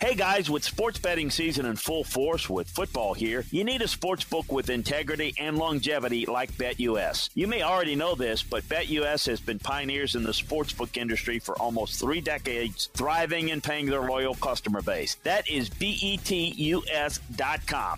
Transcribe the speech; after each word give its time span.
Hey 0.00 0.14
guys, 0.14 0.48
with 0.48 0.62
sports 0.62 1.00
betting 1.00 1.28
season 1.28 1.66
in 1.66 1.74
full 1.74 2.04
force 2.04 2.48
with 2.48 2.70
football 2.70 3.14
here, 3.14 3.44
you 3.50 3.64
need 3.64 3.82
a 3.82 3.88
sports 3.88 4.22
book 4.22 4.52
with 4.52 4.70
integrity 4.70 5.34
and 5.40 5.58
longevity 5.58 6.24
like 6.24 6.52
BetUS. 6.52 7.30
You 7.34 7.48
may 7.48 7.62
already 7.62 7.96
know 7.96 8.14
this, 8.14 8.44
but 8.44 8.62
BetUS 8.68 9.26
has 9.26 9.40
been 9.40 9.58
pioneers 9.58 10.14
in 10.14 10.22
the 10.22 10.30
sportsbook 10.30 10.96
industry 10.96 11.40
for 11.40 11.58
almost 11.58 11.98
three 11.98 12.20
decades, 12.20 12.90
thriving 12.94 13.50
and 13.50 13.60
paying 13.60 13.86
their 13.86 14.02
loyal 14.02 14.36
customer 14.36 14.82
base. 14.82 15.16
That 15.24 15.50
is 15.50 15.68
BETUS.com, 15.68 16.80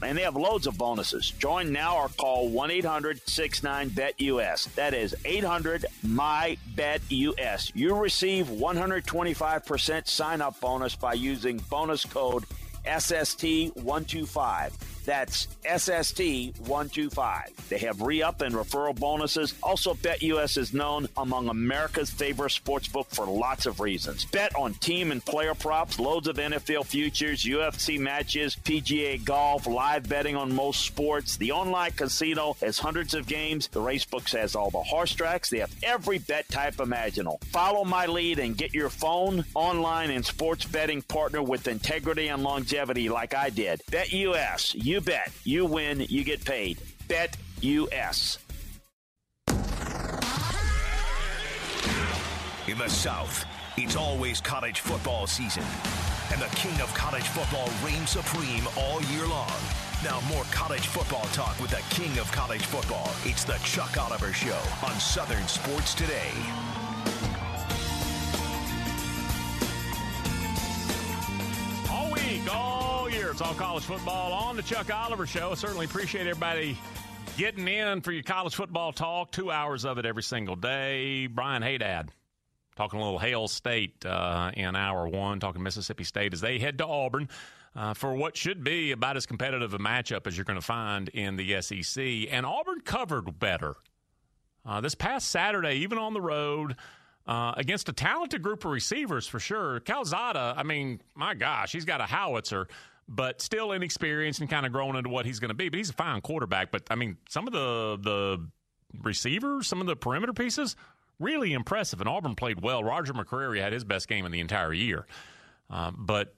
and 0.02 0.16
they 0.16 0.22
have 0.22 0.36
loads 0.36 0.66
of 0.66 0.78
bonuses. 0.78 1.32
Join 1.32 1.70
now 1.70 1.98
or 1.98 2.08
call 2.08 2.48
1 2.48 2.70
800 2.70 3.28
69 3.28 3.90
BetUS. 3.90 4.74
That 4.74 4.94
is 4.94 5.14
800 5.26 5.84
My 6.02 6.56
BetUS. 6.74 7.72
You 7.74 7.94
receive 7.94 8.46
125% 8.46 10.08
sign 10.08 10.40
up 10.40 10.58
bonus 10.60 10.96
by 10.96 11.12
using 11.12 11.58
bonus 11.68 11.89
bonus 11.90 12.04
code 12.04 12.44
SST125. 12.86 14.72
That's 15.04 15.48
SST125. 15.64 17.68
They 17.68 17.78
have 17.78 18.02
re 18.02 18.22
up 18.22 18.42
and 18.42 18.54
referral 18.54 18.98
bonuses. 18.98 19.54
Also, 19.62 19.94
BetUS 19.94 20.58
is 20.58 20.72
known 20.72 21.08
among 21.16 21.48
America's 21.48 22.10
favorite 22.10 22.52
sportsbook 22.52 23.06
for 23.06 23.26
lots 23.26 23.66
of 23.66 23.80
reasons. 23.80 24.24
Bet 24.26 24.54
on 24.56 24.74
team 24.74 25.12
and 25.12 25.24
player 25.24 25.54
props, 25.54 25.98
loads 25.98 26.28
of 26.28 26.36
NFL 26.36 26.86
futures, 26.86 27.44
UFC 27.44 27.98
matches, 27.98 28.56
PGA 28.56 29.22
golf, 29.24 29.66
live 29.66 30.08
betting 30.08 30.36
on 30.36 30.54
most 30.54 30.84
sports. 30.84 31.36
The 31.36 31.52
online 31.52 31.92
casino 31.92 32.56
has 32.60 32.78
hundreds 32.78 33.14
of 33.14 33.26
games. 33.26 33.68
The 33.68 33.80
racebooks 33.80 34.36
has 34.36 34.54
all 34.54 34.70
the 34.70 34.78
horse 34.78 35.12
tracks. 35.12 35.50
They 35.50 35.58
have 35.58 35.74
every 35.82 36.18
bet 36.18 36.48
type 36.48 36.80
imaginable. 36.80 37.40
Follow 37.52 37.84
my 37.84 38.06
lead 38.06 38.38
and 38.38 38.56
get 38.56 38.74
your 38.74 38.90
phone, 38.90 39.44
online, 39.54 40.10
and 40.10 40.24
sports 40.24 40.64
betting 40.64 41.02
partner 41.02 41.42
with 41.42 41.68
integrity 41.68 42.28
and 42.28 42.42
longevity 42.42 43.08
like 43.08 43.34
I 43.34 43.50
did. 43.50 43.82
BetUS. 43.90 44.74
You 44.90 45.00
bet. 45.00 45.30
You 45.44 45.66
win. 45.66 46.04
You 46.08 46.24
get 46.24 46.44
paid. 46.44 46.78
Bet 47.06 47.36
US. 47.60 48.38
In 52.66 52.76
the 52.76 52.88
South, 52.88 53.44
it's 53.76 53.94
always 53.94 54.40
college 54.40 54.80
football 54.80 55.28
season, 55.28 55.62
and 56.32 56.42
the 56.42 56.52
king 56.56 56.72
of 56.80 56.92
college 56.92 57.28
football 57.28 57.70
reigns 57.84 58.10
supreme 58.10 58.64
all 58.76 59.00
year 59.02 59.28
long. 59.28 59.60
Now, 60.02 60.20
more 60.28 60.42
college 60.50 60.88
football 60.88 61.26
talk 61.26 61.56
with 61.60 61.70
the 61.70 61.82
king 61.94 62.18
of 62.18 62.32
college 62.32 62.66
football. 62.66 63.12
It's 63.24 63.44
the 63.44 63.60
Chuck 63.62 63.96
Oliver 63.96 64.32
Show 64.32 64.58
on 64.84 64.98
Southern 64.98 65.46
Sports 65.46 65.94
Today. 65.94 66.32
All 73.50 73.56
college 73.56 73.82
football 73.82 74.32
on 74.32 74.54
the 74.54 74.62
Chuck 74.62 74.94
Oliver 74.94 75.26
Show. 75.26 75.50
I 75.50 75.54
certainly 75.54 75.84
appreciate 75.86 76.28
everybody 76.28 76.78
getting 77.36 77.66
in 77.66 78.00
for 78.00 78.12
your 78.12 78.22
college 78.22 78.54
football 78.54 78.92
talk. 78.92 79.32
Two 79.32 79.50
hours 79.50 79.84
of 79.84 79.98
it 79.98 80.06
every 80.06 80.22
single 80.22 80.54
day. 80.54 81.26
Brian 81.26 81.60
Haydad 81.60 82.10
talking 82.76 83.00
a 83.00 83.02
little 83.02 83.18
Hail 83.18 83.48
State 83.48 84.06
uh, 84.06 84.52
in 84.54 84.76
hour 84.76 85.08
one, 85.08 85.40
talking 85.40 85.64
Mississippi 85.64 86.04
State 86.04 86.32
as 86.32 86.40
they 86.40 86.60
head 86.60 86.78
to 86.78 86.86
Auburn. 86.86 87.28
Uh, 87.74 87.92
for 87.92 88.14
what 88.14 88.36
should 88.36 88.62
be 88.62 88.92
about 88.92 89.16
as 89.16 89.26
competitive 89.26 89.74
a 89.74 89.78
matchup 89.78 90.28
as 90.28 90.36
you're 90.36 90.44
going 90.44 90.58
to 90.58 90.64
find 90.64 91.08
in 91.08 91.34
the 91.34 91.60
SEC. 91.60 92.04
And 92.30 92.46
Auburn 92.46 92.82
covered 92.82 93.36
better. 93.40 93.74
Uh, 94.64 94.80
this 94.80 94.94
past 94.94 95.28
Saturday, 95.28 95.78
even 95.78 95.98
on 95.98 96.14
the 96.14 96.20
road, 96.20 96.76
uh, 97.26 97.54
against 97.56 97.88
a 97.88 97.92
talented 97.92 98.42
group 98.42 98.64
of 98.64 98.70
receivers 98.70 99.26
for 99.26 99.38
sure. 99.38 99.80
Calzada, 99.80 100.54
I 100.56 100.62
mean, 100.62 101.00
my 101.14 101.34
gosh, 101.34 101.72
he's 101.72 101.84
got 101.84 102.00
a 102.00 102.06
howitzer, 102.06 102.68
but 103.10 103.42
still 103.42 103.72
inexperienced 103.72 104.40
and 104.40 104.48
kind 104.48 104.64
of 104.64 104.72
growing 104.72 104.96
into 104.96 105.10
what 105.10 105.26
he's 105.26 105.40
going 105.40 105.48
to 105.48 105.54
be. 105.54 105.68
But 105.68 105.78
he's 105.78 105.90
a 105.90 105.94
fine 105.94 106.20
quarterback. 106.20 106.70
But 106.70 106.84
I 106.90 106.94
mean, 106.94 107.16
some 107.28 107.46
of 107.48 107.52
the 107.52 107.98
the 108.00 108.48
receivers, 109.02 109.66
some 109.66 109.80
of 109.80 109.88
the 109.88 109.96
perimeter 109.96 110.32
pieces, 110.32 110.76
really 111.18 111.52
impressive. 111.52 112.00
And 112.00 112.08
Auburn 112.08 112.36
played 112.36 112.62
well. 112.62 112.84
Roger 112.84 113.12
McCreary 113.12 113.60
had 113.60 113.72
his 113.72 113.84
best 113.84 114.08
game 114.08 114.24
in 114.24 114.32
the 114.32 114.40
entire 114.40 114.72
year. 114.72 115.06
Uh, 115.68 115.90
but 115.94 116.34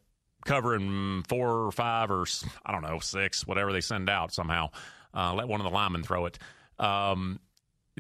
covering 0.47 1.23
four 1.29 1.67
or 1.67 1.73
five 1.73 2.11
or 2.11 2.25
I 2.65 2.73
don't 2.73 2.83
know 2.83 2.99
six, 2.99 3.47
whatever 3.47 3.73
they 3.73 3.83
send 3.83 4.09
out 4.09 4.33
somehow, 4.33 4.71
uh, 5.15 5.35
let 5.35 5.49
one 5.49 5.61
of 5.61 5.65
the 5.65 5.73
linemen 5.73 6.03
throw 6.03 6.25
it. 6.25 6.39
Um, 6.79 7.39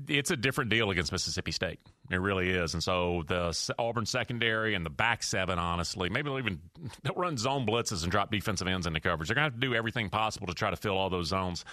it's 0.09 0.31
a 0.31 0.37
different 0.37 0.71
deal 0.71 0.91
against 0.91 1.13
Mississippi 1.13 1.53
State. 1.53 1.79
It 2.13 2.21
really 2.21 2.51
is. 2.51 2.75
And 2.75 2.83
so 2.83 3.25
the 3.27 3.75
Auburn 3.79 4.07
secondary 4.07 4.75
and 4.75 4.85
the 4.85 4.91
back 4.91 5.23
seven, 5.23 5.59
honestly, 5.59 6.09
maybe 6.09 6.29
they'll 6.29 6.39
even 6.39 6.61
they'll 7.03 7.15
run 7.15 7.37
zone 7.37 7.67
blitzes 7.67 8.03
and 8.03 8.13
drop 8.13 8.31
defensive 8.31 8.67
ends 8.67 8.87
into 8.87 9.01
coverage. 9.01 9.29
They're 9.29 9.35
going 9.35 9.51
to 9.51 9.53
have 9.53 9.61
to 9.61 9.67
do 9.67 9.75
everything 9.75 10.11
possible 10.11 10.47
to 10.47 10.55
try 10.55 10.71
to 10.71 10.77
fill 10.77 10.97
all 10.97 11.11
those 11.11 11.29
zones. 11.29 11.65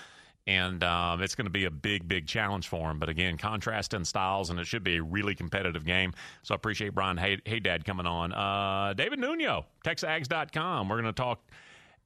And 0.48 0.84
um, 0.84 1.22
it's 1.22 1.36
going 1.36 1.46
to 1.46 1.52
be 1.52 1.66
a 1.66 1.72
big, 1.72 2.08
big 2.08 2.26
challenge 2.26 2.70
for 2.70 2.88
them. 2.88 2.98
But 2.98 3.10
again, 3.10 3.38
contrast 3.38 3.94
in 3.94 4.04
styles, 4.04 4.50
and 4.50 4.60
it 4.60 4.66
should 4.66 4.84
be 4.84 4.98
a 4.98 5.04
really 5.04 5.36
competitive 5.36 5.86
game. 5.86 6.14
So 6.42 6.54
I 6.54 6.58
appreciate 6.58 6.96
Brian 6.96 7.18
Hey, 7.18 7.38
hey 7.46 7.60
Dad 7.60 7.86
coming 7.86 8.08
on. 8.08 8.34
Uh, 8.34 8.94
David 8.94 9.20
Nuno, 9.20 9.66
TexAgs.com. 9.86 10.90
We're 10.90 11.02
going 11.02 11.14
to 11.14 11.22
talk 11.22 11.40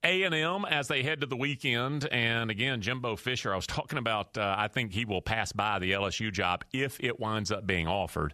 a&M 0.04 0.66
as 0.66 0.88
they 0.88 1.04
head 1.04 1.22
to 1.22 1.28
the 1.28 1.36
weekend. 1.38 2.08
And 2.12 2.52
again, 2.52 2.82
Jimbo 2.82 3.16
Fisher, 3.16 3.54
I 3.54 3.56
was 3.56 3.68
talking 3.68 3.98
about, 3.98 4.38
uh, 4.38 4.56
I 4.58 4.68
think 4.68 4.94
he 4.94 5.06
will 5.06 5.22
pass 5.22 5.52
by 5.52 5.80
the 5.80 5.94
LSU 5.94 6.32
job 6.32 6.64
if 6.74 7.00
it 7.00 7.20
winds 7.20 7.52
up 7.52 7.66
being 7.66 7.88
offered. 7.88 8.34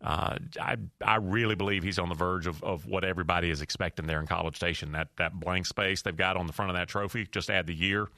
Uh, 0.00 0.38
I 0.60 0.76
I 1.04 1.16
really 1.16 1.56
believe 1.56 1.82
he's 1.82 1.98
on 1.98 2.08
the 2.08 2.14
verge 2.14 2.46
of, 2.46 2.62
of 2.62 2.86
what 2.86 3.02
everybody 3.02 3.50
is 3.50 3.62
expecting 3.62 4.06
there 4.06 4.20
in 4.20 4.26
College 4.26 4.54
Station. 4.54 4.92
That 4.92 5.08
that 5.16 5.40
blank 5.40 5.66
space 5.66 6.02
they've 6.02 6.16
got 6.16 6.36
on 6.36 6.46
the 6.46 6.52
front 6.52 6.70
of 6.70 6.76
that 6.76 6.86
trophy, 6.86 7.26
just 7.32 7.50
add 7.50 7.66
the 7.66 7.74
year. 7.74 8.08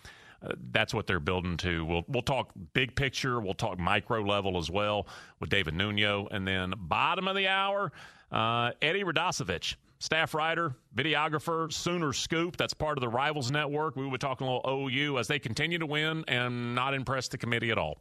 Uh, 0.43 0.53
that's 0.73 0.93
what 0.93 1.07
they're 1.07 1.21
building 1.21 1.57
to. 1.59 1.85
We'll 1.87 2.05
we'll 2.07 2.23
talk 2.23 2.53
big 2.75 2.95
picture. 2.95 3.41
We'll 3.41 3.55
talk 3.55 3.79
micro 3.79 4.21
level 4.21 4.59
as 4.59 4.71
well 4.71 5.07
with 5.41 5.49
David 5.49 5.73
Nuno, 5.73 6.29
and 6.31 6.47
then 6.47 6.75
bottom 6.77 7.27
of 7.27 7.35
the 7.35 7.49
hour, 7.49 7.93
uh, 8.31 8.73
Eddie 8.83 9.05
Radosevich 9.05 9.77
staff 10.01 10.35
writer, 10.35 10.75
videographer, 10.97 11.73
Sooner 11.73 12.13
Scoop. 12.13 12.57
That's 12.57 12.75
part 12.75 12.99
of 12.99 13.03
the 13.03 13.09
Rivals 13.09 13.51
Network. 13.51 13.95
We 13.95 14.09
were 14.09 14.19
talking 14.19 14.47
a 14.47 14.57
little 14.57 14.89
OU 14.89 15.19
as 15.19 15.29
they 15.29 15.39
continue 15.39 15.79
to 15.79 15.87
win 15.87 16.25
and 16.27 16.75
not 16.75 16.95
impress 16.95 17.29
the 17.29 17.39
committee 17.39 17.71
at 17.71 17.79
all. 17.79 18.01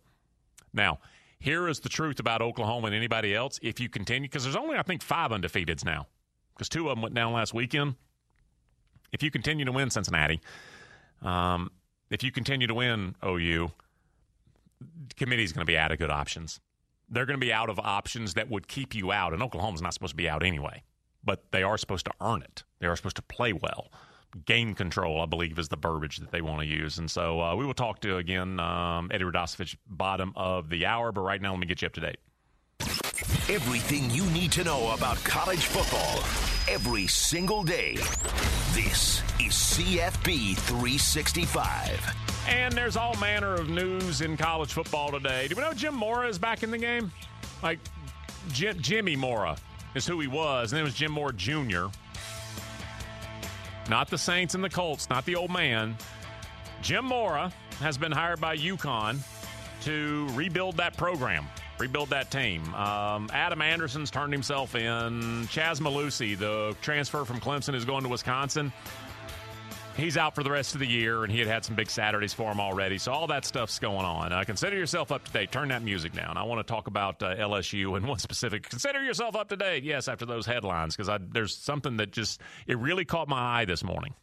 Now, 0.73 0.99
here 1.39 1.67
is 1.67 1.79
the 1.81 1.89
truth 1.89 2.19
about 2.19 2.41
Oklahoma 2.41 2.87
and 2.87 2.95
anybody 2.95 3.35
else. 3.35 3.59
If 3.61 3.79
you 3.79 3.89
continue, 3.89 4.27
because 4.27 4.43
there's 4.43 4.55
only, 4.55 4.77
I 4.77 4.81
think, 4.81 5.03
five 5.03 5.31
undefeateds 5.31 5.85
now, 5.85 6.07
because 6.55 6.69
two 6.69 6.89
of 6.89 6.95
them 6.95 7.01
went 7.01 7.15
down 7.15 7.33
last 7.33 7.53
weekend. 7.53 7.95
If 9.11 9.21
you 9.21 9.31
continue 9.31 9.65
to 9.65 9.71
win 9.71 9.89
Cincinnati, 9.89 10.39
um, 11.21 11.69
if 12.09 12.23
you 12.23 12.31
continue 12.31 12.67
to 12.67 12.73
win 12.73 13.15
OU, 13.25 13.71
committee's 15.17 15.51
going 15.51 15.65
to 15.65 15.69
be 15.69 15.77
out 15.77 15.91
of 15.91 15.97
good 15.97 16.11
options. 16.11 16.61
They're 17.09 17.25
going 17.25 17.39
to 17.39 17.45
be 17.45 17.51
out 17.51 17.69
of 17.69 17.79
options 17.79 18.35
that 18.35 18.49
would 18.49 18.67
keep 18.67 18.93
you 18.93 19.11
out, 19.11 19.33
and 19.33 19.41
Oklahoma's 19.41 19.81
not 19.81 19.93
supposed 19.93 20.11
to 20.11 20.17
be 20.17 20.29
out 20.29 20.43
anyway 20.43 20.83
but 21.23 21.51
they 21.51 21.63
are 21.63 21.77
supposed 21.77 22.05
to 22.05 22.11
earn 22.21 22.41
it. 22.41 22.63
They 22.79 22.87
are 22.87 22.95
supposed 22.95 23.17
to 23.17 23.21
play 23.21 23.53
well. 23.53 23.91
Game 24.45 24.75
control, 24.75 25.21
I 25.21 25.25
believe, 25.25 25.57
is 25.57 25.69
the 25.69 25.75
verbiage 25.77 26.17
that 26.17 26.31
they 26.31 26.41
want 26.41 26.61
to 26.61 26.67
use. 26.67 26.97
And 26.97 27.09
so 27.09 27.41
uh, 27.41 27.55
we 27.55 27.65
will 27.65 27.73
talk 27.73 28.01
to, 28.01 28.17
again, 28.17 28.59
um, 28.59 29.09
Eddie 29.11 29.25
Radosevich, 29.25 29.75
bottom 29.87 30.33
of 30.35 30.69
the 30.69 30.85
hour. 30.85 31.11
But 31.11 31.21
right 31.21 31.41
now, 31.41 31.51
let 31.51 31.59
me 31.59 31.65
get 31.65 31.81
you 31.81 31.87
up 31.87 31.93
to 31.93 32.01
date. 32.01 32.17
Everything 33.49 34.11
you 34.11 34.23
need 34.27 34.51
to 34.53 34.63
know 34.63 34.93
about 34.93 35.17
college 35.23 35.65
football 35.65 36.19
every 36.69 37.07
single 37.07 37.63
day. 37.63 37.95
This 38.73 39.23
is 39.39 39.53
CFB 39.53 40.55
365. 40.57 42.15
And 42.47 42.73
there's 42.73 42.95
all 42.95 43.15
manner 43.17 43.55
of 43.55 43.69
news 43.69 44.21
in 44.21 44.37
college 44.37 44.71
football 44.71 45.11
today. 45.11 45.47
Do 45.47 45.55
we 45.55 45.63
know 45.63 45.73
Jim 45.73 45.95
Mora 45.95 46.27
is 46.27 46.37
back 46.37 46.61
in 46.61 46.69
the 46.69 46.77
game? 46.77 47.11
Like 47.63 47.79
Jim, 48.51 48.79
Jimmy 48.79 49.15
Mora 49.15 49.57
is 49.95 50.05
who 50.05 50.19
he 50.19 50.27
was. 50.27 50.71
And 50.71 50.79
it 50.79 50.83
was 50.83 50.93
Jim 50.93 51.11
Mora 51.11 51.33
Jr. 51.33 51.85
Not 53.89 54.09
the 54.09 54.17
Saints 54.17 54.55
and 54.55 54.63
the 54.63 54.69
Colts, 54.69 55.09
not 55.09 55.25
the 55.25 55.35
old 55.35 55.51
man. 55.51 55.97
Jim 56.81 57.05
Mora 57.05 57.51
has 57.79 57.97
been 57.97 58.11
hired 58.11 58.39
by 58.39 58.55
UConn 58.55 59.17
to 59.81 60.27
rebuild 60.33 60.77
that 60.77 60.95
program, 60.95 61.47
rebuild 61.79 62.09
that 62.09 62.29
team. 62.29 62.73
Um, 62.73 63.29
Adam 63.33 63.61
Anderson's 63.61 64.11
turned 64.11 64.31
himself 64.33 64.75
in. 64.75 65.47
Chez 65.47 65.79
Mellusi, 65.79 66.37
the 66.37 66.75
transfer 66.81 67.25
from 67.25 67.39
Clemson, 67.39 67.73
is 67.73 67.85
going 67.85 68.03
to 68.03 68.09
Wisconsin 68.09 68.71
he's 69.95 70.17
out 70.17 70.35
for 70.35 70.43
the 70.43 70.51
rest 70.51 70.73
of 70.73 70.79
the 70.79 70.87
year, 70.87 71.23
and 71.23 71.31
he 71.31 71.39
had 71.39 71.47
had 71.47 71.65
some 71.65 71.75
big 71.75 71.89
Saturdays 71.89 72.33
for 72.33 72.51
him 72.51 72.59
already. 72.59 72.97
So 72.97 73.11
all 73.11 73.27
that 73.27 73.45
stuff's 73.45 73.79
going 73.79 74.05
on. 74.05 74.31
Uh, 74.31 74.43
consider 74.43 74.75
yourself 74.75 75.11
up 75.11 75.25
to 75.25 75.31
date. 75.31 75.51
Turn 75.51 75.69
that 75.69 75.83
music 75.83 76.13
down. 76.13 76.37
I 76.37 76.43
want 76.43 76.65
to 76.65 76.71
talk 76.71 76.87
about 76.87 77.21
uh, 77.21 77.35
LSU 77.35 77.97
and 77.97 78.07
one 78.07 78.19
specific. 78.19 78.69
Consider 78.69 79.03
yourself 79.03 79.35
up 79.35 79.49
to 79.49 79.57
date. 79.57 79.83
Yes, 79.83 80.07
after 80.07 80.25
those 80.25 80.45
headlines, 80.45 80.95
because 80.95 81.19
there's 81.31 81.55
something 81.55 81.97
that 81.97 82.11
just 82.11 82.41
it 82.67 82.77
really 82.77 83.05
caught 83.05 83.27
my 83.27 83.61
eye 83.61 83.65
this 83.65 83.83
morning. 83.83 84.13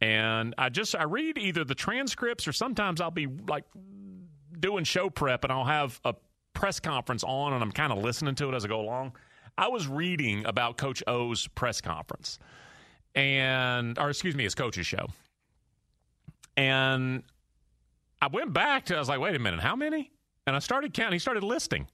And 0.00 0.54
I 0.58 0.68
just 0.68 0.96
I 0.96 1.04
read 1.04 1.38
either 1.38 1.64
the 1.64 1.76
transcripts 1.76 2.48
or 2.48 2.52
sometimes 2.52 3.00
I'll 3.00 3.12
be 3.12 3.26
like 3.26 3.64
doing 4.58 4.84
show 4.84 5.10
prep 5.10 5.44
and 5.44 5.52
I'll 5.52 5.64
have 5.64 6.00
a 6.04 6.14
press 6.54 6.80
conference 6.80 7.22
on 7.24 7.52
and 7.52 7.62
I'm 7.62 7.72
kind 7.72 7.92
of 7.92 7.98
listening 7.98 8.34
to 8.36 8.48
it 8.48 8.54
as 8.54 8.64
I 8.64 8.68
go 8.68 8.80
along. 8.80 9.12
I 9.56 9.68
was 9.68 9.86
reading 9.86 10.44
about 10.46 10.76
Coach 10.76 11.02
O's 11.06 11.46
press 11.48 11.80
conference 11.80 12.38
and 13.14 13.98
or 13.98 14.10
excuse 14.10 14.34
me, 14.34 14.44
his 14.44 14.54
coach's 14.54 14.86
show. 14.86 15.08
And 16.56 17.22
I 18.20 18.28
went 18.28 18.52
back 18.52 18.86
to 18.86 18.96
I 18.96 18.98
was 18.98 19.08
like, 19.08 19.20
wait 19.20 19.34
a 19.34 19.38
minute, 19.38 19.60
how 19.60 19.76
many? 19.76 20.10
And 20.46 20.56
I 20.56 20.58
started 20.58 20.92
counting. 20.92 21.14
He 21.14 21.18
started 21.18 21.42
listing. 21.42 21.86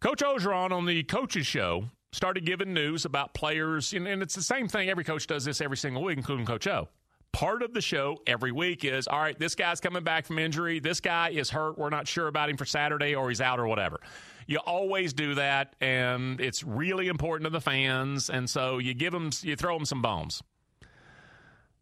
Coach 0.00 0.20
Orgeron 0.22 0.70
on 0.70 0.84
the 0.84 1.02
coach's 1.04 1.46
show 1.46 1.84
started 2.12 2.44
giving 2.44 2.72
news 2.72 3.04
about 3.04 3.34
players, 3.34 3.92
and, 3.92 4.06
and 4.06 4.22
it's 4.22 4.34
the 4.34 4.42
same 4.42 4.68
thing. 4.68 4.88
Every 4.88 5.04
coach 5.04 5.26
does 5.26 5.44
this 5.44 5.60
every 5.60 5.76
single 5.76 6.02
week, 6.02 6.16
including 6.16 6.46
Coach 6.46 6.66
O. 6.66 6.88
Part 7.34 7.64
of 7.64 7.74
the 7.74 7.80
show 7.80 8.22
every 8.28 8.52
week 8.52 8.84
is 8.84 9.08
all 9.08 9.18
right, 9.18 9.36
this 9.36 9.56
guy's 9.56 9.80
coming 9.80 10.04
back 10.04 10.24
from 10.24 10.38
injury. 10.38 10.78
This 10.78 11.00
guy 11.00 11.30
is 11.30 11.50
hurt. 11.50 11.76
We're 11.76 11.90
not 11.90 12.06
sure 12.06 12.28
about 12.28 12.48
him 12.48 12.56
for 12.56 12.64
Saturday 12.64 13.16
or 13.16 13.28
he's 13.28 13.40
out 13.40 13.58
or 13.58 13.66
whatever. 13.66 13.98
You 14.46 14.58
always 14.58 15.12
do 15.12 15.34
that, 15.34 15.74
and 15.80 16.40
it's 16.40 16.62
really 16.62 17.08
important 17.08 17.46
to 17.46 17.50
the 17.50 17.60
fans. 17.60 18.30
And 18.30 18.48
so 18.48 18.78
you 18.78 18.94
give 18.94 19.12
them, 19.12 19.30
you 19.42 19.56
throw 19.56 19.76
them 19.76 19.84
some 19.84 20.00
bones. 20.00 20.44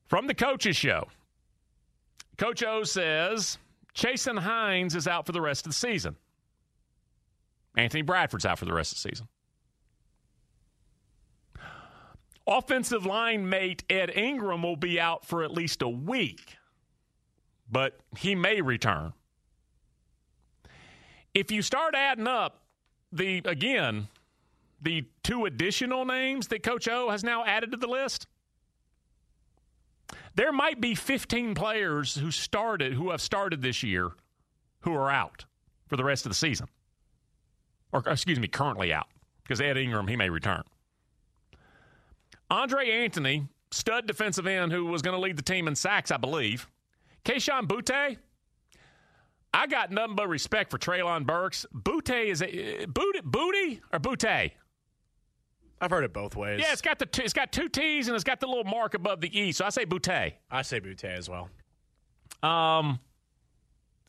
From 0.07 0.27
the 0.27 0.35
coaches 0.35 0.75
show, 0.75 1.09
Coach 2.39 2.63
O 2.63 2.83
says 2.85 3.59
Chasen 3.95 4.39
Hines 4.39 4.95
is 4.95 5.07
out 5.07 5.27
for 5.27 5.33
the 5.33 5.43
rest 5.43 5.67
of 5.67 5.73
the 5.73 5.77
season. 5.77 6.17
Anthony 7.77 8.03
Bradford's 8.03 8.47
out 8.47 8.59
for 8.59 8.65
the 8.65 8.73
rest 8.73 8.93
of 8.93 9.03
the 9.03 9.11
season. 9.11 9.29
Offensive 12.47 13.07
line 13.07 13.49
mate 13.49 13.85
Ed 13.89 14.11
Ingram 14.11 14.63
will 14.63 14.77
be 14.77 14.99
out 14.99 15.25
for 15.25 15.43
at 15.45 15.53
least 15.53 15.83
a 15.83 15.89
week, 15.89 16.57
but 17.71 18.01
he 18.17 18.35
may 18.35 18.61
return. 18.61 19.13
If 21.35 21.51
you 21.51 21.63
start 21.63 21.95
adding 21.95 22.27
up 22.27 22.63
the, 23.13 23.43
again, 23.45 24.09
the 24.81 25.07
two 25.23 25.47
additional 25.47 26.05
names 26.05 26.49
that 26.49 26.63
Coach 26.63 26.89
O 26.89 27.11
has 27.11 27.23
now 27.23 27.45
added 27.45 27.71
to 27.71 27.79
the 27.79 27.87
list, 27.87 28.27
there 30.35 30.53
might 30.53 30.81
be 30.81 30.95
15 30.95 31.55
players 31.55 32.17
who 32.17 32.31
started, 32.31 32.95
who 32.95 33.11
have 33.11 33.21
started 33.21 33.63
this 33.63 33.83
year, 33.83 34.11
who 34.81 34.95
are 34.95 35.11
out 35.11 35.45
for 35.87 35.97
the 35.97 36.05
rest 36.05 36.27
of 36.27 36.31
the 36.31 36.37
season. 36.37 36.69
Or, 37.93 38.03
excuse 38.07 38.41
me, 38.41 38.49
currently 38.49 38.93
out, 38.93 39.09
because 39.43 39.61
Ed 39.61 39.77
Ingram, 39.77 40.09
he 40.09 40.17
may 40.17 40.31
return. 40.31 40.63
Andre 42.53 42.91
Anthony, 42.91 43.49
stud 43.71 44.07
defensive 44.07 44.47
end 44.47 44.73
who 44.73 44.85
was 44.85 45.01
going 45.01 45.17
to 45.17 45.21
lead 45.21 45.39
the 45.39 45.43
team 45.43 45.67
in 45.67 45.75
sacks, 45.75 46.11
I 46.11 46.19
believe. 46.19 46.69
Kayshon 47.25 47.67
Boutte, 47.67 48.19
I 49.55 49.67
got 49.67 49.91
nothing 49.91 50.17
but 50.17 50.29
respect 50.29 50.71
for 50.71 50.77
Treylon 50.77 51.27
Burks. 51.27 51.65
Butte 51.73 52.11
is 52.11 52.43
a 52.43 52.85
booty, 52.85 53.21
booty 53.25 53.81
or 53.91 53.99
Butte? 53.99 54.53
I've 55.81 55.91
heard 55.91 56.05
it 56.05 56.13
both 56.13 56.37
ways. 56.37 56.61
Yeah, 56.61 56.73
it's 56.73 56.83
got 56.83 56.99
the 56.99 57.07
t- 57.07 57.23
it's 57.23 57.33
got 57.33 57.53
two 57.53 57.71
T's 57.71 58.09
and 58.09 58.15
it's 58.15 58.23
got 58.23 58.39
the 58.39 58.47
little 58.47 58.65
mark 58.65 58.93
above 58.93 59.23
the 59.23 59.37
E, 59.37 59.51
so 59.53 59.65
I 59.65 59.71
say 59.71 59.87
Butte. 59.87 60.35
I 60.51 60.63
say 60.63 60.79
Butte 60.79 61.05
as 61.05 61.31
well. 61.31 61.49
Um, 62.43 63.01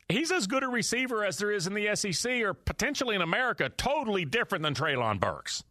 he's 0.08 0.30
as 0.30 0.46
good 0.46 0.62
a 0.62 0.68
receiver 0.68 1.24
as 1.24 1.38
there 1.38 1.50
is 1.50 1.66
in 1.66 1.72
the 1.72 1.96
SEC 1.96 2.30
or 2.42 2.52
potentially 2.52 3.16
in 3.16 3.22
America. 3.22 3.70
Totally 3.70 4.26
different 4.26 4.62
than 4.62 4.74
Treylon 4.74 5.18
Burks. 5.18 5.64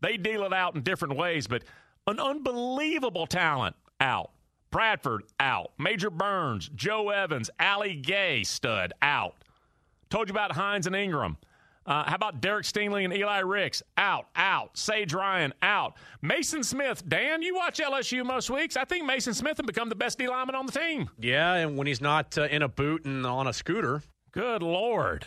They 0.00 0.16
deal 0.16 0.44
it 0.44 0.52
out 0.52 0.74
in 0.74 0.82
different 0.82 1.16
ways, 1.16 1.46
but 1.46 1.64
an 2.06 2.18
unbelievable 2.18 3.26
talent 3.26 3.76
out. 4.00 4.30
Bradford 4.70 5.24
out. 5.38 5.72
Major 5.78 6.10
Burns, 6.10 6.70
Joe 6.74 7.10
Evans, 7.10 7.50
Ali 7.58 7.94
Gaye 7.94 8.44
stud 8.44 8.92
out. 9.02 9.34
Told 10.10 10.28
you 10.28 10.32
about 10.32 10.52
Hines 10.52 10.86
and 10.86 10.94
Ingram. 10.94 11.36
Uh, 11.86 12.04
how 12.06 12.14
about 12.14 12.40
Derek 12.40 12.66
Stingley 12.66 13.04
and 13.04 13.12
Eli 13.12 13.38
Ricks? 13.38 13.82
Out, 13.96 14.26
out. 14.36 14.76
Sage 14.76 15.14
Ryan, 15.14 15.52
out. 15.62 15.96
Mason 16.20 16.62
Smith, 16.62 17.02
Dan, 17.08 17.42
you 17.42 17.54
watch 17.54 17.78
LSU 17.78 18.24
most 18.24 18.50
weeks. 18.50 18.76
I 18.76 18.84
think 18.84 19.06
Mason 19.06 19.34
Smith 19.34 19.56
has 19.56 19.66
become 19.66 19.88
the 19.88 19.94
best 19.96 20.18
D 20.18 20.28
lineman 20.28 20.54
on 20.54 20.66
the 20.66 20.72
team. 20.72 21.10
Yeah, 21.18 21.54
and 21.54 21.76
when 21.76 21.86
he's 21.86 22.00
not 22.00 22.36
uh, 22.36 22.42
in 22.42 22.62
a 22.62 22.68
boot 22.68 23.06
and 23.06 23.26
on 23.26 23.46
a 23.46 23.52
scooter. 23.52 24.02
Good 24.30 24.62
Lord. 24.62 25.26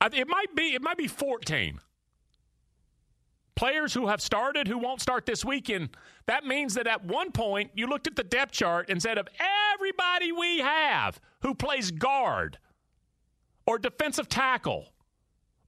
I, 0.00 0.08
it 0.12 0.26
might 0.26 0.54
be 0.54 0.74
it 0.74 0.82
might 0.82 0.98
be 0.98 1.06
14 1.06 1.80
players 3.56 3.92
who 3.92 4.06
have 4.06 4.20
started 4.20 4.68
who 4.68 4.78
won't 4.78 5.00
start 5.00 5.26
this 5.26 5.44
weekend. 5.44 5.88
That 6.26 6.44
means 6.44 6.74
that 6.74 6.86
at 6.86 7.04
one 7.04 7.32
point 7.32 7.70
you 7.74 7.86
looked 7.86 8.06
at 8.06 8.14
the 8.14 8.22
depth 8.22 8.52
chart 8.52 8.88
and 8.88 9.02
said 9.02 9.18
of 9.18 9.26
everybody 9.74 10.30
we 10.30 10.58
have 10.58 11.18
who 11.40 11.54
plays 11.54 11.90
guard 11.90 12.58
or 13.66 13.78
defensive 13.78 14.28
tackle 14.28 14.92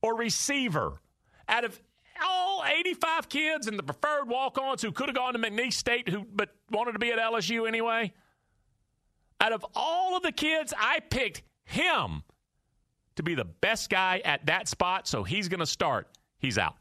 or 0.02 0.16
receiver, 0.16 1.00
out 1.48 1.64
of 1.64 1.80
all 2.24 2.62
85 2.64 3.28
kids 3.28 3.66
and 3.66 3.78
the 3.78 3.82
preferred 3.82 4.28
walk-ons 4.28 4.82
who 4.82 4.92
could 4.92 5.08
have 5.08 5.16
gone 5.16 5.32
to 5.32 5.38
McNeese 5.38 5.72
State 5.72 6.08
who 6.08 6.24
but 6.32 6.50
wanted 6.70 6.92
to 6.92 6.98
be 6.98 7.10
at 7.10 7.18
LSU 7.18 7.66
anyway, 7.66 8.12
out 9.40 9.52
of 9.52 9.64
all 9.74 10.16
of 10.16 10.22
the 10.22 10.32
kids, 10.32 10.74
I 10.76 11.00
picked 11.00 11.42
him 11.64 12.22
to 13.16 13.22
be 13.22 13.34
the 13.34 13.44
best 13.44 13.88
guy 13.88 14.20
at 14.24 14.46
that 14.46 14.68
spot, 14.68 15.08
so 15.08 15.22
he's 15.24 15.48
going 15.48 15.60
to 15.60 15.66
start. 15.66 16.08
He's 16.38 16.58
out. 16.58 16.76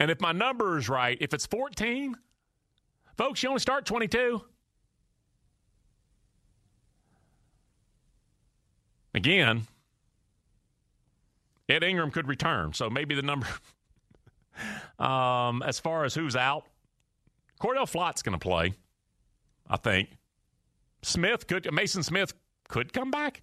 And 0.00 0.10
if 0.10 0.18
my 0.18 0.32
number 0.32 0.78
is 0.78 0.88
right, 0.88 1.18
if 1.20 1.34
it's 1.34 1.44
14, 1.44 2.16
folks, 3.18 3.42
you 3.42 3.50
only 3.50 3.60
start 3.60 3.84
22. 3.84 4.40
Again, 9.12 9.66
Ed 11.68 11.84
Ingram 11.84 12.10
could 12.10 12.28
return, 12.28 12.72
so 12.72 12.88
maybe 12.88 13.14
the 13.14 13.22
number. 13.22 13.46
um, 14.98 15.62
as 15.62 15.78
far 15.78 16.04
as 16.04 16.14
who's 16.14 16.34
out, 16.34 16.64
Cordell 17.60 17.88
Flott's 17.88 18.22
going 18.22 18.38
to 18.38 18.42
play, 18.42 18.72
I 19.68 19.76
think. 19.76 20.16
Smith 21.02 21.46
could, 21.46 21.70
Mason 21.72 22.02
Smith 22.02 22.32
could 22.68 22.94
come 22.94 23.10
back. 23.10 23.42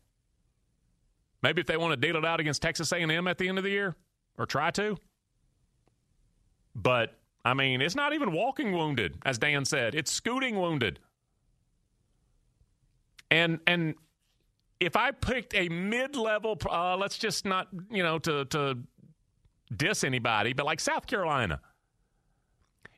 Maybe 1.44 1.62
if 1.62 1.68
they 1.68 1.78
want 1.78 1.92
to 1.92 2.08
deal 2.08 2.16
it 2.16 2.26
out 2.26 2.40
against 2.40 2.64
Texas 2.64 2.92
A&M 2.92 3.28
at 3.28 3.38
the 3.38 3.48
end 3.48 3.60
of 3.60 3.64
the 3.64 3.70
year, 3.70 3.96
or 4.40 4.48
try 4.48 4.72
to. 4.72 4.98
But 6.78 7.16
I 7.44 7.54
mean, 7.54 7.82
it's 7.82 7.96
not 7.96 8.14
even 8.14 8.32
walking 8.32 8.72
wounded, 8.72 9.18
as 9.26 9.38
Dan 9.40 9.66
said. 9.66 9.96
It's 9.96 10.12
scooting 10.12 10.58
wounded. 10.58 11.00
And 13.32 13.60
and 13.66 13.96
if 14.80 14.96
I 14.96 15.12
picked 15.12 15.56
a 15.56 15.68
mid-level, 15.70 16.60
uh, 16.70 16.96
let's 16.96 17.18
just 17.18 17.46
not 17.46 17.68
you 17.90 18.04
know 18.04 18.20
to 18.20 18.46
to 18.46 18.78
diss 19.76 20.04
anybody, 20.04 20.54
but 20.54 20.66
like 20.66 20.80
South 20.80 21.08
Carolina, 21.08 21.60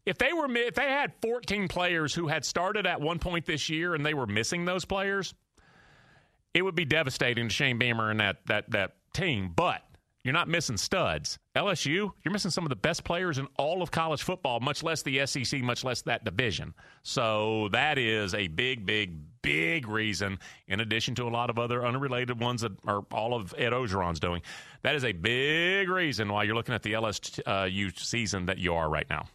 if 0.06 0.18
they 0.18 0.34
were 0.34 0.48
if 0.56 0.76
they 0.76 0.90
had 0.90 1.14
14 1.22 1.68
players 1.68 2.14
who 2.14 2.28
had 2.28 2.44
started 2.44 2.86
at 2.86 3.00
one 3.00 3.18
point 3.18 3.46
this 3.46 3.70
year 3.70 3.96
and 3.96 4.06
they 4.06 4.14
were 4.14 4.28
missing 4.28 4.66
those 4.66 4.84
players, 4.84 5.34
it 6.54 6.64
would 6.64 6.76
be 6.76 6.86
devastating 6.86 7.48
to 7.48 7.54
Shane 7.54 7.78
Beamer 7.78 8.12
and 8.12 8.20
that 8.20 8.46
that 8.48 8.70
that 8.72 8.96
team. 9.14 9.54
But 9.56 9.84
you're 10.24 10.34
not 10.34 10.48
missing 10.48 10.78
studs. 10.78 11.40
LSU, 11.56 12.12
you're 12.24 12.32
missing 12.32 12.52
some 12.52 12.66
of 12.66 12.70
the 12.70 12.76
best 12.76 13.04
players 13.04 13.38
in 13.38 13.48
all 13.58 13.82
of 13.82 13.92
college 13.92 14.22
football, 14.22 14.60
much 14.60 14.84
less 14.84 15.02
the 15.02 15.26
SEC, 15.26 15.62
much 15.62 15.84
less 15.84 16.02
that 16.04 16.26
division. 16.26 16.74
So 17.04 17.70
that 17.72 17.98
is 17.98 18.34
a 18.34 18.48
big, 18.48 18.86
big, 18.86 19.18
big 19.42 19.88
reason, 19.88 20.40
in 20.68 20.82
addition 20.82 21.16
to 21.16 21.24
a 21.24 21.30
lot 21.30 21.50
of 21.50 21.58
other 21.58 21.86
unrelated 21.86 22.40
ones 22.40 22.62
that 22.62 22.74
are 22.86 23.02
all 23.12 23.34
of 23.34 23.54
Ed 23.58 23.72
Orgeron's 23.72 24.20
doing. 24.20 24.42
That 24.84 24.96
is 24.96 25.06
a 25.06 25.14
big 25.14 25.90
reason 25.90 26.28
why 26.30 26.44
you're 26.44 26.56
looking 26.56 26.76
at 26.76 26.84
the 26.84 26.94
LSU 26.94 27.98
season 27.98 28.46
that 28.48 28.58
you 28.58 28.76
are 28.76 28.90
right 28.90 29.10
now. 29.10 29.28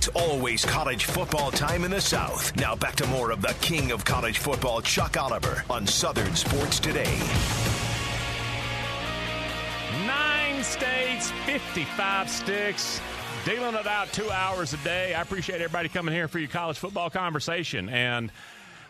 It's 0.00 0.08
always 0.14 0.64
college 0.64 1.04
football 1.04 1.50
time 1.50 1.84
in 1.84 1.90
the 1.90 2.00
South. 2.00 2.56
Now 2.56 2.74
back 2.74 2.96
to 2.96 3.06
more 3.08 3.30
of 3.32 3.42
the 3.42 3.54
king 3.60 3.90
of 3.90 4.02
college 4.02 4.38
football, 4.38 4.80
Chuck 4.80 5.18
Oliver, 5.18 5.62
on 5.68 5.86
Southern 5.86 6.34
Sports 6.34 6.80
Today. 6.80 7.18
Nine 10.06 10.64
states, 10.64 11.32
55 11.44 12.30
sticks, 12.30 12.98
dealing 13.44 13.74
it 13.74 13.86
out 13.86 14.10
two 14.10 14.30
hours 14.30 14.72
a 14.72 14.78
day. 14.78 15.12
I 15.12 15.20
appreciate 15.20 15.60
everybody 15.60 15.90
coming 15.90 16.14
here 16.14 16.28
for 16.28 16.38
your 16.38 16.48
college 16.48 16.78
football 16.78 17.10
conversation. 17.10 17.90
And 17.90 18.32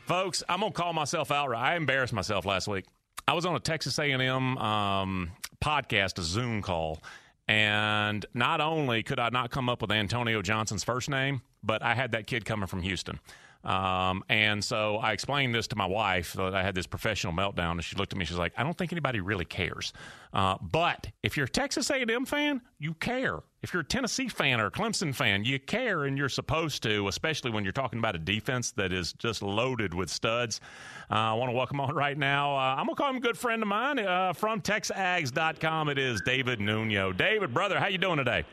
folks, 0.06 0.44
I'm 0.48 0.60
gonna 0.60 0.70
call 0.70 0.92
myself 0.92 1.32
out. 1.32 1.52
I 1.52 1.74
embarrassed 1.74 2.12
myself 2.12 2.46
last 2.46 2.68
week. 2.68 2.84
I 3.26 3.32
was 3.32 3.44
on 3.46 3.56
a 3.56 3.60
Texas 3.60 3.98
A&M 3.98 4.56
um, 4.58 5.32
podcast, 5.60 6.20
a 6.20 6.22
Zoom 6.22 6.62
call, 6.62 7.02
and 7.50 8.24
not 8.32 8.60
only 8.60 9.02
could 9.02 9.18
I 9.18 9.28
not 9.30 9.50
come 9.50 9.68
up 9.68 9.82
with 9.82 9.90
Antonio 9.90 10.40
Johnson's 10.40 10.84
first 10.84 11.10
name, 11.10 11.42
but 11.64 11.82
I 11.82 11.96
had 11.96 12.12
that 12.12 12.28
kid 12.28 12.44
coming 12.44 12.68
from 12.68 12.82
Houston. 12.82 13.18
Um, 13.64 14.24
and 14.28 14.64
so 14.64 14.96
I 14.96 15.12
explained 15.12 15.54
this 15.54 15.66
to 15.68 15.76
my 15.76 15.86
wife 15.86 16.32
that 16.32 16.54
I 16.54 16.62
had 16.62 16.74
this 16.74 16.86
professional 16.86 17.32
meltdown, 17.32 17.72
and 17.72 17.84
she 17.84 17.96
looked 17.96 18.12
at 18.12 18.18
me. 18.18 18.24
She's 18.24 18.38
like, 18.38 18.52
"I 18.56 18.62
don't 18.62 18.76
think 18.76 18.92
anybody 18.92 19.20
really 19.20 19.44
cares." 19.44 19.92
Uh, 20.32 20.56
but 20.62 21.08
if 21.22 21.36
you're 21.36 21.46
a 21.46 21.48
Texas 21.48 21.90
A&M 21.90 22.24
fan, 22.24 22.62
you 22.78 22.94
care. 22.94 23.40
If 23.62 23.74
you're 23.74 23.82
a 23.82 23.84
Tennessee 23.84 24.28
fan 24.28 24.60
or 24.60 24.66
a 24.66 24.70
Clemson 24.70 25.14
fan, 25.14 25.44
you 25.44 25.58
care, 25.58 26.04
and 26.04 26.16
you're 26.16 26.30
supposed 26.30 26.82
to, 26.84 27.08
especially 27.08 27.50
when 27.50 27.64
you're 27.64 27.72
talking 27.72 27.98
about 27.98 28.14
a 28.14 28.18
defense 28.18 28.70
that 28.72 28.92
is 28.92 29.12
just 29.14 29.42
loaded 29.42 29.92
with 29.92 30.08
studs. 30.08 30.60
Uh, 31.10 31.14
I 31.14 31.32
want 31.34 31.50
to 31.50 31.54
welcome 31.56 31.80
on 31.80 31.94
right 31.94 32.16
now. 32.16 32.56
Uh, 32.56 32.76
I'm 32.78 32.86
gonna 32.86 32.94
call 32.94 33.10
him 33.10 33.16
a 33.16 33.20
good 33.20 33.36
friend 33.36 33.60
of 33.62 33.68
mine 33.68 33.98
uh, 33.98 34.32
from 34.32 34.62
TexAgs.com. 34.62 35.88
It 35.90 35.98
is 35.98 36.22
David 36.22 36.60
Nuno. 36.60 37.12
David, 37.12 37.52
brother, 37.52 37.78
how 37.78 37.88
you 37.88 37.98
doing 37.98 38.16
today? 38.16 38.44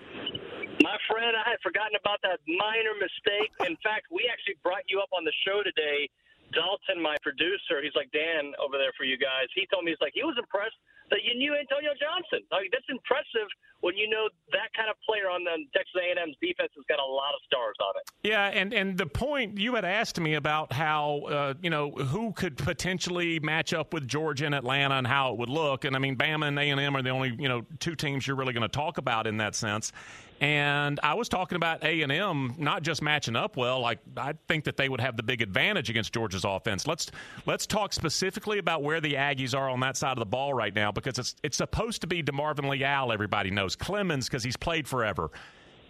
My 1.09 1.15
friend, 1.15 1.35
I 1.35 1.49
had 1.49 1.59
forgotten 1.63 1.95
about 1.99 2.19
that 2.23 2.39
minor 2.47 2.95
mistake. 2.99 3.51
In 3.67 3.77
fact, 3.83 4.07
we 4.11 4.29
actually 4.31 4.55
brought 4.63 4.83
you 4.87 4.99
up 4.99 5.09
on 5.13 5.23
the 5.23 5.33
show 5.45 5.63
today. 5.63 6.09
Dalton, 6.53 7.01
my 7.01 7.15
producer, 7.23 7.83
he's 7.83 7.95
like 7.95 8.11
Dan 8.11 8.55
over 8.59 8.77
there 8.77 8.95
for 8.97 9.03
you 9.03 9.17
guys. 9.17 9.51
He 9.53 9.67
told 9.67 9.83
me 9.83 9.91
he's 9.91 9.99
like 9.99 10.15
he 10.15 10.23
was 10.23 10.35
impressed 10.39 10.79
that 11.09 11.19
you 11.23 11.35
knew 11.35 11.55
Antonio 11.55 11.91
Johnson. 11.99 12.47
Like 12.51 12.71
that's 12.71 12.87
impressive 12.87 13.47
when 13.81 13.95
you 13.95 14.09
know 14.09 14.29
that 14.51 14.71
kind 14.75 14.89
of 14.89 14.95
player 15.03 15.29
on 15.29 15.43
the 15.43 15.59
Texas 15.75 15.95
A&M's 15.95 16.35
defense 16.41 16.71
has 16.75 16.85
got 16.87 16.99
a 16.99 17.05
lot 17.05 17.35
of 17.35 17.41
stars 17.45 17.75
on 17.83 17.93
it. 17.99 18.05
Yeah, 18.23 18.47
and 18.47 18.73
and 18.73 18.97
the 18.97 19.05
point 19.05 19.57
you 19.57 19.75
had 19.75 19.83
asked 19.83 20.19
me 20.19 20.35
about 20.35 20.71
how 20.71 21.19
uh, 21.27 21.53
you 21.61 21.69
know 21.69 21.91
who 21.91 22.31
could 22.31 22.57
potentially 22.57 23.39
match 23.39 23.73
up 23.73 23.93
with 23.93 24.07
Georgia 24.07 24.45
and 24.45 24.55
Atlanta 24.55 24.95
and 24.95 25.07
how 25.07 25.33
it 25.33 25.39
would 25.39 25.49
look, 25.49 25.83
and 25.83 25.95
I 25.95 25.99
mean 25.99 26.15
Bama 26.15 26.47
and 26.47 26.57
A&M 26.57 26.95
are 26.95 27.01
the 27.01 27.11
only 27.11 27.35
you 27.37 27.49
know 27.49 27.65
two 27.79 27.95
teams 27.95 28.25
you're 28.25 28.37
really 28.37 28.53
going 28.53 28.63
to 28.63 28.69
talk 28.69 28.97
about 28.97 29.27
in 29.27 29.37
that 29.37 29.55
sense. 29.55 29.91
And 30.39 30.99
I 31.01 31.15
was 31.15 31.29
talking 31.29 31.55
about 31.55 31.83
A 31.83 32.01
and 32.01 32.11
M 32.11 32.53
not 32.57 32.83
just 32.83 33.01
matching 33.01 33.35
up 33.35 33.57
well. 33.57 33.79
Like 33.79 33.99
I 34.15 34.33
think 34.47 34.65
that 34.65 34.77
they 34.77 34.87
would 34.87 35.01
have 35.01 35.17
the 35.17 35.23
big 35.23 35.41
advantage 35.41 35.89
against 35.89 36.13
Georgia's 36.13 36.45
offense. 36.45 36.85
Let's 36.85 37.09
let's 37.45 37.65
talk 37.65 37.91
specifically 37.91 38.59
about 38.59 38.83
where 38.83 39.01
the 39.01 39.13
Aggies 39.13 39.57
are 39.57 39.69
on 39.69 39.79
that 39.79 39.97
side 39.97 40.11
of 40.13 40.19
the 40.19 40.25
ball 40.25 40.53
right 40.53 40.75
now 40.75 40.91
because 40.91 41.17
it's 41.17 41.35
it's 41.43 41.57
supposed 41.57 42.01
to 42.01 42.07
be 42.07 42.21
DeMarvin 42.21 42.69
Leal. 42.69 43.11
Everybody 43.11 43.49
knows 43.49 43.75
Clemons 43.75 44.25
because 44.25 44.43
he's 44.43 44.57
played 44.57 44.87
forever. 44.87 45.31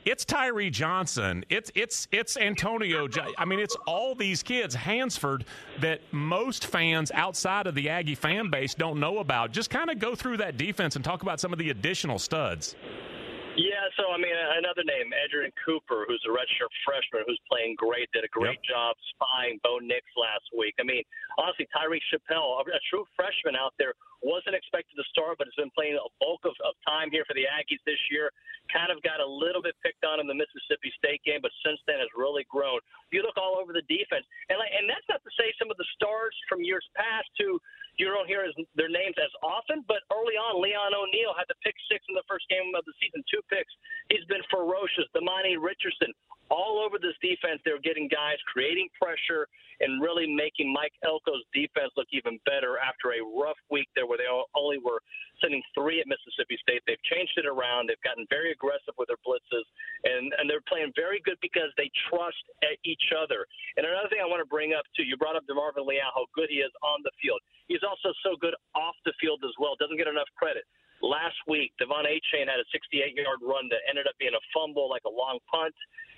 It's 0.07 0.23
Tyree 0.23 0.69
Johnson. 0.69 1.43
It's 1.49 1.69
it's 1.75 2.07
it's 2.13 2.37
Antonio. 2.37 3.09
I 3.37 3.43
mean, 3.43 3.59
it's 3.59 3.75
all 3.85 4.15
these 4.15 4.41
kids. 4.41 4.73
Hansford 4.73 5.43
that 5.81 5.99
most 6.13 6.65
fans 6.65 7.11
outside 7.11 7.67
of 7.67 7.75
the 7.75 7.89
Aggie 7.89 8.15
fan 8.15 8.49
base 8.49 8.73
don't 8.73 9.01
know 9.01 9.17
about. 9.17 9.51
Just 9.51 9.69
kind 9.69 9.89
of 9.89 9.99
go 9.99 10.15
through 10.15 10.37
that 10.37 10.55
defense 10.55 10.95
and 10.95 11.03
talk 11.03 11.23
about 11.23 11.41
some 11.41 11.51
of 11.51 11.59
the 11.59 11.71
additional 11.71 12.19
studs. 12.19 12.77
Yeah, 13.97 14.05
so 14.05 14.13
I 14.13 14.17
mean, 14.17 14.33
another 14.33 14.85
name, 14.85 15.09
Edgerrin 15.09 15.53
Cooper, 15.65 16.05
who's 16.05 16.21
a 16.29 16.31
redshirt 16.31 16.71
freshman 16.85 17.25
who's 17.25 17.41
playing 17.49 17.75
great, 17.77 18.09
did 18.13 18.23
a 18.23 18.31
great 18.31 18.61
yep. 18.61 18.69
job 18.69 18.93
spying 19.17 19.57
Bo 19.65 19.81
Nix 19.81 20.05
last 20.13 20.45
week. 20.53 20.77
I 20.79 20.85
mean, 20.85 21.03
honestly, 21.37 21.65
Tyreek 21.73 22.05
Chappell, 22.13 22.61
a, 22.61 22.63
a 22.69 22.81
true 22.89 23.05
freshman 23.17 23.57
out 23.57 23.73
there, 23.81 23.93
wasn't 24.21 24.57
expected 24.57 24.97
to 24.97 25.05
start, 25.13 25.37
but 25.37 25.45
has 25.45 25.57
been 25.57 25.73
playing 25.73 25.97
a 25.97 26.09
bulk 26.17 26.41
of, 26.45 26.53
of 26.65 26.73
time 26.85 27.09
here 27.13 27.25
for 27.25 27.37
the 27.37 27.45
Aggies 27.45 27.81
this 27.85 28.01
year. 28.09 28.33
Kind 28.73 28.89
of 28.89 28.97
got 29.05 29.21
a 29.21 29.25
little 29.25 29.61
bit 29.61 29.77
picked 29.85 30.01
on 30.05 30.17
in 30.17 30.25
the 30.25 30.37
Mississippi 30.37 30.89
State 30.97 31.21
game, 31.21 31.41
but 31.41 31.53
since 31.61 31.77
then 31.85 32.01
has 32.01 32.09
really 32.17 32.45
grown. 32.49 32.81
You 33.13 33.21
look 33.21 33.37
all 33.37 33.61
over 33.61 33.71
the 33.71 33.85
defense, 33.85 34.25
and 34.49 34.57
like, 34.57 34.73
and 34.73 34.89
that's 34.89 35.05
not 35.07 35.21
to 35.21 35.31
say 35.37 35.53
some 35.55 35.69
of 35.69 35.77
the 35.77 35.87
stars 35.95 36.33
from 36.49 36.65
years 36.65 36.83
past 36.97 37.29
who 37.37 37.61
you 37.97 38.07
don't 38.09 38.29
hear 38.29 38.45
his, 38.45 38.53
their 38.77 38.89
names 38.89 39.17
as 39.17 39.33
often, 39.41 39.81
but 39.89 40.05
early 40.13 40.37
on, 40.37 40.61
Leon 40.61 40.93
O'Neal 40.93 41.33
had 41.33 41.49
the 41.49 41.57
pick 41.65 41.73
six 41.89 42.05
in 42.09 42.13
the 42.13 42.25
first 42.29 42.45
game 42.49 42.69
of 42.77 42.85
the 42.85 42.93
season, 43.01 43.25
two 43.25 43.41
picks. 43.49 43.73
He's 44.13 44.25
been 44.29 44.45
ferocious. 44.53 45.09
Demani 45.17 45.57
Richardson, 45.57 46.13
all 46.49 46.83
over 46.83 46.97
this 46.97 47.15
defense, 47.21 47.61
they're 47.65 47.81
getting 47.81 48.07
guys 48.07 48.37
creating 48.51 48.89
pressure 48.99 49.47
and 49.79 50.01
really 50.01 50.25
making 50.25 50.73
Mike 50.73 50.93
Elko's 51.05 51.45
defense 51.53 51.93
look 51.95 52.09
even 52.09 52.41
better 52.49 52.81
after 52.81 53.13
a 53.13 53.21
rough 53.21 53.59
week 53.69 53.85
there 53.93 54.09
where 54.09 54.17
they 54.17 54.29
only 54.57 54.81
were 54.81 55.01
sending 55.37 55.61
three 55.77 56.01
at 56.01 56.09
Mississippi 56.09 56.57
State. 56.57 56.81
They've 56.89 57.01
changed 57.05 57.37
it 57.37 57.45
around. 57.45 57.89
They've 57.89 58.01
gotten 58.01 58.25
very 58.33 58.49
aggressive 58.49 58.97
with 58.97 59.05
their 59.05 59.21
blitzes, 59.21 59.65
and, 60.01 60.33
and 60.41 60.49
they're 60.49 60.65
playing 60.65 60.97
very 60.97 61.21
good 61.21 61.37
because 61.45 61.69
they 61.77 61.93
trust 62.09 62.41
each 62.81 63.13
other. 63.13 63.45
And 63.77 63.85
another 63.85 64.09
thing 64.09 64.17
I 64.17 64.25
want 64.25 64.41
to 64.41 64.49
bring 64.49 64.73
up, 64.73 64.85
too, 64.97 65.05
you 65.05 65.13
brought 65.13 65.37
up 65.37 65.45
DeMarvin 65.45 65.85
Leal, 65.85 66.09
how 66.09 66.25
good 66.33 66.49
he 66.49 66.65
is 66.65 66.73
on 66.81 67.05
the 67.05 67.13
field. 67.21 67.37
He's 67.69 67.85
also 67.85 68.09
so 68.25 68.33
good 68.39 68.57
off 68.73 68.97
the 69.05 69.13
field 69.21 69.45
as 69.45 69.53
well. 69.61 69.77
Doesn't 69.77 69.97
get 69.97 70.09
enough 70.09 70.29
credit. 70.33 70.65
Last 71.01 71.37
week, 71.47 71.73
De'Von 71.77 72.09
Achane 72.09 72.49
had 72.49 72.57
a 72.57 72.67
68-yard 72.73 73.39
run 73.45 73.69
that 73.69 73.85
ended 73.89 74.07
up 74.07 74.17
being 74.17 74.33
a 74.33 74.43
fumble, 74.49 74.89
like 74.89 75.05
a 75.05 75.13
long 75.13 75.37
punt, 75.45 75.75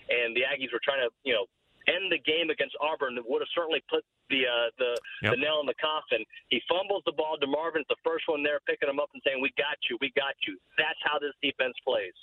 and 0.07 0.35
the 0.35 0.47
Aggies 0.47 0.71
were 0.71 0.81
trying 0.83 1.03
to, 1.03 1.11
you 1.23 1.33
know, 1.35 1.45
end 1.87 2.11
the 2.11 2.21
game 2.21 2.49
against 2.49 2.77
Auburn 2.79 3.15
that 3.15 3.25
would 3.25 3.41
have 3.41 3.51
certainly 3.55 3.81
put 3.89 4.05
the 4.29 4.45
uh, 4.45 4.69
the, 4.77 4.91
yep. 5.25 5.33
the 5.33 5.39
nail 5.41 5.59
in 5.59 5.67
the 5.67 5.77
coffin. 5.81 6.21
He 6.53 6.61
fumbles 6.69 7.01
the 7.05 7.15
ball. 7.17 7.37
to 7.37 7.45
DeMarvin's 7.45 7.89
the 7.89 7.99
first 8.05 8.29
one 8.29 8.43
there, 8.43 8.61
picking 8.69 8.89
him 8.89 8.99
up 8.99 9.09
and 9.13 9.21
saying, 9.25 9.41
"We 9.41 9.49
got 9.57 9.77
you, 9.89 9.97
we 9.99 10.13
got 10.13 10.37
you." 10.45 10.57
That's 10.77 10.99
how 11.01 11.17
this 11.17 11.33
defense 11.41 11.73
plays. 11.81 12.13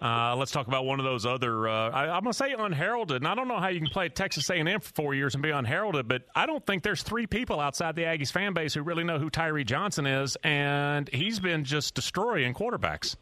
Uh, 0.00 0.34
let's 0.34 0.50
talk 0.50 0.66
about 0.66 0.86
one 0.86 0.98
of 0.98 1.04
those 1.04 1.26
other. 1.26 1.68
Uh, 1.68 1.90
I, 1.90 2.16
am 2.16 2.22
going 2.22 2.32
to 2.32 2.34
say 2.34 2.54
unheralded, 2.58 3.18
and 3.18 3.28
I 3.28 3.34
don't 3.34 3.48
know 3.48 3.58
how 3.58 3.68
you 3.68 3.80
can 3.80 3.90
play 3.90 4.08
Texas 4.08 4.48
A&M 4.48 4.80
for 4.80 4.92
four 4.94 5.14
years 5.14 5.34
and 5.34 5.42
be 5.42 5.50
unheralded, 5.50 6.08
but 6.08 6.22
I 6.34 6.46
don't 6.46 6.64
think 6.64 6.82
there's 6.82 7.02
three 7.02 7.26
people 7.26 7.60
outside 7.60 7.96
the 7.96 8.04
Aggies 8.04 8.32
fan 8.32 8.54
base 8.54 8.72
who 8.72 8.82
really 8.82 9.04
know 9.04 9.18
who 9.18 9.28
Tyree 9.28 9.64
Johnson 9.64 10.06
is, 10.06 10.36
and 10.42 11.08
he's 11.12 11.38
been 11.38 11.64
just 11.64 11.94
destroying 11.94 12.54
quarterbacks. 12.54 13.16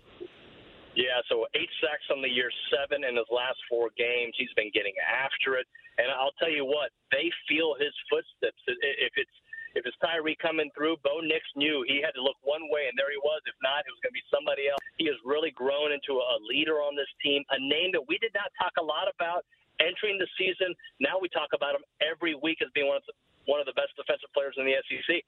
Yeah, 0.94 1.18
so 1.28 1.46
eight 1.54 1.70
sacks 1.82 2.06
on 2.10 2.22
the 2.22 2.28
year, 2.28 2.50
seven 2.70 3.02
in 3.02 3.16
his 3.16 3.26
last 3.30 3.58
four 3.68 3.90
games. 3.96 4.34
He's 4.38 4.52
been 4.54 4.70
getting 4.72 4.94
after 5.02 5.54
it, 5.58 5.66
and 5.98 6.06
I'll 6.10 6.34
tell 6.38 6.50
you 6.50 6.64
what, 6.64 6.90
they 7.10 7.30
feel 7.48 7.74
his 7.78 7.94
footsteps. 8.10 8.58
If 8.66 9.14
it's 9.16 9.38
if 9.78 9.86
it's 9.86 9.96
Tyree 10.02 10.34
coming 10.42 10.68
through, 10.74 10.98
Bo 11.06 11.22
Nix 11.22 11.46
knew 11.54 11.86
he 11.86 12.02
had 12.02 12.12
to 12.18 12.22
look 12.22 12.34
one 12.42 12.66
way, 12.74 12.90
and 12.90 12.98
there 12.98 13.08
he 13.14 13.20
was. 13.22 13.38
If 13.46 13.54
not, 13.62 13.86
it 13.86 13.92
was 13.94 14.02
going 14.02 14.10
to 14.10 14.18
be 14.18 14.26
somebody 14.26 14.66
else. 14.66 14.82
He 14.98 15.06
has 15.06 15.14
really 15.22 15.54
grown 15.54 15.94
into 15.94 16.18
a 16.18 16.36
leader 16.50 16.82
on 16.82 16.98
this 16.98 17.08
team, 17.22 17.46
a 17.54 17.58
name 17.62 17.94
that 17.94 18.02
we 18.10 18.18
did 18.18 18.34
not 18.34 18.50
talk 18.58 18.74
a 18.76 18.84
lot 18.84 19.06
about 19.06 19.46
entering 19.78 20.18
the 20.18 20.26
season. 20.34 20.74
Now 20.98 21.22
we 21.22 21.30
talk 21.30 21.54
about 21.54 21.78
him 21.78 21.86
every 22.02 22.34
week 22.34 22.58
as 22.58 22.68
being 22.74 22.90
one 22.90 22.98
of 22.98 23.06
the, 23.06 23.14
one 23.46 23.62
of 23.62 23.66
the 23.70 23.76
best 23.78 23.94
defensive 23.94 24.28
players 24.34 24.58
in 24.58 24.66
the 24.66 24.74
SEC. 24.90 25.22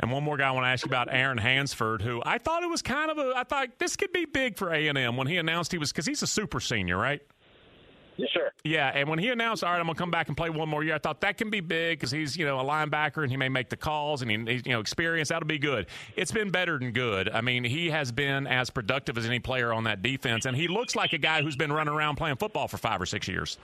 And 0.00 0.10
one 0.10 0.24
more 0.24 0.36
guy 0.36 0.48
I 0.48 0.52
want 0.52 0.64
to 0.64 0.68
ask 0.68 0.84
you 0.84 0.88
about, 0.88 1.08
Aaron 1.10 1.36
Hansford, 1.36 2.00
who 2.00 2.22
I 2.24 2.38
thought 2.38 2.62
it 2.62 2.70
was 2.70 2.80
kind 2.80 3.10
of 3.10 3.18
a, 3.18 3.32
I 3.36 3.44
thought 3.44 3.78
this 3.78 3.96
could 3.96 4.12
be 4.12 4.24
big 4.24 4.56
for 4.56 4.72
A 4.72 4.88
and 4.88 4.96
M 4.96 5.16
when 5.16 5.26
he 5.26 5.36
announced 5.36 5.72
he 5.72 5.78
was 5.78 5.92
because 5.92 6.06
he's 6.06 6.22
a 6.22 6.26
super 6.26 6.60
senior, 6.60 6.96
right? 6.96 7.20
Sir. 8.32 8.50
Yeah, 8.64 8.90
and 8.94 9.08
when 9.08 9.18
he 9.18 9.28
announced, 9.28 9.64
all 9.64 9.72
right, 9.72 9.78
I'm 9.78 9.86
going 9.86 9.94
to 9.94 9.98
come 9.98 10.10
back 10.10 10.28
and 10.28 10.36
play 10.36 10.50
one 10.50 10.68
more 10.68 10.84
year, 10.84 10.94
I 10.94 10.98
thought 10.98 11.20
that 11.22 11.38
can 11.38 11.50
be 11.50 11.60
big 11.60 11.98
because 11.98 12.10
he's, 12.10 12.36
you 12.36 12.44
know, 12.44 12.60
a 12.60 12.64
linebacker 12.64 13.22
and 13.22 13.30
he 13.30 13.36
may 13.36 13.48
make 13.48 13.68
the 13.68 13.76
calls 13.76 14.22
and 14.22 14.30
he, 14.30 14.52
he's, 14.52 14.66
you 14.66 14.72
know, 14.72 14.80
experience. 14.80 15.28
That'll 15.28 15.46
be 15.46 15.58
good. 15.58 15.86
It's 16.16 16.32
been 16.32 16.50
better 16.50 16.78
than 16.78 16.92
good. 16.92 17.28
I 17.28 17.40
mean, 17.40 17.64
he 17.64 17.90
has 17.90 18.12
been 18.12 18.46
as 18.46 18.70
productive 18.70 19.16
as 19.18 19.26
any 19.26 19.38
player 19.38 19.72
on 19.72 19.84
that 19.84 20.02
defense, 20.02 20.46
and 20.46 20.56
he 20.56 20.68
looks 20.68 20.96
like 20.96 21.12
a 21.12 21.18
guy 21.18 21.42
who's 21.42 21.56
been 21.56 21.72
running 21.72 21.94
around 21.94 22.16
playing 22.16 22.36
football 22.36 22.68
for 22.68 22.78
five 22.78 23.00
or 23.00 23.06
six 23.06 23.28
years. 23.28 23.58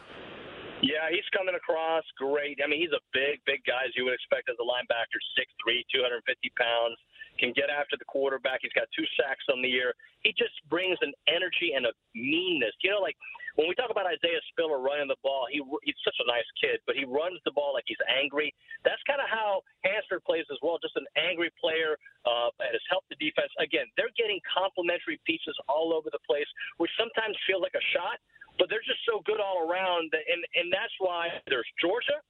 Yeah, 0.83 1.09
he's 1.09 1.25
coming 1.33 1.57
across 1.57 2.05
great. 2.21 2.61
I 2.63 2.69
mean, 2.69 2.81
he's 2.81 2.93
a 2.93 3.01
big, 3.13 3.41
big 3.49 3.65
guy 3.65 3.89
as 3.89 3.97
you 3.97 4.05
would 4.05 4.13
expect 4.13 4.53
as 4.53 4.61
a 4.61 4.67
linebacker, 4.67 5.17
6'3", 5.33 5.81
250 5.89 6.53
pounds 6.61 7.01
can 7.41 7.53
get 7.57 7.73
after 7.73 7.97
the 7.97 8.05
quarterback. 8.05 8.61
He's 8.61 8.73
got 8.73 8.89
two 8.93 9.05
sacks 9.17 9.45
on 9.53 9.63
the 9.63 9.69
year. 9.69 9.93
He 10.21 10.33
just 10.37 10.57
brings 10.69 10.97
an 11.01 11.13
energy 11.29 11.73
and 11.77 11.87
a 11.87 11.93
meanness. 12.15 12.73
You 12.83 12.93
know, 12.93 13.01
like 13.01 13.17
when 13.57 13.69
we 13.69 13.75
talk 13.75 13.89
about 13.89 14.05
Isaiah 14.05 14.41
Spiller 14.53 14.79
running 14.79 15.09
the 15.09 15.21
ball, 15.25 15.49
he 15.49 15.65
he's 15.85 15.99
such 16.05 16.17
a 16.21 16.27
nice 16.29 16.47
kid, 16.61 16.81
but 16.85 16.95
he 16.95 17.09
runs 17.09 17.41
the 17.49 17.53
ball 17.53 17.73
like 17.73 17.89
he's 17.89 18.01
angry. 18.07 18.53
That's 18.85 19.01
kind 19.09 19.21
of 19.21 19.29
how 19.33 19.65
Hansford 19.85 20.25
plays 20.25 20.45
as 20.53 20.61
well. 20.61 20.77
Just 20.81 20.97
an 20.97 21.09
angry 21.17 21.49
player 21.57 21.97
uh, 22.29 22.53
has 22.61 22.85
helped 22.93 23.09
the 23.09 23.19
defense. 23.19 23.51
Again, 23.57 23.89
they're 23.97 24.13
getting 24.15 24.41
complementary 24.45 25.19
pieces 25.25 25.57
all 25.69 25.97
over 25.97 26.13
the 26.13 26.23
place, 26.29 26.49
which 26.77 26.93
sometimes 27.01 27.35
feel 27.49 27.59
like 27.59 27.75
a 27.75 27.85
shot, 27.97 28.21
but 28.61 28.69
they're 28.69 28.85
just 28.85 29.01
so 29.09 29.25
good 29.25 29.41
all 29.41 29.65
around. 29.65 30.13
And 30.13 30.41
and 30.55 30.69
that's 30.69 30.95
why 31.01 31.33
there's 31.49 31.69
Georgia 31.81 32.21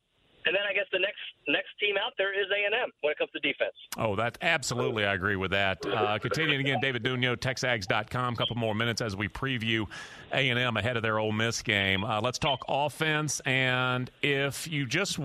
and 0.46 0.54
then 0.54 0.62
I 0.68 0.72
guess 0.72 0.86
the 0.92 0.98
next 0.98 1.18
next 1.48 1.68
team 1.80 1.96
out 1.96 2.12
there 2.16 2.32
is 2.32 2.46
A 2.50 2.64
and 2.64 2.74
M 2.74 2.90
when 3.02 3.10
it 3.10 3.18
comes 3.18 3.30
to 3.32 3.40
defense. 3.40 3.74
Oh, 3.98 4.16
that 4.16 4.38
absolutely, 4.42 5.04
I 5.04 5.14
agree 5.14 5.36
with 5.36 5.50
that. 5.50 5.84
Uh, 5.84 6.18
continuing 6.18 6.60
again, 6.60 6.78
David 6.80 7.02
Nuno, 7.02 7.34
TexAgs.com. 7.36 8.34
A 8.34 8.36
couple 8.36 8.56
more 8.56 8.74
minutes 8.74 9.00
as 9.00 9.16
we 9.16 9.28
preview 9.28 9.86
A 10.32 10.48
and 10.48 10.58
M 10.58 10.76
ahead 10.76 10.96
of 10.96 11.02
their 11.02 11.18
Ole 11.18 11.32
Miss 11.32 11.62
game. 11.62 12.04
Uh, 12.04 12.20
let's 12.20 12.38
talk 12.38 12.64
offense. 12.68 13.40
And 13.40 14.10
if 14.22 14.68
you 14.68 14.86
just 14.86 15.18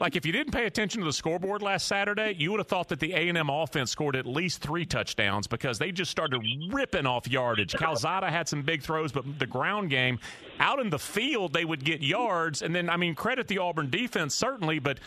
like, 0.00 0.16
if 0.16 0.24
you 0.24 0.32
didn't 0.32 0.52
pay 0.52 0.66
attention 0.66 1.00
to 1.00 1.06
the 1.06 1.12
scoreboard 1.12 1.60
last 1.62 1.86
Saturday, 1.86 2.34
you 2.38 2.50
would 2.52 2.60
have 2.60 2.68
thought 2.68 2.88
that 2.88 3.00
the 3.00 3.12
A 3.14 3.28
and 3.28 3.36
M 3.36 3.50
offense 3.50 3.90
scored 3.90 4.16
at 4.16 4.26
least 4.26 4.62
three 4.62 4.86
touchdowns 4.86 5.46
because 5.46 5.78
they 5.78 5.90
just 5.90 6.10
started 6.10 6.40
ripping 6.70 7.06
off 7.06 7.28
yardage. 7.28 7.74
Calzada 7.74 8.30
had 8.30 8.48
some 8.48 8.62
big 8.62 8.82
throws, 8.82 9.10
but 9.10 9.38
the 9.38 9.46
ground 9.46 9.90
game 9.90 10.18
out 10.60 10.78
in 10.78 10.90
the 10.90 10.98
field 10.98 11.52
they 11.52 11.64
would 11.64 11.84
get 11.84 12.00
yards. 12.00 12.62
And 12.62 12.74
then, 12.74 12.88
I 12.88 12.96
mean, 12.96 13.14
credit 13.14 13.48
the 13.48 13.58
Auburn 13.58 13.90
defense 13.90 14.34
certainly 14.34 14.67
certainly, 14.68 14.78
but 14.78 15.00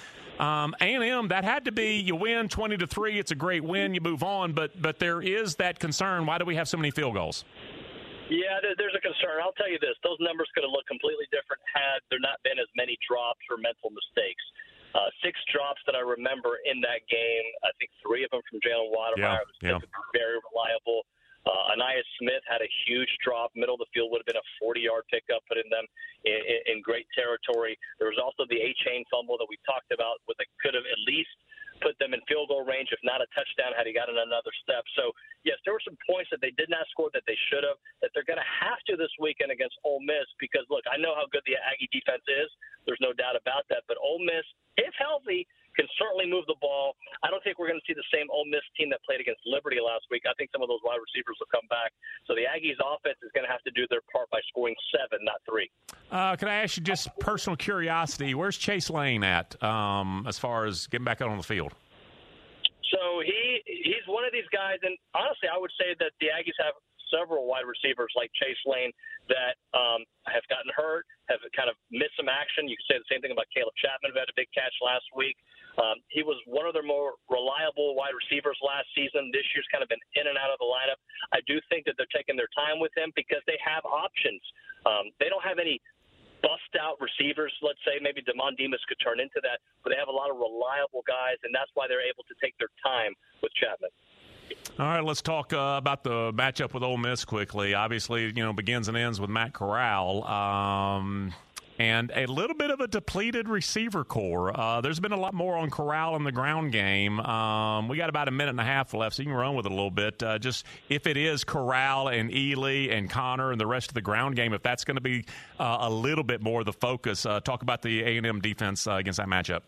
um, 0.44 0.74
A&M 0.82 1.28
that 1.30 1.44
had 1.44 1.66
to 1.66 1.72
be 1.72 2.00
you 2.00 2.16
win 2.16 2.48
20 2.48 2.78
to 2.78 2.88
3 2.88 3.20
it's 3.20 3.30
a 3.32 3.36
great 3.36 3.64
win 3.64 3.94
you 3.94 4.02
move 4.02 4.24
on 4.24 4.54
but 4.54 4.74
but 4.82 4.98
there 4.98 5.22
is 5.22 5.56
that 5.58 5.78
concern 5.78 6.26
why 6.26 6.40
do 6.40 6.46
we 6.46 6.56
have 6.56 6.68
so 6.68 6.78
many 6.78 6.90
field 6.90 7.14
goals 7.14 7.46
yeah, 8.32 8.64
there's 8.64 8.96
a 8.96 9.04
concern. 9.04 9.44
I'll 9.44 9.52
tell 9.60 9.68
you 9.68 9.76
this: 9.84 9.92
those 10.08 10.16
numbers 10.24 10.48
could 10.56 10.64
have 10.64 10.72
looked 10.72 10.88
completely 10.88 11.28
different 11.36 11.60
had 11.68 12.00
there 12.08 12.24
not 12.24 12.40
been 12.48 12.56
as 12.64 12.72
many 12.80 12.96
drops 13.04 13.44
or 13.52 13.60
mental 13.60 13.92
mistakes. 13.92 14.40
Uh, 14.96 15.12
six 15.20 15.36
drops 15.52 15.84
that 15.84 16.00
I 16.00 16.04
remember 16.04 16.64
in 16.64 16.80
that 16.80 17.04
game. 17.12 17.46
I 17.68 17.76
think 17.76 17.92
three 18.00 18.24
of 18.24 18.32
them 18.32 18.40
from 18.48 18.64
Jalen 18.64 18.88
Wydermyer. 18.88 19.44
Yeah, 19.60 19.84
was 19.84 19.92
very 20.16 20.40
reliable. 20.48 21.04
Ainias 21.72 22.06
Smith 22.20 22.44
had 22.46 22.62
a 22.62 22.70
huge 22.86 23.10
drop. 23.24 23.52
Middle 23.56 23.80
of 23.80 23.84
the 23.84 23.92
field 23.96 24.12
would 24.12 24.20
have 24.20 24.30
been 24.30 24.40
a 24.40 24.50
40-yard 24.60 25.08
pickup, 25.08 25.42
putting 25.48 25.68
them 25.72 25.88
in, 26.28 26.40
in, 26.44 26.60
in 26.68 26.76
great 26.84 27.08
territory. 27.16 27.80
There 27.98 28.12
was 28.12 28.20
also 28.20 28.44
the 28.52 28.60
Achane 28.60 29.08
fumble 29.08 29.40
that 29.40 29.48
we 29.48 29.56
talked 29.64 29.90
about, 29.96 30.20
with 30.28 30.38
that 30.38 30.52
could 30.60 30.76
have 30.76 30.86
at 30.86 31.00
least 31.08 31.32
put 31.82 31.98
them 31.98 32.14
in 32.14 32.22
field 32.30 32.54
goal 32.54 32.62
range, 32.62 32.94
if 32.94 33.02
not 33.02 33.20
a 33.20 33.28
touchdown, 33.34 33.74
had 33.74 33.90
he 33.90 33.92
gotten 33.92 34.14
another 34.16 34.54
step. 34.62 34.86
So, 34.94 35.12
yes, 35.42 35.58
there 35.66 35.74
were 35.74 35.82
some 35.84 35.98
points 36.06 36.30
that 36.30 36.40
they 36.40 36.54
did 36.54 36.70
not 36.70 36.86
score 36.94 37.10
that 37.18 37.26
they 37.26 37.36
should 37.50 37.66
have, 37.66 37.82
that 38.06 38.14
they're 38.14 38.28
going 38.28 38.40
to 38.40 38.52
have 38.62 38.78
to 38.88 38.94
this 38.94 39.12
weekend 39.18 39.50
against 39.50 39.76
Ole 39.82 40.00
Miss 40.06 40.30
because, 40.38 40.64
look, 40.70 40.86
I 40.86 41.02
know 41.02 41.18
how 41.18 41.26
good 41.34 41.42
the 41.50 41.58
Aggie 41.58 41.90
defense 41.90 42.24
is. 42.30 42.50
There's 42.86 43.02
no 43.02 43.12
doubt 43.18 43.34
about 43.34 43.66
that. 43.74 43.82
But 43.90 43.98
Ole 43.98 44.22
Miss, 44.22 44.46
if 44.78 44.94
healthy, 44.96 45.50
can 45.76 45.88
certainly 45.98 46.28
move 46.28 46.46
the 46.48 46.60
ball. 46.60 46.96
I 47.24 47.30
don't 47.30 47.44
think 47.44 47.60
we're 47.60 47.68
going 47.68 47.80
to 47.80 47.88
see 47.88 47.96
the 47.96 48.08
same 48.12 48.28
Ole 48.32 48.46
Miss 48.48 48.64
team 48.78 48.90
that 48.92 49.00
played 49.08 49.22
against 49.22 49.42
Liberty 49.46 49.80
last 49.80 50.06
week. 50.12 50.24
I 50.28 50.34
think 50.36 50.52
some 50.52 50.62
of 50.62 50.70
those 50.70 50.84
wide 50.84 51.00
receivers 51.00 51.38
will 51.40 51.52
come 51.52 51.68
back. 51.70 51.92
So 52.28 52.36
the 52.36 52.48
Aggies' 52.48 52.80
offense 52.80 53.20
is 53.24 53.32
going 53.34 53.46
to 53.46 53.52
have 53.52 53.64
to 53.64 53.72
do 53.72 53.88
their 53.90 54.04
part 54.12 54.30
by 54.30 54.40
scoring 54.50 54.76
seven, 54.92 55.24
not 55.24 55.40
three. 55.48 55.72
Uh, 56.12 56.36
can 56.36 56.48
I 56.48 56.64
ask 56.64 56.78
you 56.78 56.84
just 56.84 57.08
personal 57.20 57.56
curiosity? 57.56 58.36
Where's 58.36 58.58
Chase 58.58 58.90
Lane 58.90 59.24
at 59.24 59.56
um, 59.64 60.26
as 60.28 60.38
far 60.38 60.66
as 60.66 60.88
getting 60.88 61.06
back 61.06 61.22
out 61.22 61.30
on 61.30 61.38
the 61.38 61.48
field? 61.48 61.74
So 62.92 63.24
he 63.24 63.64
he's 63.66 64.04
one 64.06 64.26
of 64.26 64.36
these 64.36 64.48
guys, 64.52 64.84
and 64.84 64.98
honestly, 65.16 65.48
I 65.48 65.58
would 65.58 65.72
say 65.80 65.96
that 66.00 66.12
the 66.20 66.28
Aggies 66.28 66.60
have 66.60 66.76
several 67.12 67.46
wide 67.46 67.68
receivers 67.68 68.10
like 68.16 68.32
Chase 68.34 68.60
Lane 68.66 68.90
that 69.30 69.60
um, 69.78 70.08
have 70.26 70.44
gotten 70.48 70.72
hurt, 70.74 71.06
have 71.30 71.44
kind 71.54 71.70
of 71.70 71.76
missed 71.92 72.16
some 72.18 72.32
action. 72.32 72.66
You 72.66 72.80
can 72.80 72.88
say 72.88 72.98
the 72.98 73.10
same 73.12 73.22
thing 73.22 73.36
about 73.36 73.52
Caleb 73.54 73.76
Chapman, 73.78 74.16
who 74.16 74.20
had 74.20 74.32
a 74.32 74.38
big 74.40 74.50
catch 74.56 74.74
last 74.82 75.06
week. 75.14 75.36
Um, 75.80 76.04
he 76.12 76.24
was 76.24 76.36
one 76.48 76.68
of 76.68 76.76
their 76.76 76.84
more 76.84 77.16
reliable 77.32 77.96
wide 77.96 78.16
receivers 78.16 78.60
last 78.60 78.92
season. 78.92 79.32
This 79.32 79.48
year's 79.56 79.68
kind 79.72 79.84
of 79.84 79.88
been 79.88 80.02
in 80.20 80.28
and 80.28 80.36
out 80.36 80.52
of 80.52 80.60
the 80.60 80.68
lineup. 80.68 81.00
I 81.32 81.40
do 81.48 81.64
think 81.72 81.88
that 81.88 81.96
they're 81.96 82.12
taking 82.12 82.36
their 82.36 82.52
time 82.52 82.84
with 82.84 82.92
him 82.96 83.16
because 83.16 83.40
they 83.48 83.56
have 83.64 83.88
options. 83.88 84.44
Um, 84.84 85.16
they 85.24 85.32
don't 85.32 85.44
have 85.46 85.60
any 85.64 85.80
bust 86.42 86.74
out 86.82 86.98
receivers, 87.00 87.54
let's 87.62 87.80
say. 87.86 88.02
Maybe 88.02 88.20
Demond 88.26 88.58
Demas 88.58 88.82
could 88.90 89.00
turn 89.00 89.22
into 89.22 89.40
that, 89.46 89.62
but 89.86 89.94
they 89.94 90.00
have 90.02 90.10
a 90.10 90.16
lot 90.16 90.34
of 90.34 90.42
reliable 90.42 91.06
guys, 91.06 91.38
and 91.46 91.54
that's 91.54 91.70
why 91.78 91.88
they're 91.88 92.04
able 92.04 92.26
to 92.28 92.36
take 92.42 92.58
their 92.58 92.74
time 92.82 93.14
with 93.40 93.54
Chapman. 93.56 93.94
All 94.80 94.86
right, 94.86 95.04
let's 95.04 95.22
talk 95.22 95.54
uh, 95.54 95.76
about 95.78 96.04
the 96.04 96.32
matchup 96.34 96.74
with 96.74 96.84
Ole 96.84 96.98
Miss 96.98 97.26
quickly. 97.26 97.74
Obviously, 97.74 98.26
you 98.26 98.34
know, 98.34 98.54
begins 98.54 98.88
and 98.88 98.98
ends 98.98 99.20
with 99.20 99.30
Matt 99.30 99.54
Corral. 99.54 100.24
Um, 100.26 101.34
and 101.82 102.12
a 102.16 102.28
little 102.28 102.56
bit 102.56 102.70
of 102.70 102.80
a 102.80 102.88
depleted 102.88 103.50
receiver 103.50 104.04
core. 104.04 104.58
Uh, 104.58 104.82
there's 104.82 105.00
been 105.00 105.14
a 105.14 105.20
lot 105.20 105.34
more 105.34 105.58
on 105.58 105.72
Corral 105.72 106.16
in 106.16 106.24
the 106.24 106.32
ground 106.32 106.72
game. 106.72 107.20
Um, 107.20 107.88
we 107.88 107.98
got 107.98 108.10
about 108.10 108.28
a 108.28 108.32
minute 108.32 108.52
and 108.52 108.60
a 108.60 108.64
half 108.64 108.94
left, 108.94 109.16
so 109.16 109.24
you 109.24 109.30
can 109.30 109.36
run 109.36 109.56
with 109.56 109.66
it 109.66 109.72
a 109.72 109.76
little 109.76 109.90
bit. 109.90 110.22
Uh, 110.22 110.38
just 110.38 110.66
if 110.90 111.08
it 111.08 111.18
is 111.18 111.44
Corral 111.44 112.08
and 112.10 112.30
Ealy 112.30 112.92
and 112.96 113.10
Conner 113.10 113.52
and 113.52 113.60
the 113.60 113.66
rest 113.66 113.90
of 113.90 113.96
the 113.96 114.02
ground 114.02 114.36
game, 114.36 114.54
if 114.54 114.62
that's 114.62 114.84
going 114.84 114.98
to 114.98 115.02
be 115.02 115.26
uh, 115.60 115.80
a 115.82 115.90
little 115.90 116.24
bit 116.24 116.42
more 116.42 116.64
the 116.64 116.74
focus, 116.74 117.26
uh, 117.26 117.40
talk 117.40 117.64
about 117.64 117.82
the 117.82 118.04
A 118.04 118.18
and 118.18 118.28
M 118.28 118.42
defense 118.42 118.86
uh, 118.86 118.94
against 118.94 119.18
that 119.18 119.28
matchup. 119.28 119.62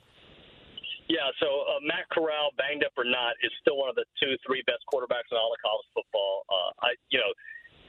Yeah, 1.12 1.28
so 1.40 1.68
uh, 1.68 1.84
Matt 1.84 2.08
Corral, 2.12 2.56
banged 2.56 2.84
up 2.84 2.96
or 2.96 3.04
not, 3.04 3.36
is 3.44 3.52
still 3.60 3.78
one 3.78 3.92
of 3.92 3.96
the 3.96 4.08
two, 4.20 4.40
three 4.48 4.64
best 4.66 4.82
quarterbacks 4.88 5.28
in 5.32 5.38
all 5.38 5.52
of 5.52 5.60
college 5.60 5.88
football. 5.94 6.48
I, 6.82 6.96
you 7.12 7.20
know, 7.20 7.32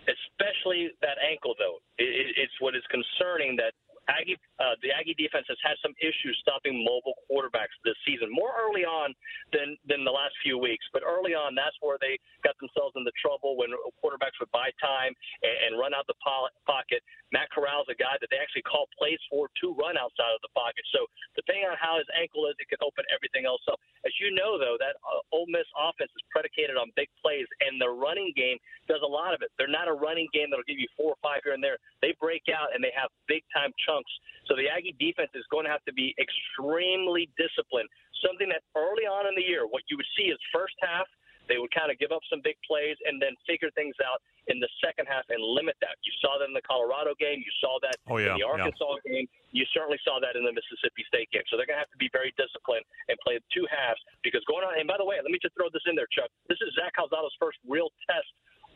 especially 0.06 0.90
that 1.00 1.16
ankle 1.22 1.54
though, 1.58 1.78
it, 1.98 2.34
it's 2.36 2.54
what 2.60 2.74
is 2.74 2.82
concerning 2.90 3.56
that 3.56 3.72
Aggie, 4.08 4.36
uh, 4.62 4.78
the 4.82 4.94
Aggie 4.94 5.18
defense 5.18 5.46
has 5.50 5.58
had 5.62 5.74
some 5.82 5.94
issues 5.98 6.38
stopping 6.38 6.86
mobile 6.86 7.18
quarterbacks 7.26 7.74
this 7.82 7.98
season. 8.06 8.30
More 8.30 8.54
early 8.54 8.86
on 8.86 9.14
than 9.50 9.74
than 9.90 10.06
the 10.06 10.14
last 10.14 10.34
few 10.42 10.58
weeks, 10.58 10.84
but 10.94 11.02
early 11.02 11.34
on, 11.34 11.54
that's 11.58 11.74
where 11.82 11.98
they 11.98 12.18
got 12.46 12.54
themselves 12.62 12.94
into 12.94 13.10
trouble 13.18 13.58
when 13.58 13.74
quarterbacks 13.98 14.38
would 14.38 14.50
buy 14.54 14.70
time 14.78 15.12
and, 15.42 15.56
and 15.66 15.70
run 15.74 15.90
out 15.90 16.06
the 16.06 16.18
po- 16.22 16.52
pocket. 16.66 17.02
Matt 17.34 17.50
Corral's 17.50 17.90
a 17.90 17.98
guy 17.98 18.14
that 18.22 18.30
they 18.30 18.38
actually 18.38 18.62
call 18.62 18.86
plays 18.94 19.18
for 19.26 19.50
to 19.58 19.74
run 19.74 19.98
outside 19.98 20.30
of 20.30 20.42
the 20.46 20.54
pocket. 20.54 20.86
So 20.94 21.10
depending 21.34 21.66
on 21.66 21.74
how 21.74 21.98
his 21.98 22.06
ankle 22.14 22.46
is, 22.46 22.54
it 22.62 22.70
can 22.70 22.78
open 22.78 23.02
everything 23.10 23.42
else 23.42 23.62
up. 23.66 23.82
As 24.06 24.14
you 24.22 24.30
know, 24.30 24.54
though, 24.54 24.78
that 24.78 24.94
uh, 25.02 25.34
Ole 25.34 25.50
Miss 25.50 25.66
offense 25.74 26.14
is 26.14 26.22
predicated 26.30 26.78
on 26.78 26.94
big 26.94 27.10
plays, 27.18 27.50
and 27.58 27.82
the 27.82 27.90
running 27.90 28.30
game 28.38 28.62
does 28.86 29.02
a 29.02 29.08
lot 29.08 29.34
of 29.34 29.42
it. 29.42 29.50
They're 29.58 29.66
not 29.66 29.90
a 29.90 29.96
running 29.96 30.30
game 30.30 30.54
that'll 30.54 30.68
give 30.70 30.78
you 30.78 30.86
four 30.94 31.18
or 31.18 31.20
five 31.26 31.42
here 31.42 31.58
and 31.58 31.64
there. 31.64 31.82
They 31.98 32.14
break 32.22 32.46
out 32.52 32.70
and 32.70 32.78
they 32.78 32.94
have 32.94 33.10
big 33.26 33.42
time 33.50 33.74
chunks. 33.82 34.12
So 34.46 34.56
the 34.56 34.68
Aggie 34.68 34.96
defense 34.98 35.30
is 35.34 35.44
going 35.50 35.64
to 35.64 35.72
have 35.72 35.84
to 35.84 35.94
be 35.94 36.14
extremely 36.20 37.30
disciplined. 37.36 37.88
Something 38.24 38.48
that 38.50 38.62
early 38.76 39.04
on 39.04 39.28
in 39.28 39.34
the 39.36 39.44
year, 39.44 39.66
what 39.66 39.82
you 39.88 39.96
would 39.96 40.10
see 40.16 40.28
is 40.32 40.38
first 40.52 40.74
half– 40.80 41.06
they 41.48 41.60
would 41.60 41.72
kind 41.72 41.92
of 41.92 42.00
give 42.00 42.12
up 42.12 42.24
some 42.28 42.40
big 42.40 42.56
plays 42.64 42.96
and 43.04 43.20
then 43.20 43.36
figure 43.44 43.68
things 43.76 43.94
out 44.00 44.20
in 44.48 44.60
the 44.60 44.68
second 44.80 45.04
half 45.08 45.24
and 45.28 45.40
limit 45.40 45.76
that. 45.80 45.96
You 46.04 46.12
saw 46.20 46.40
that 46.40 46.48
in 46.48 46.56
the 46.56 46.64
Colorado 46.64 47.12
game. 47.20 47.40
You 47.40 47.52
saw 47.60 47.76
that 47.84 47.96
oh, 48.08 48.16
yeah, 48.16 48.32
in 48.32 48.40
the 48.40 48.46
Arkansas 48.46 49.00
yeah. 49.04 49.12
game. 49.12 49.26
You 49.52 49.64
certainly 49.72 50.00
saw 50.04 50.20
that 50.20 50.36
in 50.36 50.44
the 50.44 50.52
Mississippi 50.52 51.04
State 51.08 51.28
game. 51.32 51.44
So 51.48 51.56
they're 51.56 51.68
going 51.68 51.80
to 51.80 51.84
have 51.84 51.92
to 51.92 52.00
be 52.00 52.12
very 52.12 52.32
disciplined 52.40 52.84
and 53.08 53.16
play 53.20 53.40
two 53.52 53.68
halves 53.68 54.00
because 54.24 54.40
going 54.48 54.64
on. 54.64 54.76
And 54.80 54.88
by 54.88 54.96
the 54.96 55.06
way, 55.06 55.20
let 55.20 55.32
me 55.32 55.40
just 55.40 55.56
throw 55.56 55.68
this 55.72 55.84
in 55.88 55.96
there, 55.96 56.08
Chuck. 56.12 56.32
This 56.48 56.60
is 56.64 56.72
Zach 56.76 56.96
Calzada's 56.96 57.34
first 57.36 57.60
real 57.68 57.92
test 58.08 58.28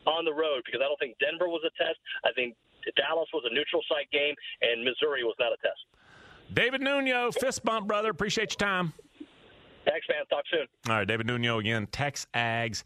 on 0.07 0.23
the 0.23 0.33
road 0.33 0.63
because 0.63 0.79
I 0.79 0.87
don't 0.87 0.99
think 1.01 1.19
Denver 1.19 1.51
was 1.51 1.61
a 1.65 1.73
test. 1.75 1.99
I 2.23 2.31
think 2.33 2.55
Dallas 2.95 3.27
was 3.33 3.43
a 3.49 3.53
neutral 3.53 3.81
site 3.89 4.09
game 4.11 4.35
and 4.61 4.83
Missouri 4.83 5.23
was 5.23 5.35
not 5.39 5.51
a 5.53 5.57
test. 5.57 5.85
David 6.53 6.81
Nuno, 6.81 7.31
fist 7.31 7.63
bump, 7.63 7.87
brother. 7.87 8.09
Appreciate 8.09 8.51
your 8.51 8.67
time. 8.67 8.93
Thanks, 9.85 10.07
man. 10.09 10.25
Talk 10.29 10.43
soon. 10.51 10.67
All 10.87 10.97
right, 10.99 11.07
David 11.07 11.27
Nuno 11.27 11.59
again, 11.59 11.87
texags.com. 11.87 12.83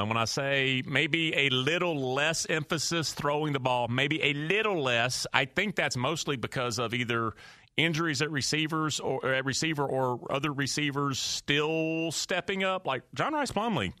And 0.00 0.08
when 0.08 0.16
I 0.16 0.24
say 0.24 0.82
maybe 0.86 1.34
a 1.36 1.48
little 1.50 2.14
less 2.14 2.46
emphasis 2.48 3.12
throwing 3.12 3.52
the 3.52 3.60
ball, 3.60 3.88
maybe 3.88 4.22
a 4.22 4.32
little 4.32 4.82
less, 4.82 5.26
I 5.32 5.44
think 5.44 5.76
that's 5.76 5.96
mostly 5.96 6.36
because 6.36 6.78
of 6.78 6.94
either 6.94 7.34
injuries 7.76 8.20
at 8.22 8.30
receivers 8.30 9.00
or 9.00 9.32
at 9.32 9.44
receiver 9.44 9.84
or 9.84 10.20
other 10.30 10.52
receivers 10.52 11.18
still 11.18 12.10
stepping 12.10 12.64
up, 12.64 12.86
like 12.86 13.02
John 13.14 13.34
Rhys 13.34 13.52
Plumlee. 13.52 13.92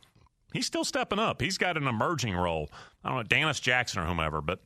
He's 0.52 0.66
still 0.66 0.84
stepping 0.84 1.18
up. 1.18 1.40
He's 1.40 1.58
got 1.58 1.76
an 1.76 1.86
emerging 1.86 2.34
role. 2.34 2.70
I 3.04 3.10
don't 3.10 3.18
know, 3.18 3.36
Dannis 3.36 3.60
Jackson 3.62 4.02
or 4.02 4.06
whomever, 4.06 4.40
but 4.40 4.60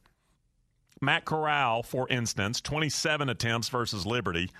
Matt 1.00 1.24
Corral, 1.24 1.83
for 1.83 2.09
instance, 2.09 2.61
27 2.61 3.28
attempts 3.28 3.68
versus 3.68 4.07
Liberty, 4.07 4.50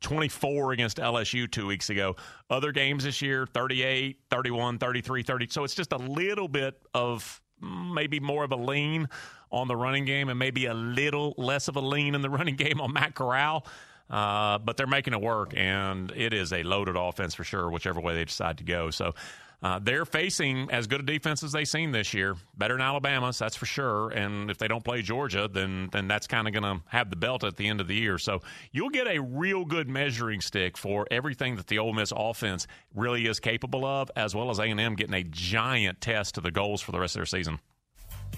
24 0.00 0.72
against 0.72 0.98
LSU 0.98 1.50
two 1.50 1.66
weeks 1.66 1.90
ago. 1.90 2.16
Other 2.50 2.72
games 2.72 3.04
this 3.04 3.22
year 3.22 3.46
38, 3.46 4.18
31, 4.30 4.78
33, 4.78 5.22
30. 5.22 5.48
So 5.50 5.64
it's 5.64 5.74
just 5.74 5.92
a 5.92 5.98
little 5.98 6.48
bit 6.48 6.80
of 6.94 7.40
maybe 7.60 8.20
more 8.20 8.44
of 8.44 8.52
a 8.52 8.56
lean 8.56 9.08
on 9.50 9.68
the 9.68 9.76
running 9.76 10.04
game 10.04 10.28
and 10.28 10.38
maybe 10.38 10.66
a 10.66 10.74
little 10.74 11.34
less 11.38 11.68
of 11.68 11.76
a 11.76 11.80
lean 11.80 12.14
in 12.14 12.22
the 12.22 12.30
running 12.38 12.56
game 12.56 12.80
on 12.80 12.92
Matt 12.92 13.14
Corral. 13.14 13.66
Uh, 14.08 14.58
but 14.58 14.76
they're 14.76 14.86
making 14.86 15.12
it 15.14 15.20
work, 15.20 15.52
and 15.56 16.12
it 16.12 16.32
is 16.32 16.52
a 16.52 16.62
loaded 16.62 16.94
offense 16.96 17.34
for 17.34 17.42
sure, 17.42 17.68
whichever 17.68 18.00
way 18.00 18.14
they 18.14 18.24
decide 18.24 18.58
to 18.58 18.62
go. 18.62 18.88
So 18.90 19.14
uh, 19.62 19.78
they're 19.82 20.04
facing 20.04 20.70
as 20.70 20.86
good 20.86 21.00
a 21.00 21.02
defense 21.02 21.42
as 21.42 21.52
they've 21.52 21.66
seen 21.66 21.92
this 21.92 22.12
year, 22.12 22.36
better 22.56 22.74
than 22.74 22.82
Alabama's, 22.82 23.38
that's 23.38 23.56
for 23.56 23.66
sure. 23.66 24.10
And 24.10 24.50
if 24.50 24.58
they 24.58 24.68
don't 24.68 24.84
play 24.84 25.02
Georgia, 25.02 25.48
then 25.50 25.88
then 25.92 26.08
that's 26.08 26.26
kind 26.26 26.46
of 26.46 26.52
going 26.52 26.62
to 26.62 26.84
have 26.88 27.10
the 27.10 27.16
belt 27.16 27.42
at 27.44 27.56
the 27.56 27.66
end 27.66 27.80
of 27.80 27.88
the 27.88 27.94
year. 27.94 28.18
So 28.18 28.42
you'll 28.72 28.90
get 28.90 29.06
a 29.06 29.18
real 29.20 29.64
good 29.64 29.88
measuring 29.88 30.40
stick 30.40 30.76
for 30.76 31.06
everything 31.10 31.56
that 31.56 31.66
the 31.66 31.78
Ole 31.78 31.92
Miss 31.94 32.12
offense 32.14 32.66
really 32.94 33.26
is 33.26 33.40
capable 33.40 33.84
of, 33.84 34.10
as 34.14 34.34
well 34.34 34.50
as 34.50 34.58
A 34.58 34.64
and 34.64 34.80
M 34.80 34.94
getting 34.94 35.14
a 35.14 35.24
giant 35.24 36.00
test 36.00 36.34
to 36.34 36.40
the 36.40 36.50
goals 36.50 36.82
for 36.82 36.92
the 36.92 37.00
rest 37.00 37.16
of 37.16 37.20
their 37.20 37.26
season. 37.26 37.58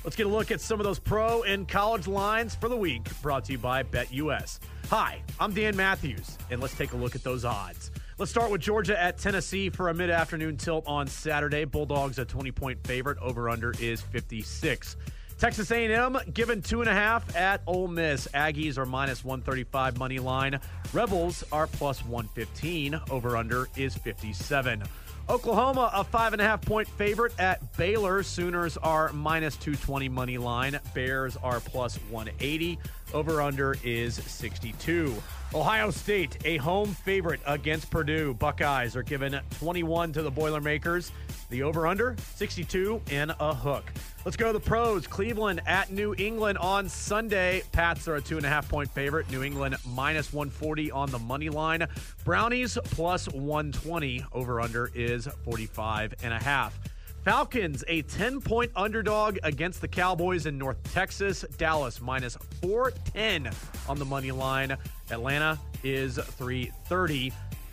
Let's 0.05 0.17
get 0.17 0.27
a 0.27 0.31
look 0.31 0.51
at 0.51 0.61
some 0.61 0.79
of 0.79 0.85
those 0.85 0.99
pro 0.99 1.43
and 1.43 1.67
college 1.67 2.07
lines 2.07 2.55
for 2.55 2.69
the 2.69 2.77
week, 2.77 3.03
brought 3.21 3.45
to 3.47 3.53
you 3.53 3.59
by 3.59 3.83
BetUS. 3.83 4.61
Hi, 4.91 5.21
I'm 5.41 5.53
Dan 5.53 5.77
Matthews, 5.77 6.39
and 6.51 6.61
let's 6.61 6.77
take 6.77 6.93
a 6.93 6.97
look 6.97 7.15
at 7.15 7.25
those 7.25 7.45
odds. 7.45 7.91
Let's 8.19 8.33
start 8.33 8.51
with 8.51 8.61
Georgia 8.61 9.01
at 9.01 9.17
Tennessee 9.17 9.71
for 9.71 9.91
a 9.91 9.95
mid 9.95 10.11
afternoon 10.11 10.57
tilt 10.57 10.85
on 10.89 11.07
Saturday. 11.07 11.65
Bulldogs 11.65 12.19
a 12.19 12.25
20 12.25 12.51
point 12.51 12.85
favorite. 12.85 13.17
Over 13.19 13.49
under 13.49 13.73
is 13.81 14.01
56. 14.01 14.97
Texas 15.39 15.71
A&M 15.71 16.19
given 16.35 16.61
two 16.61 16.81
and 16.81 16.91
a 16.91 16.93
half 16.93 17.37
at 17.37 17.63
Ole 17.69 17.87
Miss. 17.87 18.27
Aggies 18.35 18.77
are 18.77 18.85
minus 18.85 19.25
135 19.25 19.99
money 20.01 20.19
line. 20.19 20.59
Rebels 20.93 21.45
are 21.53 21.69
plus 21.69 22.05
115. 22.05 23.01
Over 23.09 23.37
under 23.37 23.69
is 23.77 23.95
57. 23.95 24.83
Oklahoma 25.29 25.91
a 25.95 26.03
five 26.03 26.33
and 26.33 26.43
a 26.43 26.45
half 26.45 26.61
point 26.63 26.89
favorite 26.89 27.39
at 27.39 27.77
Baylor. 27.77 28.25
Sooners 28.25 28.77
are 28.79 29.13
minus 29.13 29.55
220 29.59 30.09
money 30.09 30.39
line. 30.39 30.81
Bears 30.93 31.37
are 31.37 31.61
plus 31.61 31.97
180. 32.11 32.81
Over 33.15 33.41
under 33.41 33.77
is 33.83 34.15
62. 34.15 35.15
Ohio 35.55 35.91
State, 35.91 36.37
a 36.45 36.59
home 36.59 36.89
favorite 36.89 37.41
against 37.47 37.91
Purdue. 37.91 38.35
Buckeyes 38.35 38.95
are 38.95 39.03
given 39.03 39.41
21 39.59 40.13
to 40.13 40.23
the 40.23 40.31
Boilermakers. 40.31 41.11
The 41.49 41.63
over 41.63 41.87
under, 41.87 42.15
62 42.35 43.01
and 43.11 43.35
a 43.41 43.55
hook. 43.55 43.91
Let's 44.27 44.37
go 44.37 44.49
to 44.49 44.53
the 44.53 44.61
pros. 44.61 45.07
Cleveland 45.07 45.63
at 45.67 45.91
New 45.91 46.15
England 46.19 46.59
on 46.59 46.87
Sunday. 46.91 47.63
Pats 47.73 48.07
are 48.09 48.17
a 48.17 48.21
two 48.21 48.37
and 48.37 48.45
a 48.45 48.49
half 48.51 48.69
point 48.69 48.91
favorite. 48.91 49.31
New 49.31 49.43
England 49.43 49.77
minus 49.87 50.31
140 50.31 50.91
on 50.91 51.11
the 51.11 51.19
money 51.19 51.49
line. 51.49 51.87
Brownies 52.27 52.77
plus 52.85 53.27
120. 53.31 54.27
Over 54.33 54.61
under 54.61 54.91
is 54.95 55.27
45 55.45 56.15
and 56.23 56.35
a 56.35 56.39
half. 56.39 56.79
Falcons, 57.29 57.85
a 57.89 58.01
10 58.01 58.41
point 58.41 58.73
underdog 58.75 59.37
against 59.43 59.83
the 59.83 59.87
Cowboys 59.87 60.47
in 60.47 60.57
North 60.57 60.83
Texas. 60.95 61.45
Dallas 61.59 62.01
minus 62.01 62.39
410 62.63 63.53
on 63.87 63.99
the 63.99 64.05
money 64.07 64.31
line. 64.31 64.75
Atlanta 65.11 65.59
is 65.85 66.17
330. 66.17 67.31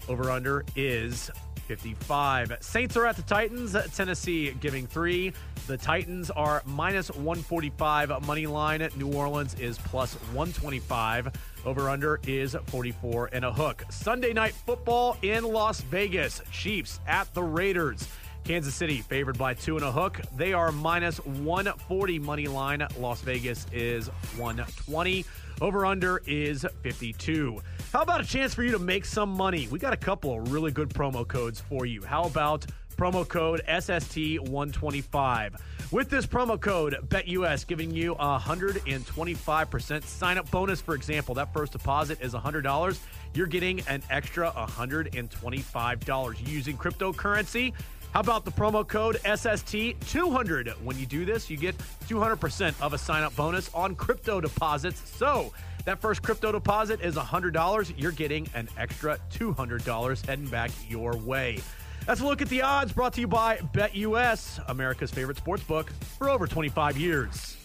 Over 0.10 0.30
under 0.30 0.66
is 0.76 1.32
55. 1.68 2.58
Saints 2.60 2.98
are 2.98 3.06
at 3.06 3.16
the 3.16 3.22
Titans. 3.22 3.78
Tennessee 3.96 4.52
giving 4.60 4.88
three. 4.88 5.32
The 5.68 5.78
Titans 5.78 6.30
are 6.32 6.62
minus 6.66 7.10
145 7.12 8.28
money 8.28 8.48
line. 8.48 8.86
New 8.98 9.14
Orleans 9.14 9.54
is 9.54 9.78
plus 9.78 10.16
125. 10.34 11.32
Over 11.66 11.90
under 11.90 12.20
is 12.28 12.58
44 12.66 13.30
and 13.32 13.46
a 13.46 13.54
hook. 13.54 13.86
Sunday 13.90 14.34
night 14.34 14.54
football 14.54 15.16
in 15.22 15.46
Las 15.46 15.80
Vegas. 15.80 16.42
Chiefs 16.52 17.00
at 17.08 17.34
the 17.34 17.42
Raiders. 17.42 18.06
Kansas 18.46 18.76
City 18.76 19.02
favored 19.02 19.38
by 19.40 19.56
two 19.56 19.76
and 19.76 19.84
a 19.84 19.92
hook. 19.92 20.22
They 20.38 20.54
are 20.54 20.72
minus 20.72 21.18
140 21.26 22.20
money 22.20 22.48
line. 22.48 22.86
Las 23.00 23.22
Vegas 23.22 23.66
is 23.74 24.08
120. 24.38 25.26
Over 25.62 25.84
under 25.86 26.22
is 26.28 26.64
52. 26.84 27.60
How 27.92 28.04
about 28.04 28.22
a 28.22 28.24
chance 28.24 28.54
for 28.54 28.62
you 28.62 28.72
to 28.72 28.80
make 28.80 29.04
some 29.06 29.30
money? 29.30 29.68
We 29.72 29.80
got 29.80 29.94
a 29.94 29.98
couple 29.98 30.38
of 30.38 30.54
really 30.54 30.72
good 30.72 30.90
promo 30.90 31.28
codes 31.28 31.60
for 31.60 31.88
you. 31.88 32.04
How 32.04 32.26
about 32.26 32.68
promo 32.98 33.28
code 33.28 33.64
SST125? 33.68 35.60
With 35.92 36.10
this 36.10 36.26
promo 36.26 36.60
code, 36.60 36.98
BetUS 37.08 37.66
giving 37.66 37.92
you 37.92 38.14
a 38.14 38.40
125% 38.40 40.04
sign 40.04 40.38
up 40.38 40.50
bonus. 40.52 40.82
For 40.82 40.94
example, 40.94 41.34
that 41.36 41.54
first 41.54 41.72
deposit 41.72 42.22
is 42.22 42.34
$100. 42.34 43.00
You're 43.34 43.48
getting 43.48 43.82
an 43.82 44.02
extra 44.10 44.52
$125 44.52 46.48
using 46.48 46.78
cryptocurrency. 46.78 47.74
How 48.16 48.22
about 48.22 48.46
the 48.46 48.52
promo 48.52 48.88
code 48.88 49.18
SST200? 49.26 50.82
When 50.86 50.98
you 50.98 51.06
do 51.06 51.26
this, 51.26 51.50
you 51.50 51.58
get 51.58 51.78
200% 52.08 52.74
of 52.82 52.94
a 52.94 52.98
sign 52.98 53.24
up 53.24 53.36
bonus 53.36 53.70
on 53.74 53.94
crypto 53.94 54.40
deposits. 54.40 55.02
So, 55.18 55.52
that 55.84 56.00
first 56.00 56.24
crypto 56.24 56.54
deposit 56.54 57.02
is 57.02 57.18
$100. 57.18 57.94
You're 57.98 58.14
getting 58.14 58.48
an 58.54 58.70
extra 58.78 59.20
$200 59.34 60.26
heading 60.26 60.46
back 60.46 60.72
your 60.88 61.18
way. 61.18 61.60
That's 62.06 62.22
a 62.22 62.26
look 62.26 62.42
at 62.42 62.48
the 62.48 62.62
odds 62.62 62.94
brought 62.94 63.12
to 63.16 63.20
you 63.20 63.28
by 63.28 63.58
BetUS, 63.58 64.64
America's 64.70 65.12
favorite 65.12 65.36
sports 65.36 65.64
book 65.64 65.92
for 66.18 66.30
over 66.30 66.48
25 66.48 66.98
years. 66.98 67.58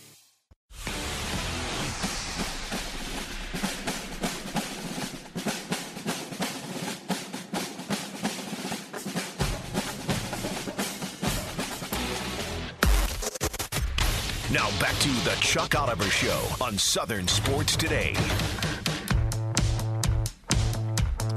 Now 14.53 14.69
back 14.81 14.99
to 14.99 15.09
the 15.09 15.37
Chuck 15.41 15.77
Oliver 15.77 16.11
Show 16.11 16.45
on 16.61 16.77
Southern 16.77 17.29
Sports 17.29 17.77
Today. 17.77 18.17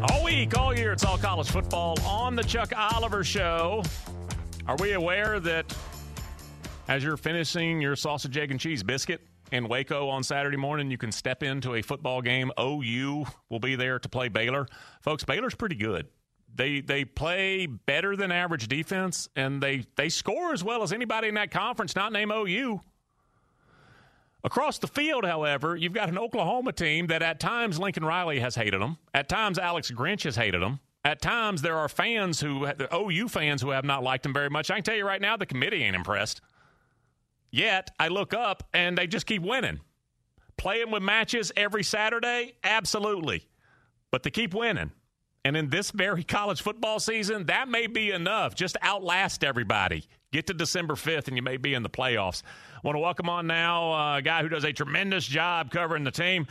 All 0.09 0.23
week, 0.23 0.57
all 0.57 0.75
year, 0.75 0.93
it's 0.93 1.05
all 1.05 1.19
college 1.19 1.47
football 1.47 1.95
on 2.01 2.35
the 2.35 2.41
Chuck 2.41 2.73
Oliver 2.75 3.23
Show. 3.23 3.83
Are 4.65 4.75
we 4.77 4.93
aware 4.93 5.39
that 5.41 5.77
as 6.87 7.03
you're 7.03 7.15
finishing 7.15 7.79
your 7.81 7.95
sausage, 7.95 8.35
egg, 8.35 8.49
and 8.49 8.59
cheese 8.59 8.81
biscuit 8.81 9.21
in 9.51 9.67
Waco 9.67 10.09
on 10.09 10.23
Saturday 10.23 10.57
morning, 10.57 10.89
you 10.89 10.97
can 10.97 11.11
step 11.11 11.43
into 11.43 11.75
a 11.75 11.83
football 11.83 12.19
game? 12.19 12.51
OU 12.59 13.25
will 13.47 13.59
be 13.59 13.75
there 13.75 13.99
to 13.99 14.09
play 14.09 14.27
Baylor. 14.27 14.65
Folks, 15.03 15.23
Baylor's 15.23 15.53
pretty 15.53 15.75
good. 15.75 16.07
They 16.55 16.81
they 16.81 17.05
play 17.05 17.67
better 17.67 18.15
than 18.15 18.31
average 18.31 18.67
defense, 18.67 19.29
and 19.35 19.61
they 19.61 19.85
they 19.97 20.09
score 20.09 20.51
as 20.51 20.63
well 20.63 20.81
as 20.81 20.91
anybody 20.91 21.27
in 21.27 21.35
that 21.35 21.51
conference, 21.51 21.95
not 21.95 22.11
name 22.11 22.31
OU. 22.31 22.81
Across 24.45 24.79
the 24.79 24.87
field, 24.87 25.25
however, 25.25 25.75
you've 25.75 25.93
got 25.93 26.09
an 26.09 26.17
Oklahoma 26.17 26.73
team 26.73 27.07
that 27.07 27.21
at 27.21 27.39
times 27.39 27.79
Lincoln 27.79 28.03
Riley 28.03 28.39
has 28.41 28.55
hated 28.55 28.81
them. 28.81 28.97
At 29.13 29.29
times 29.29 29.57
Alex 29.57 29.89
Grinch 29.89 30.23
has 30.23 30.35
hated 30.35 30.61
them. 30.61 30.79
At 31.05 31.21
times 31.21 31.61
there 31.61 31.77
are 31.77 31.87
fans 31.87 32.41
who, 32.41 32.67
OU 32.93 33.29
fans 33.29 33.61
who 33.61 33.69
have 33.69 33.85
not 33.85 34.03
liked 34.03 34.23
them 34.23 34.33
very 34.33 34.49
much. 34.49 34.69
I 34.69 34.75
can 34.75 34.83
tell 34.83 34.95
you 34.95 35.05
right 35.05 35.21
now, 35.21 35.37
the 35.37 35.45
committee 35.45 35.83
ain't 35.83 35.95
impressed. 35.95 36.41
Yet 37.51 37.91
I 37.99 38.09
look 38.09 38.33
up 38.33 38.67
and 38.73 38.97
they 38.97 39.07
just 39.07 39.25
keep 39.25 39.43
winning. 39.43 39.79
Playing 40.57 40.91
with 40.91 41.03
matches 41.03 41.51
every 41.55 41.83
Saturday? 41.83 42.53
Absolutely. 42.63 43.47
But 44.11 44.23
they 44.23 44.29
keep 44.29 44.53
winning. 44.53 44.91
And 45.45 45.55
in 45.57 45.69
this 45.69 45.91
very 45.91 46.23
college 46.23 46.61
football 46.61 46.99
season, 46.99 47.45
that 47.45 47.67
may 47.67 47.87
be 47.87 48.11
enough. 48.11 48.55
Just 48.55 48.77
outlast 48.83 49.43
everybody. 49.43 50.05
Get 50.31 50.47
to 50.47 50.53
December 50.53 50.95
5th 50.95 51.27
and 51.27 51.37
you 51.37 51.43
may 51.43 51.57
be 51.57 51.73
in 51.73 51.83
the 51.83 51.89
playoffs. 51.89 52.43
Want 52.83 52.97
to 52.97 52.99
welcome 52.99 53.29
on 53.29 53.47
now 53.47 53.93
uh, 53.93 54.17
a 54.17 54.21
guy 54.21 54.41
who 54.41 54.49
does 54.49 54.65
a 54.65 54.73
tremendous 54.73 55.25
job 55.25 55.71
covering 55.71 56.03
the 56.03 56.11
team. 56.11 56.45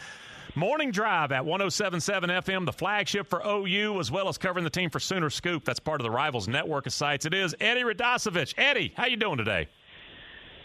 Morning 0.55 0.91
Drive 0.91 1.31
at 1.31 1.45
1077 1.45 2.31
FM, 2.31 2.65
the 2.65 2.73
flagship 2.73 3.27
for 3.29 3.43
OU, 3.47 4.01
as 4.01 4.11
well 4.11 4.31
as 4.31 4.39
covering 4.39 4.65
the 4.65 4.71
team 4.71 4.89
for 4.89 4.99
Sooner 4.99 5.29
Scoop. 5.29 5.63
That's 5.67 5.79
part 5.79 6.01
of 6.01 6.05
the 6.05 6.11
Rivals 6.11 6.49
network 6.49 6.87
of 6.87 6.95
sites. 6.95 7.27
It 7.27 7.35
is 7.35 7.55
Eddie 7.61 7.83
Radosevich. 7.83 8.55
Eddie, 8.57 8.95
how 8.97 9.05
you 9.05 9.19
doing 9.19 9.37
today? 9.37 9.69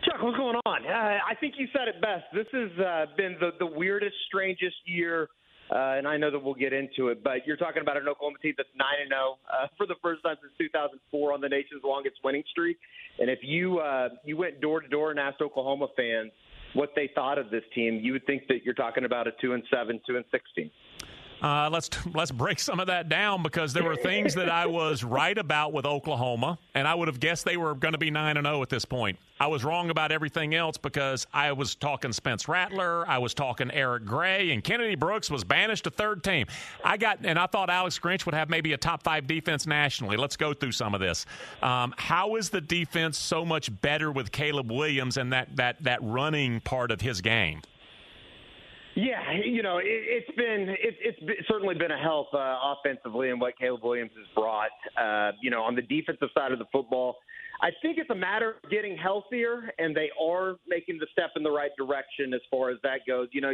Chuck, 0.06 0.22
what's 0.22 0.38
going 0.38 0.56
on? 0.66 0.86
Uh, 0.86 1.20
I 1.30 1.36
think 1.36 1.56
you 1.58 1.68
said 1.74 1.90
it 1.90 2.00
best. 2.02 2.24
This 2.34 2.48
has 2.54 2.72
uh, 2.80 3.06
been 3.18 3.36
the, 3.42 3.52
the 3.60 3.66
weirdest, 3.68 4.16
strangest 4.26 4.78
year 4.86 5.28
uh, 5.72 5.98
and 5.98 6.08
I 6.08 6.16
know 6.18 6.32
that 6.32 6.40
we'll 6.40 6.54
get 6.54 6.72
into 6.72 7.10
it, 7.10 7.24
but 7.24 7.46
you're 7.46 7.58
talking 7.58 7.82
about 7.82 7.98
an 7.98 8.08
Oklahoma 8.08 8.38
team 8.42 8.54
that's 8.56 8.70
nine 8.78 9.02
and 9.02 9.10
zero 9.10 9.38
uh, 9.52 9.68
for 9.78 9.86
the 9.86 9.96
first 10.02 10.24
time 10.24 10.36
since 10.42 10.54
2004 10.58 11.34
on 11.34 11.42
the 11.42 11.50
nation's 11.50 11.82
longest 11.84 12.16
winning 12.24 12.44
streak. 12.50 12.78
And 13.20 13.30
if 13.30 13.40
you 13.42 13.80
uh, 13.80 14.10
you 14.24 14.38
went 14.38 14.62
door 14.62 14.82
to 14.82 14.88
door 14.88 15.12
and 15.12 15.20
asked 15.20 15.42
Oklahoma 15.42 15.88
fans 15.96 16.32
what 16.74 16.92
they 16.96 17.10
thought 17.16 17.38
of 17.38 17.50
this 17.50 17.64
team, 17.74 18.00
you 18.02 18.14
would 18.14 18.26
think 18.26 18.48
that 18.48 18.64
you're 18.64 18.76
talking 18.76 19.06
about 19.06 19.28
a 19.28 19.32
two 19.42 19.54
and 19.54 19.64
seven, 19.74 20.00
two 20.08 20.16
and 20.16 20.26
sixteen. 20.32 20.72
Uh, 21.42 21.70
let's 21.72 21.90
let's 22.14 22.32
break 22.32 22.60
some 22.60 22.80
of 22.80 22.88
that 22.88 23.10
down 23.10 23.44
because 23.44 23.74
there 23.74 23.84
were 23.84 23.96
things 23.96 24.34
that 24.36 24.50
I 24.50 24.66
was 24.66 25.04
right 25.04 25.38
about 25.38 25.74
with 25.74 25.86
Oklahoma, 25.86 26.58
and 26.74 26.88
I 26.88 26.96
would 26.96 27.08
have 27.08 27.20
guessed 27.20 27.46
they 27.46 27.58
were 27.58 27.76
going 27.76 27.92
to 27.94 27.98
be 27.98 28.12
nine 28.12 28.38
and 28.38 28.46
zero 28.46 28.60
oh 28.60 28.62
at 28.62 28.70
this 28.70 28.86
point. 28.86 29.20
I 29.40 29.48
was 29.48 29.64
wrong 29.64 29.92
about 29.92 30.12
everything 30.12 30.56
else 30.56 30.78
because 30.78 31.28
I 31.32 31.52
was 31.52 31.76
talking 31.76 32.12
Spence 32.12 32.48
Rattler, 32.48 33.08
I 33.08 33.20
was 33.20 33.34
talking 33.36 33.70
Eric 33.72 34.06
Gray, 34.06 34.52
and 34.52 34.64
Kennedy 34.64 34.96
Brooks 34.96 35.30
was 35.30 35.44
banished 35.44 35.84
to 35.84 35.92
third 35.92 36.24
team. 36.24 36.48
I 36.84 36.98
got 36.98 37.20
and 37.24 37.38
I 37.38 37.46
thought 37.46 37.70
Alex 37.70 38.00
Grinch 38.00 38.26
would 38.26 38.36
have 38.36 38.50
maybe 38.50 38.74
a 38.74 38.78
top 38.78 39.04
five 39.04 39.28
defense 39.28 39.68
nationally. 39.68 40.18
Let's 40.18 40.38
go 40.38 40.54
through 40.54 40.72
some 40.72 40.96
of 40.96 41.02
this. 41.02 41.26
Um, 41.62 41.94
how 41.98 42.36
is 42.36 42.50
the 42.50 42.62
defense 42.62 43.18
so 43.18 43.46
much 43.46 43.70
better 43.82 44.12
with 44.12 44.32
Caleb 44.32 44.72
Williams 44.72 45.18
and 45.18 45.32
that 45.34 45.56
that 45.56 45.84
that 45.84 46.00
running 46.02 46.62
part 46.62 46.92
of 46.92 47.02
his 47.02 47.22
game? 47.22 47.62
Yeah, 48.98 49.20
you 49.46 49.62
know, 49.62 49.78
it, 49.78 50.26
has 50.26 50.36
been 50.36 50.70
it, 50.70 50.96
it's 51.00 51.20
been, 51.20 51.36
certainly 51.48 51.76
been 51.76 51.92
a 51.92 52.02
help 52.02 52.34
uh, 52.34 52.58
offensively 52.74 53.30
in 53.30 53.38
what 53.38 53.54
Caleb 53.56 53.84
Williams 53.84 54.10
has 54.18 54.26
brought. 54.34 54.72
Uh, 55.00 55.34
you 55.40 55.52
know, 55.52 55.62
on 55.62 55.76
the 55.76 55.84
defensive 55.84 56.30
side 56.34 56.52
of 56.52 56.58
the 56.58 56.66
football, 56.72 57.18
I 57.62 57.70
think 57.84 58.00
it's 58.00 58.10
a 58.10 58.16
matter 58.16 58.56
of 58.64 58.72
getting 58.72 58.98
healthier, 58.98 59.72
and 59.78 59.96
they 59.96 60.10
are 60.20 60.56
making 60.68 60.98
the 60.98 61.06
step 61.12 61.30
in 61.36 61.44
the 61.44 61.52
right 61.52 61.70
direction 61.78 62.34
as 62.34 62.42
far 62.50 62.72
as 62.72 62.78
that 62.82 63.02
goes. 63.08 63.28
You 63.34 63.42
know, 63.42 63.54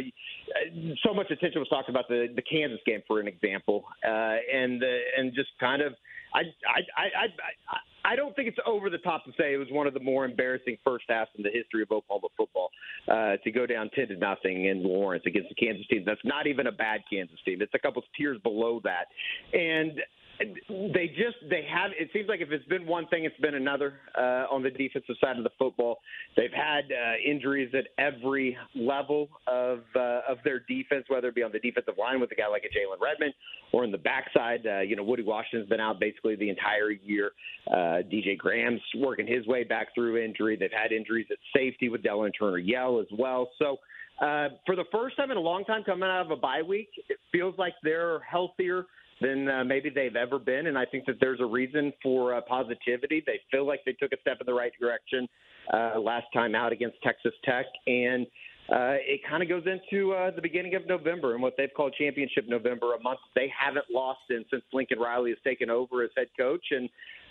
so 1.06 1.12
much 1.12 1.30
attention 1.30 1.60
was 1.60 1.68
talked 1.68 1.90
about 1.90 2.08
the 2.08 2.28
the 2.34 2.42
Kansas 2.42 2.80
game, 2.86 3.02
for 3.06 3.20
an 3.20 3.28
example, 3.28 3.84
uh, 4.02 4.36
and 4.50 4.82
uh, 4.82 4.86
and 5.18 5.34
just 5.34 5.50
kind 5.60 5.82
of, 5.82 5.92
I 6.32 6.40
I 6.66 6.80
I. 6.96 7.24
I, 7.68 7.76
I 8.04 8.16
don't 8.16 8.36
think 8.36 8.48
it's 8.48 8.58
over 8.66 8.90
the 8.90 8.98
top 8.98 9.24
to 9.24 9.32
say 9.38 9.54
it 9.54 9.56
was 9.56 9.68
one 9.70 9.86
of 9.86 9.94
the 9.94 10.00
more 10.00 10.24
embarrassing 10.24 10.76
first 10.84 11.06
halves 11.08 11.30
in 11.36 11.42
the 11.42 11.50
history 11.50 11.82
of 11.82 11.90
Oklahoma 11.90 12.28
football 12.36 12.70
uh, 13.08 13.36
to 13.42 13.50
go 13.50 13.66
down 13.66 13.90
ten 13.94 14.08
to 14.08 14.16
nothing 14.16 14.66
in 14.66 14.82
Lawrence 14.82 15.24
against 15.26 15.48
the 15.48 15.54
Kansas 15.54 15.86
team. 15.86 16.02
That's 16.04 16.20
not 16.24 16.46
even 16.46 16.66
a 16.66 16.72
bad 16.72 17.00
Kansas 17.10 17.38
team. 17.44 17.62
It's 17.62 17.74
a 17.74 17.78
couple 17.78 18.00
of 18.00 18.08
tiers 18.16 18.38
below 18.42 18.80
that, 18.84 19.06
and 19.52 20.00
they 20.38 21.08
just 21.08 21.36
they 21.48 21.66
have 21.70 21.92
it 21.98 22.10
seems 22.12 22.28
like 22.28 22.40
if 22.40 22.50
it's 22.50 22.64
been 22.66 22.86
one 22.86 23.06
thing 23.08 23.24
it's 23.24 23.38
been 23.40 23.54
another 23.54 23.94
uh, 24.18 24.46
on 24.50 24.62
the 24.62 24.70
defensive 24.70 25.14
side 25.20 25.36
of 25.36 25.44
the 25.44 25.50
football. 25.58 25.98
They've 26.36 26.52
had 26.52 26.84
uh, 26.90 27.14
injuries 27.24 27.72
at 27.74 27.88
every 27.98 28.56
level 28.74 29.28
of 29.46 29.80
uh, 29.94 30.20
of 30.28 30.38
their 30.44 30.60
defense 30.60 31.04
whether 31.08 31.28
it 31.28 31.34
be 31.34 31.42
on 31.42 31.52
the 31.52 31.60
defensive 31.60 31.94
line 31.98 32.20
with 32.20 32.32
a 32.32 32.34
guy 32.34 32.48
like 32.48 32.64
a 32.64 32.68
Jalen 32.68 33.00
Redmond 33.00 33.34
or 33.72 33.84
in 33.84 33.92
the 33.92 33.98
backside. 33.98 34.66
Uh, 34.66 34.80
you 34.80 34.96
know 34.96 35.04
Woody 35.04 35.22
Washington's 35.22 35.68
been 35.68 35.80
out 35.80 36.00
basically 36.00 36.36
the 36.36 36.50
entire 36.50 36.90
year. 36.90 37.30
Uh, 37.70 38.02
DJ 38.10 38.36
Graham's 38.36 38.82
working 38.96 39.26
his 39.26 39.46
way 39.46 39.64
back 39.64 39.94
through 39.94 40.22
injury. 40.22 40.56
They've 40.56 40.70
had 40.72 40.92
injuries 40.92 41.26
at 41.30 41.38
safety 41.54 41.88
with 41.88 42.02
Dylan 42.02 42.32
Turner 42.38 42.58
Yell 42.58 43.00
as 43.00 43.06
well. 43.16 43.50
So 43.58 43.78
uh, 44.20 44.48
for 44.66 44.76
the 44.76 44.84
first 44.90 45.16
time 45.16 45.30
in 45.30 45.36
a 45.36 45.40
long 45.40 45.64
time 45.64 45.84
coming 45.84 46.08
out 46.08 46.24
of 46.24 46.30
a 46.30 46.36
bye 46.36 46.62
week 46.62 46.88
it 47.08 47.18
feels 47.32 47.54
like 47.58 47.74
they're 47.82 48.20
healthier 48.20 48.86
than 49.24 49.48
uh, 49.48 49.64
maybe 49.64 49.90
they've 49.90 50.16
ever 50.16 50.38
been, 50.38 50.66
and 50.66 50.76
I 50.76 50.84
think 50.84 51.06
that 51.06 51.16
there's 51.20 51.40
a 51.40 51.46
reason 51.46 51.92
for 52.02 52.34
uh, 52.34 52.40
positivity. 52.42 53.22
They 53.26 53.40
feel 53.50 53.66
like 53.66 53.80
they 53.86 53.92
took 53.92 54.12
a 54.12 54.20
step 54.20 54.38
in 54.40 54.46
the 54.46 54.54
right 54.54 54.72
direction 54.78 55.26
uh, 55.72 55.98
last 55.98 56.26
time 56.34 56.54
out 56.54 56.72
against 56.72 56.96
Texas 57.02 57.32
Tech, 57.44 57.66
and 57.86 58.26
uh, 58.70 58.96
it 59.00 59.20
kind 59.28 59.42
of 59.42 59.48
goes 59.48 59.64
into 59.66 60.12
uh, 60.12 60.30
the 60.30 60.40
beginning 60.40 60.74
of 60.74 60.86
November 60.86 61.34
and 61.34 61.42
what 61.42 61.54
they've 61.58 61.72
called 61.76 61.94
Championship 61.98 62.44
November, 62.48 62.94
a 62.94 63.02
month 63.02 63.18
they 63.34 63.52
haven't 63.58 63.84
lost 63.92 64.20
in 64.30 64.44
since 64.50 64.62
Lincoln 64.72 64.98
Riley 64.98 65.30
has 65.30 65.38
taken 65.44 65.68
over 65.68 66.02
as 66.02 66.10
head 66.16 66.28
coach. 66.38 66.64
And, 66.70 66.88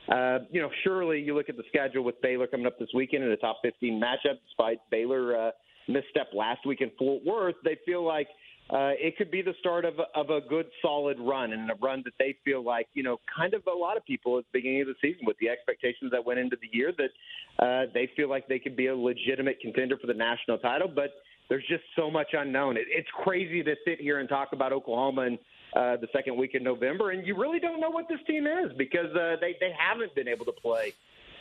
uh, 0.09 0.45
you 0.51 0.61
know, 0.61 0.69
surely 0.83 1.19
you 1.19 1.35
look 1.35 1.49
at 1.49 1.57
the 1.57 1.63
schedule 1.69 2.03
with 2.03 2.21
Baylor 2.21 2.45
coming 2.45 2.67
up 2.67 2.77
this 2.77 2.89
weekend 2.93 3.23
in 3.23 3.31
a 3.31 3.37
top 3.37 3.57
15 3.63 3.99
matchup, 3.99 4.37
despite 4.45 4.77
Baylor 4.91 5.47
uh, 5.47 5.51
misstep 5.87 6.27
last 6.33 6.67
week 6.67 6.81
in 6.81 6.91
Fort 6.99 7.23
Worth, 7.25 7.55
they 7.63 7.79
feel 7.83 8.05
like 8.05 8.27
uh, 8.69 8.91
it 8.97 9.17
could 9.17 9.29
be 9.29 9.41
the 9.41 9.53
start 9.59 9.85
of, 9.85 9.95
of 10.15 10.29
a 10.29 10.41
good, 10.41 10.67
solid 10.81 11.19
run 11.19 11.53
and 11.53 11.69
a 11.69 11.75
run 11.81 12.01
that 12.05 12.13
they 12.17 12.35
feel 12.45 12.63
like, 12.63 12.87
you 12.93 13.03
know, 13.03 13.19
kind 13.35 13.53
of 13.53 13.61
a 13.67 13.77
lot 13.77 13.97
of 13.97 14.05
people 14.05 14.37
at 14.37 14.45
the 14.45 14.59
beginning 14.59 14.81
of 14.81 14.87
the 14.87 14.95
season 15.01 15.25
with 15.25 15.37
the 15.39 15.49
expectations 15.49 16.11
that 16.11 16.23
went 16.23 16.39
into 16.39 16.55
the 16.61 16.75
year 16.75 16.93
that 16.97 17.63
uh, 17.63 17.91
they 17.93 18.09
feel 18.15 18.29
like 18.29 18.47
they 18.47 18.59
could 18.59 18.75
be 18.75 18.87
a 18.87 18.95
legitimate 18.95 19.59
contender 19.59 19.97
for 19.97 20.07
the 20.07 20.13
national 20.13 20.57
title. 20.57 20.87
But 20.87 21.11
there's 21.49 21.65
just 21.67 21.83
so 21.95 22.09
much 22.09 22.27
unknown. 22.33 22.77
It, 22.77 22.85
it's 22.89 23.09
crazy 23.23 23.63
to 23.63 23.75
sit 23.85 23.99
here 23.99 24.19
and 24.19 24.29
talk 24.29 24.53
about 24.53 24.71
Oklahoma 24.71 25.21
and 25.23 25.39
uh, 25.75 25.97
the 25.97 26.07
second 26.13 26.37
week 26.37 26.51
in 26.53 26.63
November, 26.63 27.11
and 27.11 27.25
you 27.25 27.35
really 27.35 27.59
don't 27.59 27.79
know 27.79 27.89
what 27.89 28.07
this 28.07 28.19
team 28.27 28.45
is 28.45 28.71
because 28.77 29.13
uh, 29.15 29.35
they 29.41 29.55
they 29.59 29.71
haven't 29.77 30.13
been 30.13 30.27
able 30.27 30.45
to 30.45 30.51
play 30.51 30.93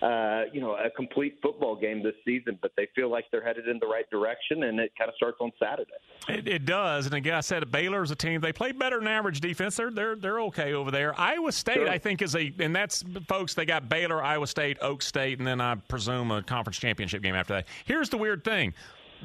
uh, 0.03 0.47
you 0.53 0.61
know, 0.61 0.73
a 0.73 0.91
complete 0.91 1.39
football 1.41 1.77
game 1.77 2.03
this 2.03 2.15
season, 2.25 2.59
but 2.61 2.73
they 2.77 2.89
feel 2.95 3.09
like 3.09 3.25
they're 3.31 3.45
headed 3.45 3.69
in 3.69 3.79
the 3.79 3.87
right 3.87 4.09
direction, 4.11 4.65
and 4.65 4.81
it 4.81 4.91
kind 4.99 5.09
of 5.09 5.15
starts 5.15 5.37
on 5.41 5.53
Saturday. 5.63 5.93
It, 6.29 6.49
it 6.49 6.65
does, 6.65 7.07
and 7.07 7.15
again, 7.15 7.35
I 7.35 7.41
said 7.41 7.71
Baylor 7.71 8.03
is 8.03 8.11
a 8.11 8.17
team 8.17 8.41
they 8.41 8.53
play 8.53 8.73
better 8.73 8.99
than 8.99 9.07
average 9.07 9.41
defense. 9.41 9.77
They're 9.77 9.93
they're 9.93 10.17
they're 10.17 10.41
okay 10.43 10.73
over 10.73 10.91
there. 10.91 11.19
Iowa 11.19 11.53
State, 11.53 11.75
sure. 11.75 11.89
I 11.89 11.99
think, 11.99 12.21
is 12.21 12.35
a 12.35 12.53
and 12.59 12.75
that's 12.75 13.05
folks. 13.29 13.55
They 13.55 13.65
got 13.65 13.89
Baylor, 13.89 14.23
Iowa 14.23 14.49
State, 14.49 14.79
Oak 14.81 15.03
State, 15.03 15.39
and 15.39 15.47
then 15.47 15.61
I 15.61 15.77
presume 15.77 16.33
a 16.33 16.43
conference 16.43 16.79
championship 16.79 17.23
game 17.23 17.37
after 17.37 17.55
that. 17.55 17.69
Here's 17.85 18.09
the 18.09 18.19
weird 18.19 18.43
thing: 18.43 18.75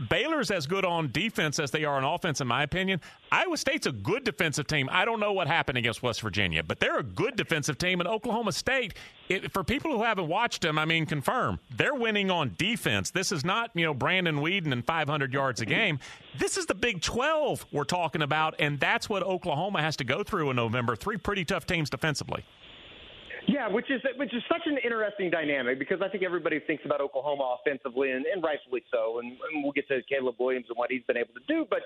Baylor's 0.09 0.51
as 0.51 0.67
good 0.67 0.85
on 0.85 1.11
defense 1.11 1.59
as 1.59 1.71
they 1.71 1.83
are 1.83 1.97
on 1.97 2.03
offense, 2.03 2.41
in 2.41 2.47
my 2.47 2.63
opinion. 2.63 3.01
Iowa 3.31 3.57
State's 3.57 3.87
a 3.87 3.91
good 3.91 4.23
defensive 4.23 4.67
team. 4.67 4.89
I 4.91 5.05
don't 5.05 5.19
know 5.19 5.33
what 5.33 5.47
happened 5.47 5.77
against 5.77 6.03
West 6.03 6.21
Virginia, 6.21 6.63
but 6.63 6.79
they're 6.79 6.99
a 6.99 7.03
good 7.03 7.35
defensive 7.35 7.77
team. 7.77 7.99
And 7.99 8.07
Oklahoma 8.07 8.51
State, 8.51 8.93
it, 9.29 9.51
for 9.51 9.63
people 9.63 9.91
who 9.91 10.03
haven't 10.03 10.27
watched 10.27 10.61
them, 10.61 10.77
I 10.77 10.85
mean, 10.85 11.05
confirm 11.05 11.59
they're 11.75 11.95
winning 11.95 12.31
on 12.31 12.55
defense. 12.57 13.11
This 13.11 13.31
is 13.31 13.43
not 13.43 13.71
you 13.73 13.85
know 13.85 13.93
Brandon 13.93 14.37
Weeden 14.37 14.71
and 14.71 14.85
500 14.85 15.33
yards 15.33 15.61
a 15.61 15.65
game. 15.65 15.99
This 16.37 16.57
is 16.57 16.65
the 16.65 16.75
Big 16.75 17.01
12 17.01 17.65
we're 17.71 17.83
talking 17.83 18.21
about, 18.21 18.55
and 18.59 18.79
that's 18.79 19.09
what 19.09 19.23
Oklahoma 19.23 19.81
has 19.81 19.95
to 19.97 20.03
go 20.03 20.23
through 20.23 20.49
in 20.51 20.55
November. 20.55 20.95
Three 20.95 21.17
pretty 21.17 21.45
tough 21.45 21.65
teams 21.65 21.89
defensively. 21.89 22.45
Yeah, 23.47 23.69
which 23.69 23.89
is 23.89 24.01
which 24.17 24.33
is 24.33 24.43
such 24.51 24.63
an 24.65 24.77
interesting 24.83 25.29
dynamic 25.29 25.79
because 25.79 26.01
I 26.03 26.09
think 26.09 26.23
everybody 26.23 26.59
thinks 26.59 26.83
about 26.85 26.99
Oklahoma 26.99 27.55
offensively 27.59 28.11
and, 28.11 28.25
and 28.25 28.43
rightfully 28.43 28.83
so, 28.91 29.19
and, 29.19 29.31
and 29.31 29.63
we'll 29.63 29.71
get 29.71 29.87
to 29.87 30.01
Caleb 30.03 30.35
Williams 30.37 30.65
and 30.67 30.77
what 30.77 30.91
he's 30.91 31.03
been 31.07 31.15
able 31.15 31.33
to 31.33 31.45
do. 31.47 31.65
But 31.69 31.83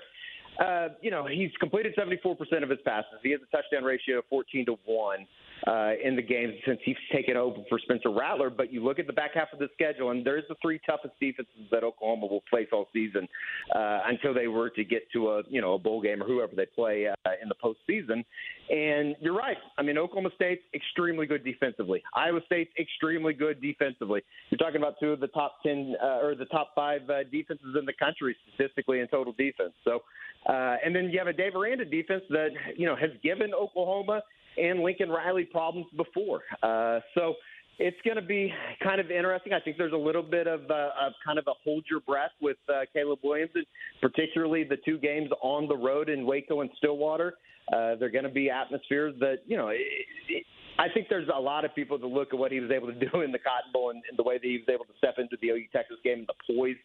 uh, 0.64 0.88
you 1.00 1.10
know, 1.10 1.26
he's 1.26 1.50
completed 1.60 1.94
74% 1.96 2.36
of 2.62 2.68
his 2.68 2.80
passes. 2.84 3.18
He 3.22 3.30
has 3.30 3.40
a 3.40 3.56
touchdown 3.56 3.84
ratio 3.84 4.18
of 4.18 4.24
14 4.28 4.66
to 4.66 4.78
one 4.84 5.26
uh, 5.66 5.92
in 6.02 6.16
the 6.16 6.22
games 6.22 6.54
since 6.66 6.80
he's 6.84 6.96
taken 7.12 7.36
over 7.36 7.58
for 7.68 7.78
Spencer 7.78 8.10
Rattler. 8.10 8.50
But 8.50 8.72
you 8.72 8.84
look 8.84 8.98
at 8.98 9.06
the 9.06 9.12
back 9.12 9.32
half 9.34 9.48
of 9.52 9.58
the 9.58 9.68
schedule, 9.74 10.10
and 10.10 10.24
there's 10.24 10.44
the 10.48 10.56
three 10.60 10.80
toughest 10.84 11.14
defenses 11.20 11.52
that 11.70 11.84
Oklahoma 11.84 12.26
will 12.26 12.42
face 12.52 12.68
all 12.72 12.88
season 12.92 13.28
uh, 13.74 14.00
until 14.06 14.34
they 14.34 14.48
were 14.48 14.70
to 14.70 14.84
get 14.84 15.02
to 15.12 15.30
a 15.30 15.42
you 15.48 15.60
know 15.60 15.74
a 15.74 15.78
bowl 15.78 16.00
game 16.00 16.22
or 16.22 16.26
whoever 16.26 16.54
they 16.54 16.66
play 16.66 17.06
uh, 17.06 17.30
in 17.40 17.48
the 17.48 17.54
postseason. 17.54 18.24
And 18.70 19.16
you're 19.20 19.36
right. 19.36 19.56
I 19.78 19.82
mean, 19.82 19.98
Oklahoma 19.98 20.30
State's 20.34 20.62
extremely 20.74 21.26
good 21.26 21.44
defensively. 21.44 22.02
Iowa 22.14 22.40
State's 22.46 22.72
extremely 22.78 23.32
good 23.32 23.60
defensively. 23.60 24.22
You're 24.50 24.58
talking 24.58 24.80
about 24.80 24.94
two 25.00 25.10
of 25.10 25.20
the 25.20 25.28
top 25.28 25.62
ten 25.62 25.94
uh, 26.02 26.18
or 26.22 26.34
the 26.34 26.46
top 26.46 26.70
five 26.74 27.02
uh, 27.08 27.24
defenses 27.30 27.76
in 27.78 27.86
the 27.86 27.92
country 27.92 28.36
statistically 28.54 29.00
in 29.00 29.08
total 29.08 29.32
defense. 29.32 29.72
So. 29.84 30.02
Uh, 30.44 30.74
and 30.84 30.92
then 30.92 31.08
you 31.08 31.20
have 31.20 31.28
a 31.28 31.32
Dave 31.32 31.54
Aranda 31.54 31.84
defense 31.84 32.24
that 32.30 32.48
you 32.76 32.84
know 32.84 32.96
has 32.96 33.10
given 33.22 33.54
Oklahoma 33.54 34.22
and 34.58 34.80
Lincoln 34.80 35.10
Riley 35.10 35.44
problems 35.44 35.86
before. 35.96 36.42
Uh, 36.62 37.00
so 37.14 37.34
it's 37.78 37.96
going 38.04 38.16
to 38.16 38.22
be 38.22 38.52
kind 38.82 39.00
of 39.00 39.10
interesting. 39.10 39.52
I 39.52 39.60
think 39.60 39.76
there's 39.76 39.92
a 39.92 39.96
little 39.96 40.22
bit 40.22 40.46
of, 40.46 40.62
uh, 40.70 40.90
of 41.00 41.12
kind 41.24 41.38
of 41.38 41.46
a 41.46 41.54
hold 41.64 41.84
your 41.90 42.00
breath 42.00 42.32
with 42.40 42.58
uh, 42.68 42.82
Caleb 42.92 43.20
Williams, 43.22 43.52
and 43.54 43.66
particularly 44.00 44.64
the 44.64 44.76
two 44.84 44.98
games 44.98 45.30
on 45.42 45.68
the 45.68 45.76
road 45.76 46.08
in 46.08 46.26
Waco 46.26 46.60
and 46.60 46.70
Stillwater. 46.78 47.34
Uh, 47.72 47.94
they're 47.96 48.10
going 48.10 48.24
to 48.24 48.30
be 48.30 48.50
atmospheres 48.50 49.14
that 49.20 49.38
you 49.46 49.56
know. 49.56 49.68
It, 49.68 49.80
it, 50.28 50.44
I 50.78 50.88
think 50.88 51.08
there's 51.10 51.28
a 51.32 51.38
lot 51.38 51.66
of 51.66 51.74
people 51.74 51.98
to 51.98 52.06
look 52.06 52.28
at 52.32 52.38
what 52.38 52.50
he 52.50 52.58
was 52.58 52.70
able 52.70 52.86
to 52.88 52.98
do 52.98 53.20
in 53.20 53.30
the 53.30 53.38
Cotton 53.38 53.70
Bowl 53.72 53.90
and, 53.90 54.02
and 54.08 54.18
the 54.18 54.22
way 54.22 54.38
that 54.38 54.44
he 54.44 54.56
was 54.56 54.68
able 54.72 54.86
to 54.86 54.96
step 54.96 55.16
into 55.18 55.36
the 55.40 55.50
OU 55.50 55.66
Texas 55.70 55.98
game 56.02 56.20
and 56.20 56.26
the 56.26 56.54
poise 56.54 56.76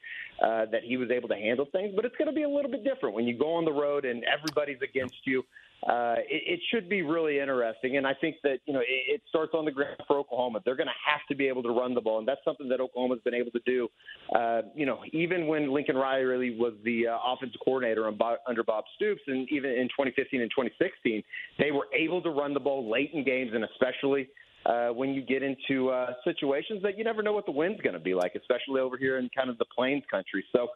uh, 0.44 0.66
that 0.72 0.84
he 0.84 0.98
was 0.98 1.10
able 1.10 1.30
to 1.30 1.36
handle 1.36 1.66
things. 1.72 1.94
But 1.96 2.04
it's 2.04 2.16
going 2.18 2.28
to 2.28 2.36
be 2.36 2.44
a 2.44 2.50
little 2.50 2.70
bit 2.70 2.84
different 2.84 3.16
when 3.16 3.26
you 3.26 3.38
go 3.38 3.56
on 3.56 3.66
the 3.66 3.72
road 3.72 4.04
and 4.04 4.24
everybody's 4.26 4.82
against 4.84 5.16
you 5.26 5.44
uh, 5.86 6.16
it, 6.30 6.60
it 6.60 6.60
should 6.72 6.90
be 6.90 7.02
really 7.02 7.40
interesting. 7.40 7.98
And 7.98 8.08
I 8.08 8.14
think 8.14 8.38
that, 8.44 8.60
you 8.66 8.74
know, 8.74 8.80
it, 8.80 9.16
it 9.16 9.22
starts 9.30 9.54
on 9.54 9.66
the 9.66 9.72
ground 9.72 9.98
for 10.08 10.18
Oklahoma. 10.18 10.60
They're 10.66 10.76
going 10.76 10.88
to 10.88 11.12
have 11.12 11.22
to 11.30 11.36
be 11.36 11.48
able 11.48 11.64
to 11.64 11.70
run 11.70 11.94
the 11.94 12.02
ball, 12.02 12.20
and 12.20 12.28
that's 12.28 12.44
something 12.44 12.68
that 12.70 12.80
Oklahoma's 12.80 13.20
been 13.24 13.36
able 13.36 13.52
to 13.52 13.62
do. 13.66 13.88
Uh, 14.36 14.62
you 14.76 14.86
know, 14.86 15.00
even 15.14 15.48
when 15.48 15.72
Lincoln 15.72 15.96
Riley 15.96 16.58
was 16.58 16.74
the 16.84 17.08
uh, 17.08 17.18
offensive 17.26 17.60
coordinator 17.64 18.08
under 18.48 18.64
Bob 18.64 18.84
Stoops, 18.96 19.22
and 19.28 19.48
even 19.52 19.72
in 19.72 19.88
2015 19.90 20.42
and 20.42 20.52
2016, 20.52 21.24
they 21.60 21.72
were 21.72 21.88
able 21.98 22.22
to 22.22 22.30
run 22.30 22.54
the 22.54 22.60
ball 22.60 22.90
late 22.90 23.12
in 23.14 23.24
games, 23.24 23.52
and 23.54 23.64
especially 23.64 24.30
uh, 24.68 24.90
when 24.90 25.12
you 25.14 25.22
get 25.22 25.42
into 25.44 25.90
uh, 25.90 26.12
situations 26.24 26.82
that 26.84 26.98
you 26.98 27.04
never 27.04 27.24
know 27.24 27.32
what 27.32 27.46
the 27.46 27.52
wind's 27.52 27.80
going 27.82 27.94
to 27.94 28.00
be 28.00 28.14
like, 28.14 28.34
especially 28.36 28.82
over 28.82 28.98
here 28.98 29.18
in 29.18 29.30
kind 29.36 29.50
of 29.50 29.58
the 29.58 29.66
plains 29.74 30.04
country. 30.12 30.44
So 30.52 30.68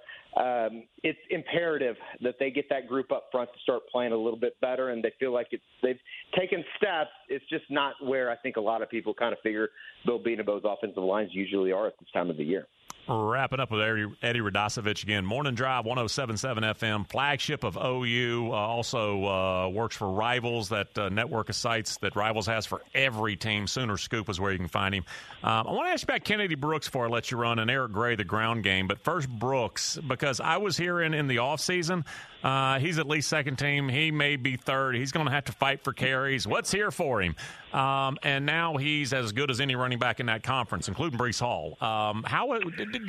um, 0.41 0.84
it's 1.04 1.19
imperative 1.30 1.97
that 2.21 2.36
they 2.39 2.51
get 2.51 2.69
that 2.69 2.88
group 2.88 3.12
up 3.12 3.25
front 3.32 3.49
to 3.54 3.60
start 3.60 3.82
playing 3.91 4.13
a 4.13 4.17
little 4.17 4.39
bit 4.39 4.60
better, 4.62 4.91
and 4.91 5.04
they 5.04 5.12
feel 5.19 5.34
like 5.34 5.47
it's 5.51 5.63
they've 5.84 5.99
taken 6.39 6.63
steps. 6.77 7.10
It's 7.27 7.43
just 7.49 7.65
not 7.69 7.95
where 8.01 8.32
I 8.32 8.38
think 8.38 8.56
a 8.56 8.62
lot 8.62 8.82
of 8.82 8.89
people 8.89 9.13
kind 9.13 9.34
of 9.34 9.39
figure 9.39 9.69
Bill 10.06 10.19
Bedenbaugh's 10.19 10.63
offensive 10.63 11.04
lines 11.04 11.32
usually 11.34 11.73
are 11.73 11.88
at 11.88 11.93
this 11.99 12.10
time 12.13 12.30
of 12.30 12.38
the 12.38 12.45
year. 12.45 12.67
Wrapping 13.08 13.60
up 13.60 13.72
with 13.72 13.82
Eddie, 13.82 14.06
Eddie 14.22 14.40
Radosevich 14.40 15.04
again. 15.04 15.26
Morning 15.26 15.56
Drive, 15.56 15.86
1077 15.86 16.64
FM, 16.64 17.10
flagship 17.10 17.64
of 17.64 17.76
OU. 17.76 18.50
Uh, 18.52 18.56
also 18.56 19.26
uh, 19.26 19.68
works 19.70 19.96
for 19.98 20.10
Rivals, 20.10 20.70
that 20.70 20.98
uh, 20.98 21.10
network 21.10 21.50
of 21.50 21.56
sites 21.56 21.98
that 21.98 22.16
Rivals 22.16 22.46
has 22.46 22.66
for 22.66 22.82
every 22.94 23.36
team. 23.36 23.68
Sooner 23.68 23.98
Scoop 23.98 24.30
is 24.30 24.40
where 24.40 24.52
you 24.52 24.60
can 24.60 24.68
find 24.68 24.94
him. 24.94 25.06
Um, 25.44 25.68
I 25.68 25.72
want 25.72 25.88
to 25.88 25.92
ask 25.92 26.08
you 26.08 26.14
about 26.14 26.24
Kennedy 26.24 26.56
Brooks 26.56 26.88
before 26.88 27.06
I 27.06 27.10
let 27.10 27.32
you 27.32 27.38
run, 27.38 27.60
and 27.60 27.70
Eric 27.72 27.92
Gray, 27.92 28.16
the 28.16 28.24
ground 28.24 28.64
game. 28.64 28.88
But 28.88 29.00
first, 29.00 29.28
Brooks, 29.28 29.98
because 30.08 30.40
I 30.40 30.58
was 30.58 30.78
hearing 30.78 31.14
in 31.14 31.28
the 31.28 31.38
offseason, 31.38 32.06
uh, 32.43 32.80
he's 32.80 32.97
at 32.97 33.08
least 33.08 33.30
second 33.30 33.58
team. 33.58 33.89
He 33.89 34.12
may 34.12 34.36
be 34.36 34.58
third. 34.58 34.95
He's 34.95 35.12
going 35.12 35.25
to 35.25 35.32
have 35.32 35.45
to 35.45 35.51
fight 35.51 35.84
for 35.84 35.93
carries. 35.93 36.47
What's 36.47 36.71
here 36.71 36.91
for 36.91 37.21
him? 37.21 37.36
Um, 37.73 38.17
and 38.23 38.45
now 38.45 38.77
he's 38.77 39.13
as 39.13 39.32
good 39.32 39.51
as 39.51 39.60
any 39.62 39.75
running 39.75 39.99
back 39.99 40.19
in 40.19 40.25
that 40.25 40.43
conference, 40.43 40.88
including 40.88 41.19
Breece 41.19 41.39
Hall. 41.39 41.77
Um, 41.82 42.23
how 42.23 42.60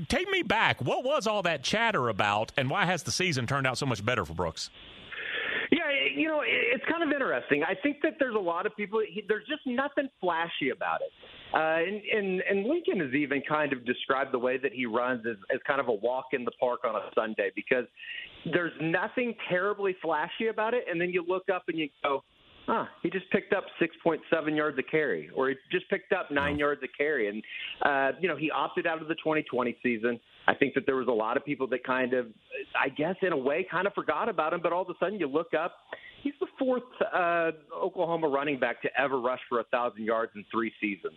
take 0.09 0.29
me 0.31 0.43
back? 0.43 0.81
What 0.83 1.05
was 1.05 1.27
all 1.27 1.43
that 1.43 1.63
chatter 1.63 2.09
about, 2.09 2.53
and 2.57 2.71
why 2.71 2.85
has 2.85 3.03
the 3.03 3.13
season 3.13 3.47
turned 3.47 3.67
out 3.67 3.79
so 3.79 3.87
much 3.87 4.05
better 4.05 4.25
for 4.25 4.35
Brooks? 4.35 4.71
Yeah, 5.71 5.89
you 6.15 6.29
know, 6.29 6.43
it's 6.45 6.85
kind 6.85 7.03
of 7.03 7.11
interesting. 7.11 7.65
I 7.65 7.75
think 7.75 8.03
that 8.03 8.17
there's 8.19 8.35
a 8.35 8.39
lot 8.39 8.67
of 8.67 8.77
people. 8.77 9.01
He, 9.09 9.25
there's 9.27 9.47
just 9.49 9.63
nothing 9.67 10.09
flashy 10.21 10.69
about 10.71 11.01
it. 11.01 11.11
Uh, 11.55 11.81
and, 11.87 12.03
and 12.15 12.43
and 12.49 12.67
Lincoln 12.67 13.01
has 13.01 13.15
even 13.15 13.43
kind 13.47 13.73
of 13.73 13.85
described 13.85 14.33
the 14.33 14.39
way 14.39 14.59
that 14.59 14.73
he 14.73 14.87
runs 14.87 15.25
as, 15.27 15.37
as 15.53 15.61
kind 15.67 15.81
of 15.81 15.89
a 15.89 15.93
walk 15.93 16.27
in 16.33 16.45
the 16.45 16.51
park 16.53 16.81
on 16.85 16.95
a 16.95 17.11
Sunday 17.15 17.51
because 17.55 17.85
there's 18.53 18.73
nothing 18.81 19.35
terribly 19.49 19.95
flashy 20.03 20.49
about 20.49 20.75
it. 20.75 20.85
And 20.91 21.01
then 21.01 21.11
you 21.11 21.25
look 21.27 21.49
up 21.49 21.65
and 21.69 21.79
you 21.79 21.89
go, 22.03 22.23
huh, 22.67 22.85
he 23.03 23.11
just 23.11 23.31
picked 23.31 23.53
up 23.53 23.65
6.7 23.81 24.57
yards 24.57 24.79
a 24.79 24.83
carry, 24.83 25.31
or 25.35 25.51
he 25.51 25.55
just 25.71 25.89
picked 25.91 26.13
up 26.13 26.31
nine 26.31 26.59
yards 26.59 26.81
a 26.85 26.89
carry. 26.97 27.29
And, 27.29 27.43
uh, 27.83 28.17
you 28.21 28.29
know, 28.29 28.37
he 28.37 28.51
opted 28.51 28.87
out 28.87 29.03
of 29.03 29.09
the 29.09 29.15
2020 29.17 29.77
season. 29.83 30.19
I 30.47 30.55
think 30.55 30.75
that 30.75 30.87
there 30.87 30.97
was 30.97 31.09
a 31.09 31.13
lot 31.13 31.37
of 31.37 31.45
people 31.45 31.67
that 31.69 31.85
kind 31.85 32.15
of, 32.15 32.27
I 32.81 32.89
guess, 32.89 33.17
in 33.23 33.33
a 33.33 33.37
way, 33.37 33.67
kind 33.71 33.87
of 33.87 33.95
forgot 33.95 34.29
about 34.29 34.53
him. 34.53 34.61
But 34.63 34.73
all 34.73 34.83
of 34.83 34.89
a 34.89 34.95
sudden, 34.99 35.19
you 35.19 35.29
look 35.29 35.55
up, 35.55 35.77
he's 36.23 36.35
the 36.41 36.47
fourth 36.59 36.83
uh, 37.15 37.51
Oklahoma 37.77 38.29
running 38.29 38.59
back 38.59 38.81
to 38.83 38.89
ever 38.99 39.21
rush 39.21 39.41
for 39.49 39.61
a 39.61 39.65
thousand 39.65 40.05
yards 40.05 40.33
in 40.35 40.45
three 40.51 40.73
seasons, 40.81 41.15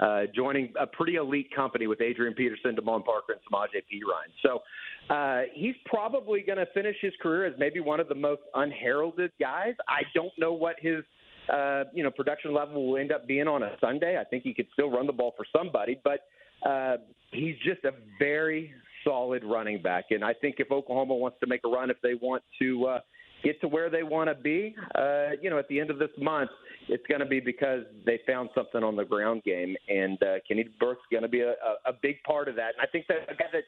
uh, 0.00 0.22
joining 0.34 0.72
a 0.78 0.86
pretty 0.86 1.16
elite 1.16 1.48
company 1.54 1.86
with 1.86 2.00
Adrian 2.00 2.34
Peterson, 2.34 2.74
Devon 2.74 3.02
Parker, 3.02 3.34
and 3.34 3.40
Samaje 3.50 3.82
Perine. 3.90 4.32
So 4.42 5.14
uh, 5.14 5.42
he's 5.54 5.74
probably 5.86 6.42
going 6.42 6.58
to 6.58 6.66
finish 6.74 6.96
his 7.00 7.12
career 7.22 7.46
as 7.46 7.54
maybe 7.58 7.80
one 7.80 8.00
of 8.00 8.08
the 8.08 8.14
most 8.14 8.42
unheralded 8.54 9.32
guys. 9.40 9.74
I 9.88 10.02
don't 10.14 10.32
know 10.38 10.52
what 10.52 10.76
his 10.80 11.04
uh, 11.52 11.84
you 11.94 12.02
know 12.02 12.10
production 12.10 12.52
level 12.54 12.88
will 12.88 12.98
end 12.98 13.12
up 13.12 13.26
being 13.26 13.48
on 13.48 13.62
a 13.62 13.76
Sunday. 13.80 14.18
I 14.20 14.24
think 14.24 14.42
he 14.42 14.52
could 14.52 14.66
still 14.72 14.90
run 14.90 15.06
the 15.06 15.12
ball 15.12 15.34
for 15.36 15.46
somebody, 15.56 16.00
but 16.04 16.20
uh, 16.68 16.96
he's 17.30 17.56
just 17.64 17.84
a 17.84 17.92
very 18.18 18.72
solid 19.04 19.44
running 19.44 19.80
back. 19.80 20.06
And 20.10 20.24
I 20.24 20.34
think 20.34 20.56
if 20.58 20.70
Oklahoma 20.70 21.14
wants 21.14 21.38
to 21.40 21.46
make 21.46 21.60
a 21.64 21.68
run, 21.68 21.88
if 21.90 21.96
they 22.02 22.14
want 22.14 22.42
to 22.60 22.86
uh, 22.86 22.98
get 23.44 23.60
to 23.60 23.68
where 23.68 23.90
they 23.90 24.02
want 24.02 24.28
to 24.28 24.34
be, 24.34 24.74
uh, 24.94 25.30
you 25.40 25.50
know, 25.50 25.58
at 25.58 25.68
the 25.68 25.80
end 25.80 25.90
of 25.90 25.98
this 25.98 26.10
month, 26.18 26.50
it's 26.88 27.06
going 27.06 27.20
to 27.20 27.26
be 27.26 27.40
because 27.40 27.82
they 28.06 28.20
found 28.26 28.48
something 28.54 28.82
on 28.82 28.96
the 28.96 29.04
ground 29.04 29.42
game, 29.44 29.76
and 29.88 30.22
uh, 30.22 30.34
Kenny 30.46 30.68
Burke's 30.80 31.02
going 31.10 31.22
to 31.22 31.28
be 31.28 31.40
a, 31.40 31.50
a, 31.50 31.90
a 31.90 31.92
big 32.02 32.22
part 32.24 32.48
of 32.48 32.56
that. 32.56 32.74
And 32.76 32.82
I 32.82 32.86
think 32.86 33.06
that 33.08 33.30
a 33.30 33.34
guy 33.34 33.46
that 33.52 33.62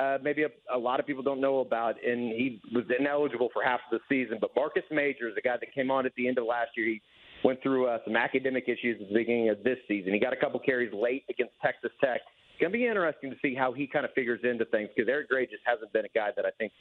uh, 0.00 0.18
maybe 0.22 0.42
a, 0.42 0.48
a 0.74 0.78
lot 0.78 0.98
of 0.98 1.06
people 1.06 1.22
don't 1.22 1.40
know 1.40 1.60
about, 1.60 1.94
and 2.04 2.32
he 2.32 2.60
was 2.74 2.84
ineligible 2.98 3.48
for 3.52 3.62
half 3.62 3.80
of 3.90 3.98
the 3.98 4.00
season. 4.08 4.38
But 4.40 4.50
Marcus 4.56 4.82
Majors, 4.90 5.34
the 5.36 5.42
guy 5.42 5.56
that 5.58 5.72
came 5.72 5.90
on 5.90 6.04
at 6.04 6.12
the 6.16 6.26
end 6.26 6.38
of 6.38 6.46
last 6.46 6.70
year, 6.76 6.86
he 6.86 7.02
went 7.44 7.62
through 7.62 7.86
uh, 7.86 7.98
some 8.04 8.16
academic 8.16 8.64
issues 8.68 9.00
at 9.00 9.08
the 9.08 9.14
beginning 9.14 9.50
of 9.50 9.62
this 9.62 9.78
season. 9.86 10.12
He 10.12 10.18
got 10.18 10.32
a 10.32 10.36
couple 10.36 10.58
carries 10.58 10.92
late 10.92 11.24
against 11.30 11.52
Texas 11.62 11.92
Tech. 12.02 12.20
It's 12.54 12.60
going 12.60 12.72
to 12.72 12.78
be 12.78 12.86
interesting 12.86 13.30
to 13.30 13.36
see 13.42 13.52
how 13.52 13.72
he 13.72 13.88
kind 13.88 14.04
of 14.04 14.12
figures 14.12 14.38
into 14.44 14.64
things 14.66 14.88
because 14.94 15.08
Eric 15.08 15.28
Gray 15.28 15.44
just 15.46 15.62
hasn't 15.64 15.92
been 15.92 16.04
a 16.04 16.14
guy 16.14 16.28
that 16.36 16.46
I 16.46 16.50
think 16.56 16.72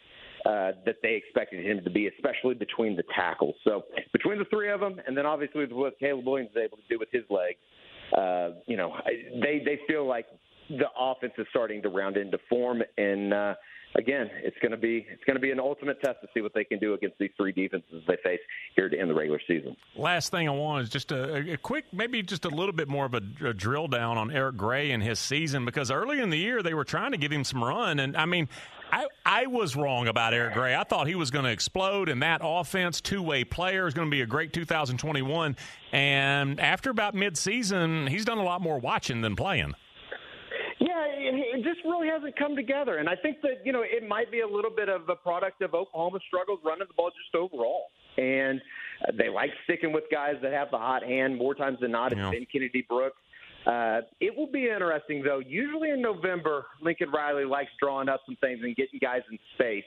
uh, 0.45 0.77
that 0.85 0.97
they 1.01 1.15
expected 1.15 1.65
him 1.65 1.83
to 1.83 1.89
be, 1.89 2.07
especially 2.07 2.53
between 2.53 2.95
the 2.95 3.03
tackles. 3.15 3.55
So 3.63 3.83
between 4.11 4.37
the 4.37 4.45
three 4.45 4.69
of 4.69 4.79
them, 4.79 5.01
and 5.07 5.17
then 5.17 5.25
obviously 5.25 5.61
with 5.61 5.71
what 5.71 5.97
Caleb 5.99 6.27
Williams 6.27 6.51
is 6.51 6.57
able 6.63 6.77
to 6.77 6.83
do 6.89 6.99
with 6.99 7.09
his 7.11 7.23
legs, 7.31 7.57
uh, 8.15 8.51
you 8.67 8.77
know, 8.77 8.93
they 9.41 9.63
they 9.65 9.79
feel 9.87 10.07
like 10.07 10.27
the 10.69 10.85
offense 10.95 11.33
is 11.39 11.47
starting 11.49 11.81
to 11.81 11.89
round 11.89 12.17
into 12.17 12.37
form, 12.49 12.83
and 12.99 13.33
uh, 13.33 13.55
again, 13.95 14.29
it's 14.43 14.57
going 14.61 14.71
to 14.71 14.77
be 14.77 15.05
it's 15.09 15.23
going 15.25 15.35
to 15.35 15.41
be 15.41 15.51
an 15.51 15.59
ultimate 15.59 16.01
test 16.01 16.21
to 16.21 16.27
see 16.33 16.41
what 16.41 16.53
they 16.53 16.63
can 16.63 16.79
do 16.79 16.93
against 16.93 17.17
these 17.19 17.31
three 17.37 17.51
defenses 17.51 18.03
they 18.07 18.17
face 18.23 18.39
here 18.75 18.89
to 18.89 18.97
end 18.97 19.09
the 19.09 19.13
regular 19.13 19.39
season. 19.47 19.75
Last 19.95 20.31
thing 20.31 20.47
I 20.47 20.51
want 20.51 20.83
is 20.83 20.89
just 20.89 21.11
a, 21.11 21.53
a 21.53 21.57
quick, 21.57 21.85
maybe 21.91 22.21
just 22.23 22.45
a 22.45 22.49
little 22.49 22.73
bit 22.73 22.87
more 22.87 23.05
of 23.05 23.13
a, 23.13 23.21
a, 23.45 23.53
drill 23.53 23.87
down 23.87 24.17
on 24.17 24.31
Eric 24.31 24.57
Gray 24.57 24.91
and 24.91 25.01
his 25.01 25.19
season 25.19 25.65
because 25.65 25.91
early 25.91 26.19
in 26.19 26.29
the 26.29 26.37
year 26.37 26.63
they 26.63 26.73
were 26.73 26.83
trying 26.83 27.11
to 27.11 27.17
give 27.17 27.31
him 27.31 27.43
some 27.43 27.63
run, 27.63 27.99
and 27.99 28.15
I 28.17 28.25
mean. 28.25 28.49
I, 28.91 29.07
I 29.25 29.47
was 29.47 29.75
wrong 29.75 30.07
about 30.07 30.35
Eric 30.35 30.53
Gray. 30.53 30.75
I 30.75 30.83
thought 30.83 31.07
he 31.07 31.15
was 31.15 31.31
going 31.31 31.45
to 31.45 31.51
explode 31.51 32.09
in 32.09 32.19
that 32.19 32.41
offense. 32.43 33.01
Two 33.01 33.23
way 33.23 33.43
player 33.43 33.87
is 33.87 33.95
going 33.95 34.07
to 34.07 34.11
be 34.11 34.21
a 34.21 34.27
great 34.27 34.53
2021. 34.53 35.55
And 35.91 36.59
after 36.59 36.91
about 36.91 37.15
midseason, 37.15 38.07
he's 38.07 38.23
done 38.23 38.37
a 38.37 38.43
lot 38.43 38.61
more 38.61 38.77
watching 38.77 39.21
than 39.21 39.35
playing. 39.35 39.73
Yeah, 40.79 41.05
it 41.05 41.12
just 41.12 41.12
really 41.93 42.09
hasn't 42.09 42.37
come 42.37 42.55
together. 42.55 42.97
And 42.97 43.07
I 43.07 43.15
think 43.15 43.41
that, 43.41 43.65
you 43.65 43.71
know, 43.71 43.83
it 43.83 44.07
might 44.07 44.31
be 44.31 44.41
a 44.41 44.47
little 44.47 44.71
bit 44.71 44.89
of 44.89 45.07
a 45.09 45.15
product 45.15 45.61
of 45.61 45.73
Oklahoma's 45.73 46.21
struggles 46.27 46.59
running 46.63 46.87
the 46.87 46.93
ball 46.93 47.11
just 47.11 47.35
overall. 47.35 47.87
And 48.17 48.61
they 49.17 49.29
like 49.29 49.51
sticking 49.65 49.93
with 49.93 50.05
guys 50.11 50.35
that 50.41 50.53
have 50.53 50.71
the 50.71 50.77
hot 50.77 51.03
hand 51.03 51.37
more 51.37 51.55
times 51.55 51.79
than 51.81 51.91
not. 51.91 52.11
It's 52.11 52.19
yeah. 52.19 52.31
been 52.31 52.47
Kennedy 52.51 52.85
Brooks. 52.87 53.17
Uh, 53.65 54.01
it 54.19 54.35
will 54.35 54.51
be 54.51 54.67
interesting, 54.67 55.23
though. 55.23 55.39
Usually 55.39 55.91
in 55.91 56.01
November, 56.01 56.65
Lincoln 56.81 57.09
Riley 57.11 57.45
likes 57.45 57.71
drawing 57.81 58.09
up 58.09 58.21
some 58.25 58.35
things 58.41 58.59
and 58.61 58.75
getting 58.75 58.99
guys 59.01 59.21
in 59.31 59.39
space. 59.55 59.85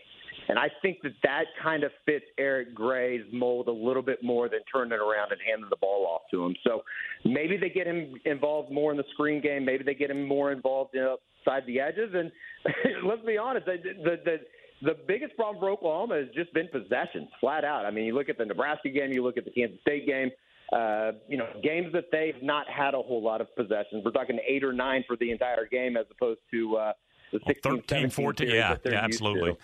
And 0.49 0.59
I 0.59 0.69
think 0.83 0.99
that 1.03 1.13
that 1.23 1.45
kind 1.63 1.85
of 1.85 1.91
fits 2.05 2.25
Eric 2.39 2.75
Gray's 2.75 3.25
mold 3.33 3.69
a 3.69 3.73
little 3.73 4.03
bit 4.03 4.23
more 4.23 4.49
than 4.49 4.61
turning 4.73 4.99
around 4.99 5.33
and 5.33 5.41
handing 5.47 5.69
the 5.71 5.77
ball 5.77 6.07
off 6.07 6.23
to 6.31 6.45
him. 6.45 6.55
So 6.65 6.83
maybe 7.25 7.57
they 7.57 7.69
get 7.69 7.87
him 7.87 8.15
involved 8.25 8.71
more 8.71 8.91
in 8.91 8.97
the 8.97 9.05
screen 9.13 9.41
game. 9.41 9.65
Maybe 9.65 9.85
they 9.85 9.95
get 9.95 10.11
him 10.11 10.27
more 10.27 10.53
involved 10.53 10.97
outside 10.97 11.65
the 11.67 11.81
edges. 11.81 12.11
And 12.15 12.31
let's 13.05 13.25
be 13.25 13.39
honest, 13.39 13.67
the, 13.67 13.79
the, 14.05 14.17
the 14.25 14.37
the 14.83 14.95
biggest 15.09 15.35
problem 15.37 15.59
for 15.59 15.71
Oklahoma 15.71 16.17
has 16.17 16.29
just 16.35 16.53
been 16.53 16.69
possessions, 16.69 17.29
flat 17.41 17.65
out. 17.65 17.87
I 17.87 17.91
mean, 17.91 18.05
you 18.05 18.15
look 18.15 18.29
at 18.29 18.37
the 18.37 18.45
Nebraska 18.45 18.91
game, 18.91 19.11
you 19.11 19.23
look 19.25 19.39
at 19.39 19.47
the 19.47 19.51
Kansas 19.51 19.81
State 19.81 20.07
game. 20.07 20.31
Uh, 20.73 21.13
you 21.29 21.37
know, 21.37 21.47
games 21.63 21.93
that 21.93 22.07
they've 22.11 22.43
not 22.43 22.67
had 22.69 22.93
a 22.93 23.01
whole 23.01 23.23
lot 23.23 23.41
of 23.41 23.47
possessions. 23.55 24.05
We're 24.05 24.11
talking 24.11 24.39
eight 24.47 24.65
or 24.65 24.73
nine 24.73 25.05
for 25.07 25.17
the 25.17 25.31
entire 25.31 25.67
game, 25.67 25.97
as 25.97 26.07
opposed 26.11 26.41
to 26.51 26.77
uh, 26.77 26.93
the 27.33 27.41
16, 27.47 27.83
13, 27.83 28.11
14. 28.11 28.49
Yeah, 28.49 28.77
yeah, 28.85 28.93
absolutely. 28.93 29.57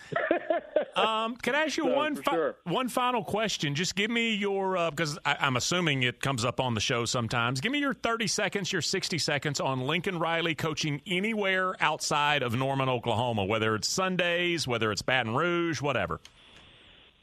um, 0.96 1.36
can 1.36 1.54
I 1.54 1.64
ask 1.64 1.76
you 1.76 1.84
so, 1.84 1.94
one 1.94 2.16
fi- 2.16 2.32
sure. 2.32 2.56
one 2.64 2.88
final 2.88 3.22
question? 3.24 3.74
Just 3.74 3.94
give 3.94 4.10
me 4.10 4.34
your 4.34 4.76
uh, 4.76 4.90
because 4.90 5.18
I, 5.24 5.36
I'm 5.40 5.56
assuming 5.56 6.02
it 6.02 6.20
comes 6.20 6.44
up 6.44 6.60
on 6.60 6.74
the 6.74 6.80
show 6.80 7.04
sometimes. 7.04 7.60
Give 7.60 7.72
me 7.72 7.78
your 7.78 7.94
30 7.94 8.26
seconds, 8.26 8.72
your 8.72 8.82
60 8.82 9.18
seconds 9.18 9.60
on 9.60 9.82
Lincoln 9.82 10.18
Riley 10.18 10.54
coaching 10.54 11.00
anywhere 11.06 11.74
outside 11.80 12.42
of 12.42 12.54
Norman, 12.54 12.88
Oklahoma, 12.88 13.44
whether 13.44 13.74
it's 13.74 13.88
Sundays, 13.88 14.66
whether 14.66 14.90
it's 14.92 15.02
Baton 15.02 15.34
Rouge, 15.34 15.80
whatever. 15.80 16.20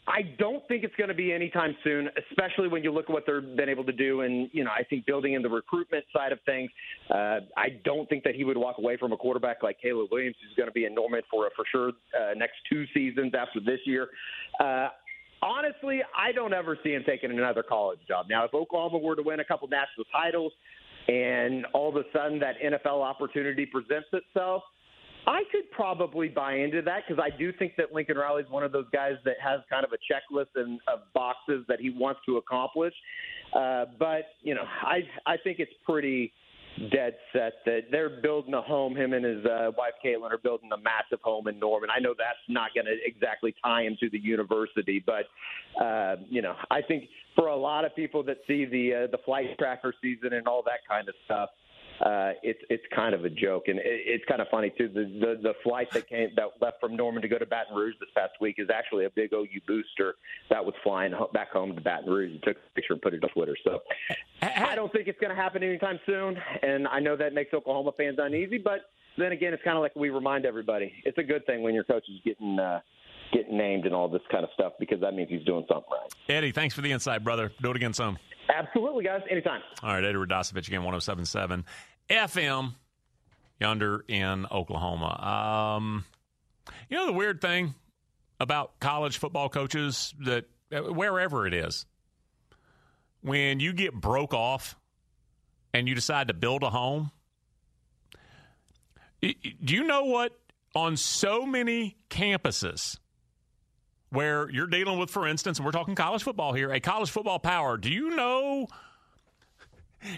I 0.10 0.24
don't 0.39 0.67
think 0.67 0.84
it's 0.84 0.95
going 0.95 1.10
to 1.10 1.13
be 1.13 1.32
anytime 1.32 1.76
soon, 1.84 2.10
especially 2.32 2.67
when 2.67 2.84
you 2.84 2.91
look 2.91 3.06
at 3.06 3.12
what 3.12 3.26
they've 3.28 3.56
been 3.56 3.69
able 3.69 3.84
to 3.84 3.91
do. 3.91 4.22
And, 4.22 4.50
you 4.52 4.63
know, 4.63 4.72
I 4.72 4.84
think 4.84 5.06
building 5.06 5.34
in 5.34 5.43
the 5.43 5.50
recruitment 5.50 6.04
side 6.12 6.32
of 6.32 6.39
things, 6.48 6.72
uh, 7.12 7.41
I 7.56 7.78
don't 7.86 8.10
think 8.10 8.24
that 8.24 8.34
he 8.34 8.43
would 8.43 8.58
walk 8.58 8.80
away 8.80 8.98
from 8.98 9.12
a 9.12 9.17
quarterback 9.17 9.62
like 9.62 9.78
Caleb 9.80 10.10
Williams, 10.12 10.36
who's 10.41 10.56
going 10.56 10.67
to 10.67 10.74
be 10.74 10.86
in 10.86 10.95
Norman 10.95 11.22
for 11.30 11.45
a, 11.45 11.50
for 11.56 11.63
sure 11.72 11.89
uh, 11.89 12.34
next 12.36 12.56
two 12.72 12.86
seasons 12.91 13.34
after 13.38 13.60
this 13.60 13.80
year. 13.86 14.08
Uh, 14.60 14.88
honestly, 15.43 16.02
I 16.17 16.32
don't 16.32 16.54
ever 16.54 16.76
see 16.84 16.93
him 16.93 17.04
taking 17.06 17.30
another 17.30 17.62
college 17.62 18.00
job. 18.08 18.26
Now, 18.30 18.45
if 18.45 18.54
Oklahoma 18.54 18.98
were 18.98 19.15
to 19.15 19.22
win 19.22 19.41
a 19.41 19.45
couple 19.45 19.67
national 19.67 20.06
titles 20.12 20.54
and 21.08 21.67
all 21.74 21.89
of 21.89 21.95
a 21.98 22.04
sudden 22.12 22.39
that 22.39 22.56
NFL 22.60 23.04
opportunity 23.04 23.67
presents 23.67 24.08
itself– 24.12 24.63
I 25.29 25.43
could 25.51 25.69
probably 25.71 26.27
buy 26.27 26.55
into 26.55 26.81
that 26.81 27.03
because 27.07 27.23
I 27.23 27.35
do 27.37 27.53
think 27.53 27.73
that 27.77 27.93
Lincoln 27.93 28.17
Riley 28.17 28.41
is 28.41 28.49
one 28.49 28.63
of 28.63 28.71
those 28.71 28.87
guys 28.91 29.13
that 29.25 29.35
has 29.39 29.59
kind 29.69 29.85
of 29.85 29.91
a 29.91 29.97
checklist 30.11 30.47
and 30.55 30.79
of 30.87 31.01
boxes 31.13 31.63
that 31.67 31.79
he 31.79 31.91
wants 31.91 32.21
to 32.25 32.37
accomplish. 32.37 32.95
Uh, 33.55 33.85
but 33.99 34.23
you 34.41 34.55
know, 34.55 34.63
I 34.81 35.01
I 35.27 35.37
think 35.37 35.59
it's 35.59 35.71
pretty 35.85 36.33
dead 36.91 37.13
set 37.31 37.53
that 37.65 37.81
they're 37.91 38.21
building 38.21 38.55
a 38.55 38.61
home. 38.61 38.95
Him 38.95 39.13
and 39.13 39.23
his 39.23 39.45
uh, 39.45 39.69
wife 39.77 39.93
Caitlin 40.03 40.31
are 40.31 40.39
building 40.39 40.71
a 40.73 40.77
massive 40.77 41.21
home 41.21 41.47
in 41.47 41.59
Norman. 41.59 41.89
I 41.95 41.99
know 41.99 42.15
that's 42.17 42.39
not 42.47 42.71
going 42.73 42.85
to 42.85 42.95
exactly 43.05 43.53
tie 43.63 43.83
him 43.83 43.97
to 43.99 44.09
the 44.09 44.19
university, 44.19 45.03
but 45.05 45.25
uh, 45.83 46.15
you 46.27 46.41
know, 46.41 46.55
I 46.71 46.81
think 46.81 47.03
for 47.35 47.47
a 47.49 47.55
lot 47.55 47.85
of 47.85 47.95
people 47.95 48.23
that 48.23 48.37
see 48.47 48.65
the 48.65 49.03
uh, 49.05 49.11
the 49.11 49.19
flight 49.25 49.59
tracker 49.59 49.93
season 50.01 50.33
and 50.33 50.47
all 50.47 50.63
that 50.63 50.79
kind 50.89 51.07
of 51.07 51.13
stuff 51.25 51.49
uh, 52.01 52.31
it's 52.43 52.59
it's 52.69 52.83
kind 52.95 53.13
of 53.13 53.25
a 53.25 53.29
joke, 53.29 53.67
and 53.67 53.77
it, 53.79 53.85
it's 53.85 54.25
kind 54.25 54.41
of 54.41 54.47
funny 54.49 54.71
too. 54.77 54.88
The, 54.88 55.03
the 55.03 55.39
the 55.41 55.53
flight 55.63 55.91
that 55.91 56.07
came 56.07 56.29
that 56.35 56.49
left 56.62 56.79
from 56.79 56.95
Norman 56.95 57.21
to 57.21 57.27
go 57.27 57.38
to 57.38 57.45
Baton 57.45 57.75
Rouge 57.75 57.95
this 57.99 58.09
past 58.15 58.33
week 58.39 58.55
is 58.57 58.69
actually 58.73 59.05
a 59.05 59.09
big 59.09 59.33
OU 59.33 59.47
booster 59.67 60.15
that 60.49 60.63
was 60.63 60.73
flying 60.83 61.13
back 61.33 61.51
home 61.51 61.75
to 61.75 61.81
Baton 61.81 62.09
Rouge. 62.09 62.31
and 62.31 62.43
took 62.43 62.57
a 62.57 62.75
picture 62.75 62.93
and 62.93 63.01
put 63.01 63.13
it 63.13 63.23
on 63.23 63.29
Twitter. 63.29 63.55
So 63.63 63.79
I 64.41 64.75
don't 64.75 64.91
think 64.91 65.07
it's 65.07 65.19
going 65.19 65.35
to 65.35 65.41
happen 65.41 65.63
anytime 65.63 65.99
soon, 66.05 66.38
and 66.62 66.88
I 66.88 66.99
know 66.99 67.15
that 67.17 67.33
makes 67.33 67.53
Oklahoma 67.53 67.91
fans 67.97 68.17
uneasy, 68.19 68.57
but 68.57 68.91
then 69.17 69.31
again, 69.33 69.53
it's 69.53 69.63
kind 69.63 69.75
of 69.75 69.81
like 69.81 69.95
we 69.95 70.09
remind 70.09 70.45
everybody: 70.45 70.93
it's 71.03 71.17
a 71.17 71.23
good 71.23 71.45
thing 71.45 71.62
when 71.63 71.73
your 71.73 71.83
coach 71.83 72.05
is 72.09 72.19
getting. 72.23 72.59
Uh, 72.59 72.79
getting 73.31 73.57
named 73.57 73.85
and 73.85 73.93
all 73.93 74.07
this 74.07 74.21
kind 74.31 74.43
of 74.43 74.49
stuff 74.53 74.73
because 74.79 74.99
that 75.01 75.13
means 75.13 75.29
he's 75.29 75.43
doing 75.43 75.65
something 75.67 75.91
right. 75.91 76.35
Eddie, 76.35 76.51
thanks 76.51 76.75
for 76.75 76.81
the 76.81 76.91
insight, 76.91 77.23
brother. 77.23 77.51
Do 77.61 77.71
it 77.71 77.75
again 77.75 77.93
soon. 77.93 78.17
Absolutely, 78.49 79.03
guys. 79.03 79.21
Anytime. 79.29 79.61
All 79.83 79.93
right, 79.93 80.03
Eddie 80.03 80.17
Radosevich 80.17 80.67
again, 80.67 80.83
1077 80.83 81.65
FM 82.09 82.73
yonder 83.59 84.03
in 84.07 84.45
Oklahoma. 84.51 85.75
Um, 85.77 86.05
you 86.89 86.97
know 86.97 87.05
the 87.05 87.13
weird 87.13 87.41
thing 87.41 87.75
about 88.39 88.79
college 88.79 89.17
football 89.17 89.49
coaches 89.49 90.13
that 90.21 90.45
wherever 90.71 91.45
it 91.45 91.53
is, 91.53 91.85
when 93.21 93.59
you 93.59 93.73
get 93.73 93.93
broke 93.93 94.33
off 94.33 94.75
and 95.73 95.87
you 95.87 95.95
decide 95.95 96.29
to 96.29 96.33
build 96.33 96.63
a 96.63 96.69
home, 96.69 97.11
do 99.21 99.75
you 99.75 99.83
know 99.83 100.05
what 100.05 100.39
on 100.75 100.95
so 100.95 101.45
many 101.45 101.97
campuses 102.09 102.97
where 104.10 104.50
you're 104.50 104.67
dealing 104.67 104.98
with, 104.98 105.10
for 105.10 105.28
instance, 105.28 105.60
and 105.60 105.65
we're 105.65 105.72
talking 105.72 105.95
college 105.95 106.24
football 106.24 106.54
here, 106.54 106.72
a 106.72 106.80
college 106.80 107.10
football 107.10 107.39
power, 107.39 107.78
do 107.78 107.91
you 107.91 108.15
know 108.15 108.67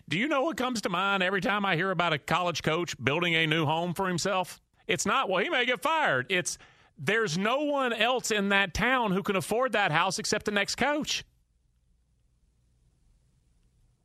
do 0.07 0.17
you 0.17 0.27
know 0.27 0.43
what 0.43 0.57
comes 0.57 0.81
to 0.81 0.89
mind 0.89 1.23
every 1.23 1.41
time 1.41 1.65
I 1.65 1.75
hear 1.75 1.91
about 1.91 2.13
a 2.13 2.19
college 2.19 2.61
coach 2.63 2.95
building 3.03 3.33
a 3.35 3.47
new 3.47 3.65
home 3.65 3.93
for 3.93 4.07
himself? 4.07 4.61
It's 4.87 5.05
not, 5.05 5.29
well, 5.29 5.43
he 5.43 5.49
may 5.49 5.65
get 5.65 5.81
fired. 5.81 6.27
It's 6.29 6.57
there's 6.97 7.37
no 7.37 7.63
one 7.63 7.93
else 7.93 8.29
in 8.31 8.49
that 8.49 8.73
town 8.73 9.11
who 9.11 9.23
can 9.23 9.35
afford 9.35 9.71
that 9.71 9.91
house 9.91 10.19
except 10.19 10.45
the 10.45 10.51
next 10.51 10.75
coach. 10.75 11.23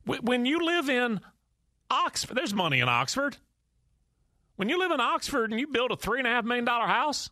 When 0.05 0.45
you 0.45 0.65
live 0.65 0.89
in 0.89 1.19
Oxford, 1.91 2.35
there's 2.35 2.53
money 2.53 2.79
in 2.79 2.87
Oxford. 2.87 3.37
When 4.55 4.69
you 4.69 4.79
live 4.79 4.91
in 4.91 4.99
Oxford 4.99 5.51
and 5.51 5.59
you 5.59 5.67
build 5.67 5.91
a 5.91 5.95
$3.5 5.95 6.45
million 6.45 6.65
house, 6.65 7.29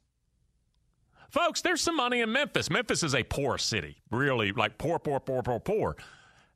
folks, 1.30 1.62
there's 1.62 1.82
some 1.82 1.96
money 1.96 2.22
in 2.22 2.32
Memphis. 2.32 2.70
Memphis 2.70 3.04
is 3.04 3.16
a 3.16 3.24
poor 3.24 3.58
city, 3.58 3.98
really, 4.12 4.52
like 4.52 4.78
poor, 4.78 5.00
poor, 5.00 5.20
poor, 5.20 5.42
poor, 5.44 5.60
poor. 5.60 5.96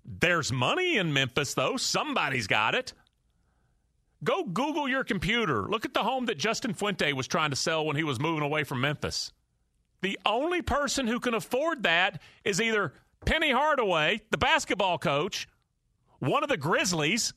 There's 0.05 0.51
money 0.51 0.97
in 0.97 1.13
Memphis, 1.13 1.53
though. 1.53 1.77
Somebody's 1.77 2.47
got 2.47 2.75
it. 2.75 2.93
Go 4.23 4.43
Google 4.43 4.87
your 4.87 5.03
computer. 5.03 5.67
Look 5.69 5.85
at 5.85 5.93
the 5.93 6.03
home 6.03 6.25
that 6.25 6.37
Justin 6.37 6.73
Fuente 6.73 7.13
was 7.13 7.27
trying 7.27 7.51
to 7.51 7.55
sell 7.55 7.85
when 7.85 7.95
he 7.95 8.03
was 8.03 8.19
moving 8.19 8.43
away 8.43 8.63
from 8.63 8.81
Memphis. 8.81 9.31
The 10.01 10.19
only 10.25 10.61
person 10.61 11.07
who 11.07 11.19
can 11.19 11.33
afford 11.33 11.83
that 11.83 12.21
is 12.43 12.61
either 12.61 12.93
Penny 13.25 13.51
Hardaway, 13.51 14.21
the 14.31 14.37
basketball 14.37 14.97
coach, 14.97 15.47
one 16.19 16.43
of 16.43 16.49
the 16.49 16.57
Grizzlies, 16.57 17.33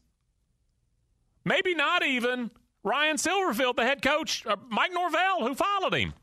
maybe 1.44 1.74
not 1.74 2.04
even 2.04 2.50
Ryan 2.84 3.16
Silverfield, 3.16 3.76
the 3.76 3.84
head 3.84 4.02
coach, 4.02 4.44
uh, 4.46 4.56
Mike 4.68 4.92
Norvell, 4.92 5.46
who 5.46 5.54
followed 5.54 5.94
him. 5.94 6.14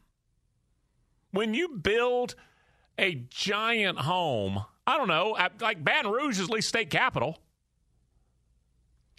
When 1.32 1.54
you 1.54 1.70
build 1.70 2.36
a 2.98 3.16
giant 3.30 4.00
home, 4.00 4.64
I 4.86 4.98
don't 4.98 5.08
know, 5.08 5.38
like 5.62 5.84
Baton 5.84 6.12
Rouge 6.12 6.40
is 6.40 6.46
at 6.46 6.50
least 6.50 6.70
state 6.70 6.90
capital. 6.90 7.38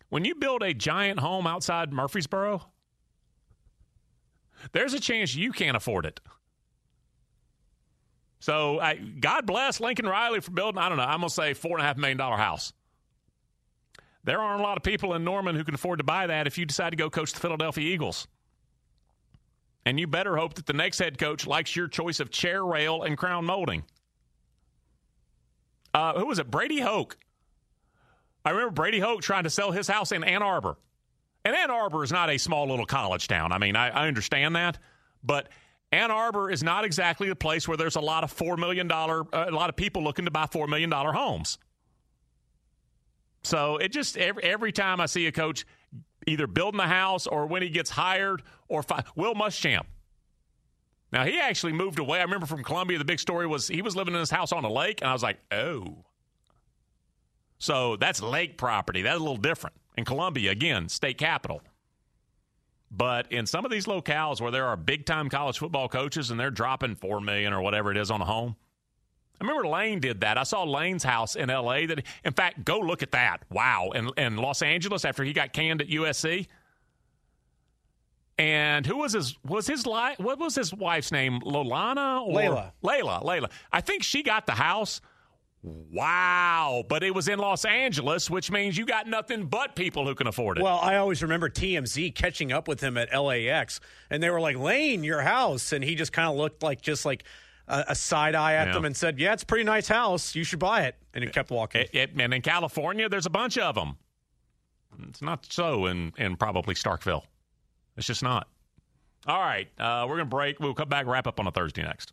When 0.08 0.24
you 0.24 0.34
build 0.34 0.62
a 0.62 0.74
giant 0.74 1.20
home 1.20 1.46
outside 1.46 1.92
Murfreesboro, 1.92 2.66
there's 4.72 4.92
a 4.92 5.00
chance 5.00 5.34
you 5.34 5.52
can't 5.52 5.76
afford 5.76 6.04
it. 6.04 6.20
So, 8.40 8.80
I, 8.80 8.96
God 8.96 9.46
bless 9.46 9.80
Lincoln 9.80 10.06
Riley 10.06 10.40
for 10.40 10.50
building, 10.50 10.78
I 10.78 10.88
don't 10.88 10.98
know, 10.98 11.04
I'm 11.04 11.20
going 11.20 11.28
to 11.28 11.34
say 11.34 11.52
$4.5 11.52 11.98
million 11.98 12.18
house. 12.18 12.72
There 14.24 14.40
aren't 14.40 14.60
a 14.60 14.62
lot 14.62 14.76
of 14.76 14.82
people 14.82 15.14
in 15.14 15.24
Norman 15.24 15.56
who 15.56 15.64
can 15.64 15.74
afford 15.74 15.98
to 15.98 16.04
buy 16.04 16.26
that 16.26 16.46
if 16.46 16.58
you 16.58 16.66
decide 16.66 16.90
to 16.90 16.96
go 16.96 17.08
coach 17.08 17.32
the 17.32 17.40
Philadelphia 17.40 17.84
Eagles. 17.84 18.26
And 19.86 19.98
you 19.98 20.06
better 20.06 20.36
hope 20.36 20.54
that 20.54 20.66
the 20.66 20.72
next 20.72 20.98
head 20.98 21.18
coach 21.18 21.46
likes 21.46 21.74
your 21.74 21.88
choice 21.88 22.20
of 22.20 22.30
chair 22.30 22.64
rail 22.64 23.02
and 23.02 23.16
crown 23.16 23.46
molding. 23.46 23.84
Uh, 25.94 26.18
who 26.18 26.26
was 26.26 26.38
it? 26.38 26.50
Brady 26.50 26.80
Hoke. 26.80 27.16
I 28.44 28.50
remember 28.50 28.72
Brady 28.72 29.00
Hoke 29.00 29.22
trying 29.22 29.44
to 29.44 29.50
sell 29.50 29.70
his 29.72 29.88
house 29.88 30.12
in 30.12 30.22
Ann 30.22 30.42
Arbor. 30.42 30.76
And 31.44 31.56
Ann 31.56 31.70
Arbor 31.70 32.04
is 32.04 32.12
not 32.12 32.30
a 32.30 32.38
small 32.38 32.68
little 32.68 32.86
college 32.86 33.26
town. 33.28 33.52
I 33.52 33.58
mean, 33.58 33.74
I, 33.74 33.88
I 33.88 34.08
understand 34.08 34.56
that. 34.56 34.78
But 35.22 35.48
Ann 35.92 36.10
Arbor 36.10 36.50
is 36.50 36.62
not 36.62 36.84
exactly 36.84 37.28
the 37.28 37.36
place 37.36 37.66
where 37.66 37.76
there's 37.76 37.96
a 37.96 38.00
lot 38.00 38.22
of 38.24 38.34
$4 38.34 38.58
million, 38.58 38.90
uh, 38.90 39.24
a 39.32 39.50
lot 39.50 39.70
of 39.70 39.76
people 39.76 40.02
looking 40.04 40.26
to 40.26 40.30
buy 40.30 40.44
$4 40.44 40.68
million 40.68 40.90
homes. 40.90 41.58
So 43.42 43.78
it 43.78 43.90
just 43.90 44.16
every, 44.16 44.42
every 44.44 44.72
time 44.72 45.00
I 45.00 45.06
see 45.06 45.26
a 45.26 45.32
coach 45.32 45.66
either 46.30 46.46
building 46.46 46.78
the 46.78 46.86
house 46.86 47.26
or 47.26 47.46
when 47.46 47.62
he 47.62 47.68
gets 47.68 47.90
hired 47.90 48.42
or 48.68 48.82
fi- 48.82 49.04
Will 49.16 49.34
Muschamp. 49.34 49.84
Now 51.12 51.24
he 51.24 51.38
actually 51.40 51.72
moved 51.72 51.98
away. 51.98 52.20
I 52.20 52.22
remember 52.22 52.46
from 52.46 52.62
Columbia. 52.62 52.98
The 52.98 53.04
big 53.04 53.20
story 53.20 53.46
was 53.46 53.68
he 53.68 53.82
was 53.82 53.96
living 53.96 54.14
in 54.14 54.20
his 54.20 54.30
house 54.30 54.52
on 54.52 54.64
a 54.64 54.70
lake, 54.72 55.00
and 55.00 55.10
I 55.10 55.12
was 55.12 55.22
like, 55.22 55.38
oh. 55.50 56.04
So 57.58 57.96
that's 57.96 58.22
lake 58.22 58.56
property. 58.56 59.02
That's 59.02 59.16
a 59.16 59.20
little 59.20 59.36
different. 59.36 59.76
In 59.96 60.04
Columbia, 60.04 60.50
again, 60.50 60.88
state 60.88 61.18
capital. 61.18 61.62
But 62.90 63.30
in 63.30 63.46
some 63.46 63.64
of 63.64 63.70
these 63.70 63.86
locales 63.86 64.40
where 64.40 64.50
there 64.50 64.66
are 64.66 64.76
big 64.76 65.04
time 65.04 65.28
college 65.28 65.58
football 65.58 65.88
coaches 65.88 66.30
and 66.30 66.40
they're 66.40 66.50
dropping 66.50 66.96
four 66.96 67.20
million 67.20 67.52
or 67.52 67.60
whatever 67.60 67.90
it 67.90 67.96
is 67.96 68.10
on 68.10 68.20
a 68.20 68.24
home, 68.24 68.56
I 69.40 69.44
remember 69.44 69.66
Lane 69.66 70.00
did 70.00 70.20
that. 70.20 70.36
I 70.36 70.42
saw 70.42 70.64
Lane's 70.64 71.02
house 71.02 71.34
in 71.34 71.48
L.A. 71.48 71.86
That, 71.86 72.02
in 72.24 72.32
fact, 72.32 72.64
go 72.64 72.78
look 72.78 73.02
at 73.02 73.12
that. 73.12 73.38
Wow, 73.50 73.90
in, 73.94 74.10
in 74.18 74.36
Los 74.36 74.60
Angeles 74.60 75.04
after 75.04 75.24
he 75.24 75.32
got 75.32 75.54
canned 75.54 75.80
at 75.80 75.88
USC. 75.88 76.46
And 78.38 78.86
who 78.86 78.98
was 78.98 79.12
his 79.12 79.36
was 79.44 79.66
his 79.66 79.86
li- 79.86 80.14
what 80.16 80.38
was 80.38 80.54
his 80.54 80.72
wife's 80.72 81.12
name? 81.12 81.40
Lolana 81.40 82.26
or 82.26 82.34
Layla. 82.34 82.72
Layla. 82.82 83.22
Layla. 83.22 83.50
I 83.70 83.82
think 83.82 84.02
she 84.02 84.22
got 84.22 84.46
the 84.46 84.52
house. 84.52 85.02
Wow, 85.62 86.84
but 86.88 87.02
it 87.02 87.14
was 87.14 87.28
in 87.28 87.38
Los 87.38 87.66
Angeles, 87.66 88.30
which 88.30 88.50
means 88.50 88.78
you 88.78 88.86
got 88.86 89.06
nothing 89.06 89.44
but 89.44 89.76
people 89.76 90.06
who 90.06 90.14
can 90.14 90.26
afford 90.26 90.56
it. 90.56 90.64
Well, 90.64 90.78
I 90.80 90.96
always 90.96 91.22
remember 91.22 91.50
TMZ 91.50 92.14
catching 92.14 92.50
up 92.50 92.66
with 92.66 92.80
him 92.80 92.96
at 92.96 93.14
LAX, 93.14 93.78
and 94.08 94.22
they 94.22 94.30
were 94.30 94.40
like, 94.40 94.56
"Lane, 94.56 95.04
your 95.04 95.20
house," 95.20 95.72
and 95.72 95.84
he 95.84 95.94
just 95.94 96.12
kind 96.12 96.30
of 96.30 96.36
looked 96.36 96.62
like 96.62 96.80
just 96.80 97.04
like 97.04 97.24
a, 97.70 97.84
a 97.88 97.94
side 97.94 98.34
eye 98.34 98.54
at 98.54 98.66
Yeah. 98.68 98.72
them 98.74 98.84
and 98.84 98.96
said, 98.96 99.18
"Yeah, 99.18 99.32
it's 99.32 99.42
a 99.42 99.46
pretty 99.46 99.64
nice 99.64 99.88
house. 99.88 100.34
You 100.34 100.44
should 100.44 100.58
buy 100.58 100.82
it." 100.82 100.96
And 101.14 101.24
he 101.24 101.30
kept 101.30 101.50
walking. 101.50 101.82
It- 101.82 101.90
it- 101.94 102.10
and 102.20 102.34
in 102.34 102.42
California, 102.42 103.08
there's 103.08 103.26
a 103.26 103.30
bunch 103.30 103.56
of 103.58 103.74
them. 103.74 103.96
It's 105.08 105.22
not 105.22 105.46
so 105.50 105.86
in, 105.86 106.12
in 106.18 106.36
probably 106.36 106.74
Starkville. 106.74 107.22
It's 107.96 108.06
just 108.06 108.22
not. 108.22 108.48
All 109.26 109.38
right, 109.40 109.68
uh, 109.78 110.04
we're 110.08 110.16
going 110.16 110.26
to 110.26 110.36
break. 110.36 110.60
We'll 110.60 110.74
come 110.74 110.88
back, 110.88 111.06
wrap 111.06 111.26
up 111.26 111.38
on 111.40 111.46
a 111.46 111.50
Thursday 111.52 111.82
next. 111.82 112.12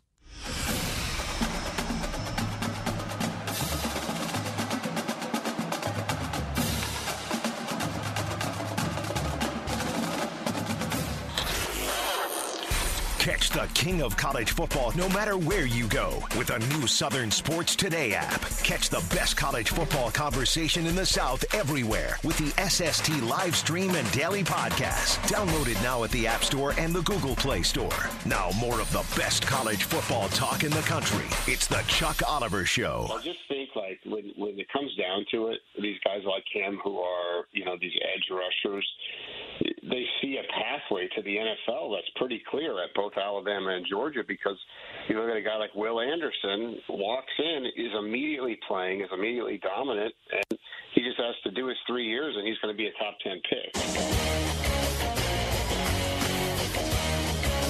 Catch 13.28 13.50
the 13.50 13.68
king 13.74 14.00
of 14.00 14.16
college 14.16 14.52
football 14.52 14.90
no 14.96 15.06
matter 15.10 15.36
where 15.36 15.66
you 15.66 15.86
go 15.88 16.18
with 16.38 16.48
a 16.48 16.58
new 16.60 16.86
Southern 16.86 17.30
Sports 17.30 17.76
Today 17.76 18.14
app. 18.14 18.40
Catch 18.64 18.88
the 18.88 19.04
best 19.14 19.36
college 19.36 19.68
football 19.68 20.10
conversation 20.10 20.86
in 20.86 20.96
the 20.96 21.04
South 21.04 21.44
everywhere 21.54 22.16
with 22.24 22.38
the 22.38 22.48
SST 22.66 23.20
live 23.24 23.54
stream 23.54 23.96
and 23.96 24.10
daily 24.12 24.42
podcast. 24.42 25.18
Download 25.28 25.68
it 25.68 25.76
now 25.82 26.04
at 26.04 26.10
the 26.10 26.26
App 26.26 26.42
Store 26.42 26.72
and 26.78 26.94
the 26.94 27.02
Google 27.02 27.36
Play 27.36 27.60
Store. 27.60 27.92
Now, 28.24 28.48
more 28.58 28.80
of 28.80 28.90
the 28.92 29.04
best 29.20 29.46
college 29.46 29.84
football 29.84 30.30
talk 30.30 30.64
in 30.64 30.70
the 30.70 30.80
country. 30.80 31.26
It's 31.46 31.66
the 31.66 31.84
Chuck 31.86 32.22
Oliver 32.26 32.64
Show. 32.64 33.08
I 33.12 33.20
just 33.20 33.40
think 33.46 33.68
like 33.76 34.00
when 34.06 34.32
when 34.36 34.58
it 34.58 34.72
comes 34.72 34.96
down 34.96 35.26
to 35.32 35.48
it, 35.48 35.58
these 35.78 35.98
guys 36.02 36.22
like 36.24 36.44
him 36.50 36.80
who 36.82 36.96
are 36.96 37.44
you 37.52 37.66
know 37.66 37.76
these 37.78 37.92
edge 38.02 38.24
rushers, 38.30 38.88
they 39.60 40.04
see 40.20 40.38
a 40.38 40.46
pathway 40.52 41.08
to 41.16 41.22
the 41.22 41.36
NFL 41.36 41.94
that's 41.94 42.08
pretty 42.16 42.42
clear 42.50 42.82
at 42.82 42.94
both 42.94 43.12
Alabama 43.16 43.70
and 43.70 43.86
Georgia 43.88 44.22
because 44.26 44.56
you 45.08 45.18
look 45.18 45.30
at 45.30 45.36
a 45.36 45.42
guy 45.42 45.56
like 45.56 45.74
Will 45.74 46.00
Anderson 46.00 46.78
walks 46.88 47.32
in 47.38 47.66
is 47.76 47.92
immediately 47.98 48.58
playing 48.66 49.00
is 49.00 49.08
immediately 49.12 49.58
dominant 49.58 50.14
and 50.32 50.58
he 50.94 51.02
just 51.02 51.18
has 51.18 51.34
to 51.44 51.50
do 51.50 51.66
his 51.66 51.76
three 51.86 52.06
years 52.06 52.34
and 52.36 52.46
he's 52.46 52.58
going 52.58 52.74
to 52.74 52.78
be 52.78 52.86
a 52.86 52.92
top 52.92 53.16
ten 53.22 53.40
pick. 53.48 53.74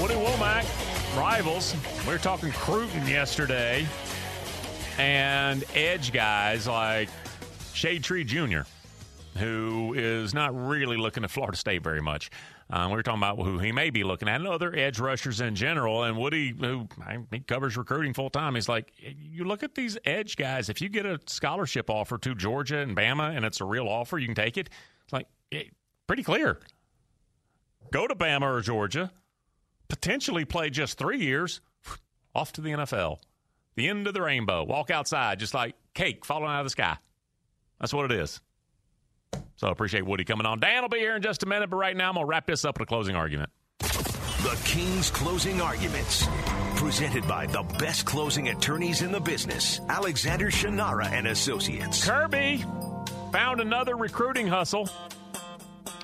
Woody 0.01 0.15
Wommack, 0.15 1.19
rivals. 1.19 1.75
We 2.07 2.13
were 2.13 2.19
talking 2.19 2.53
Cruton 2.53 3.07
yesterday, 3.09 3.85
and 4.97 5.65
edge 5.75 6.13
guys 6.13 6.69
like 6.69 7.09
Shade 7.75 8.05
Tree 8.05 8.23
Jr., 8.23 8.61
who 9.39 9.95
is 9.97 10.35
not 10.35 10.55
really 10.55 10.97
looking 10.97 11.25
at 11.25 11.31
Florida 11.31 11.57
State 11.57 11.83
very 11.83 12.03
much. 12.03 12.31
Um, 12.71 12.91
we 12.91 12.97
were 12.97 13.03
talking 13.03 13.21
about 13.21 13.39
who 13.39 13.59
he 13.59 13.73
may 13.73 13.91
be 13.91 14.05
looking 14.05 14.29
at, 14.29 14.41
and 14.41 14.49
other 14.49 14.75
edge 14.75 14.99
rushers 14.99 15.41
in 15.41 15.55
general. 15.55 16.03
And 16.03 16.19
Woody, 16.19 16.55
who 16.59 16.89
I, 17.03 17.19
he 17.31 17.41
covers 17.41 17.77
recruiting 17.77 18.13
full 18.13 18.31
time, 18.31 18.55
he's 18.55 18.69
like, 18.69 18.93
you 18.99 19.45
look 19.45 19.63
at 19.63 19.75
these 19.75 19.97
edge 20.05 20.37
guys. 20.37 20.69
If 20.69 20.83
you 20.83 20.89
get 20.89 21.07
a 21.07 21.19
scholarship 21.27 21.89
offer 21.89 22.19
to 22.19 22.35
Georgia 22.35 22.79
and 22.79 22.97
Bama, 22.97 23.35
and 23.35 23.45
it's 23.45 23.61
a 23.61 23.65
real 23.65 23.89
offer, 23.89 24.19
you 24.19 24.27
can 24.27 24.35
take 24.35 24.59
it. 24.59 24.69
It's 25.05 25.13
like 25.13 25.29
eh, 25.53 25.65
pretty 26.07 26.23
clear. 26.23 26.59
Go 27.91 28.07
to 28.07 28.15
Bama 28.15 28.43
or 28.43 28.61
Georgia 28.61 29.11
potentially 29.89 30.45
play 30.45 30.71
just 30.71 30.99
three 30.99 31.19
years, 31.19 31.61
off 32.35 32.53
to 32.53 32.61
the 32.61 32.71
NFL. 32.71 33.19
The 33.75 33.89
end 33.89 34.07
of 34.07 34.15
the 34.15 34.23
rainbow. 34.23 34.65
Walk 34.65 34.91
outside 34.91 35.39
just 35.39 35.55
like 35.55 35.75
cake 35.95 36.25
falling 36.25 36.51
out 36.51 36.61
of 36.61 36.67
the 36.67 36.71
sky. 36.71 36.97
That's 37.81 37.93
what 37.93 38.11
it 38.11 38.21
is. 38.21 38.41
So 39.59 39.67
I 39.67 39.73
appreciate 39.73 40.07
Woody 40.07 40.25
coming 40.25 40.47
on. 40.47 40.61
Dan 40.61 40.83
will 40.83 40.89
be 40.89 41.01
here 41.01 41.17
in 41.17 41.23
just 41.23 41.43
a 41.43 41.47
minute, 41.47 41.69
but 41.69 41.77
right 41.77 41.97
now 41.97 42.09
I'm 42.09 42.15
going 42.15 42.25
to 42.25 42.31
wrap 42.31 42.47
this 42.47 42.65
up 42.65 42.79
with 42.79 42.87
a 42.87 42.89
closing 42.89 43.17
argument. 43.17 43.51
The 43.81 44.57
King's 44.65 45.11
Closing 45.11 45.61
Arguments. 45.61 46.29
Presented 46.77 47.27
by 47.27 47.47
the 47.47 47.65
best 47.77 48.07
closing 48.07 48.51
attorneys 48.51 49.03
in 49.03 49.11
the 49.11 49.19
business, 49.19 49.81
Alexander 49.89 50.47
Shunnarah 50.47 51.11
and 51.11 51.27
Associates. 51.27 52.07
Kirby 52.07 52.65
found 53.33 53.61
another 53.61 53.97
recruiting 53.97 54.47
hustle, 54.47 54.89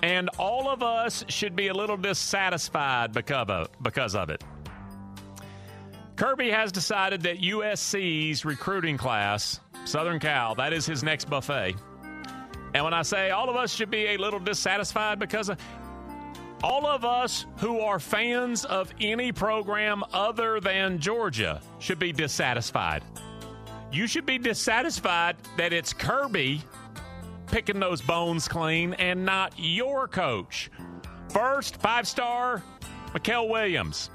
and 0.03 0.31
all 0.37 0.69
of 0.69 0.83
us 0.83 1.25
should 1.29 1.55
be 1.55 1.69
a 1.69 1.75
little 1.75 1.97
dissatisfied 1.97 3.13
because 3.13 3.49
of, 3.49 3.69
because 3.81 4.17
of 4.17 4.31
it. 4.31 4.43
Kirby 6.17 6.51
has 6.51 6.73
decided 6.73 7.23
that 7.23 7.41
USC's 7.41 8.45
recruiting 8.45 8.97
class, 8.97 9.61
Southern 9.85 10.19
Cal, 10.19 10.57
that 10.57 10.73
is 10.73 10.87
his 10.87 11.05
next 11.05 11.31
buffet. 11.31 11.77
And 12.75 12.85
when 12.85 12.93
I 12.93 13.03
say 13.03 13.31
all 13.31 13.49
of 13.49 13.57
us 13.57 13.73
should 13.73 13.91
be 13.91 14.07
a 14.09 14.17
little 14.17 14.41
dissatisfied 14.41 15.19
because 15.21 15.49
of 15.49 15.59
all 16.63 16.87
of 16.87 17.05
us 17.05 17.47
who 17.59 17.81
are 17.81 18.01
fans 18.01 18.65
of 18.65 18.93
any 19.01 19.31
program 19.33 20.03
other 20.13 20.61
than 20.61 20.99
Georgia 20.99 21.61
should 21.79 21.99
be 21.99 22.13
dissatisfied. 22.13 23.05
You 23.93 24.07
should 24.07 24.27
be 24.27 24.39
dissatisfied 24.39 25.37
that 25.57 25.73
it's 25.73 25.93
Kirby 25.93 26.63
picking 27.47 27.79
those 27.79 28.03
bones 28.03 28.49
clean 28.49 28.95
and 28.95 29.25
not 29.25 29.53
your 29.57 30.09
coach. 30.09 30.71
First, 31.29 31.77
five 31.77 32.09
star, 32.09 32.63
Mykel 33.13 33.49
Williams. 33.49 34.11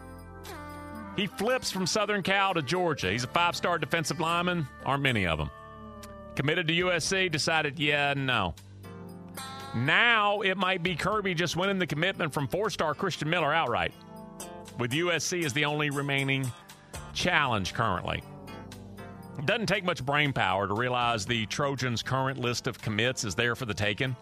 He 1.15 1.27
flips 1.27 1.71
from 1.71 1.85
Southern 1.85 2.23
Cal 2.23 2.53
to 2.53 2.61
Georgia. 2.61 3.11
He's 3.11 3.23
a 3.23 3.27
five 3.27 3.55
star 3.55 3.77
defensive 3.77 4.19
lineman. 4.19 4.67
Aren't 4.85 5.03
many 5.03 5.25
of 5.27 5.37
them. 5.37 5.49
Committed 6.39 6.69
to 6.69 6.73
USC, 6.73 7.29
decided, 7.29 7.77
yeah, 7.77 8.13
no. 8.15 8.55
Now 9.75 10.39
it 10.39 10.55
might 10.55 10.81
be 10.81 10.95
Kirby 10.95 11.33
just 11.33 11.57
winning 11.57 11.79
the 11.79 11.85
commitment 11.85 12.33
from 12.33 12.47
four 12.47 12.69
star 12.69 12.93
Christian 12.93 13.29
Miller 13.29 13.53
outright, 13.53 13.91
with 14.77 14.91
USC 14.91 15.43
as 15.43 15.51
the 15.51 15.65
only 15.65 15.89
remaining 15.89 16.49
challenge 17.13 17.73
currently. 17.73 18.23
It 19.37 19.47
doesn't 19.47 19.65
take 19.65 19.83
much 19.83 20.05
brain 20.05 20.31
power 20.31 20.65
to 20.65 20.73
realize 20.73 21.25
the 21.25 21.45
Trojans' 21.47 22.01
current 22.01 22.39
list 22.39 22.67
of 22.67 22.81
commits 22.81 23.25
is 23.25 23.35
there 23.35 23.53
for 23.53 23.65
the 23.65 23.73
taking. 23.73 24.15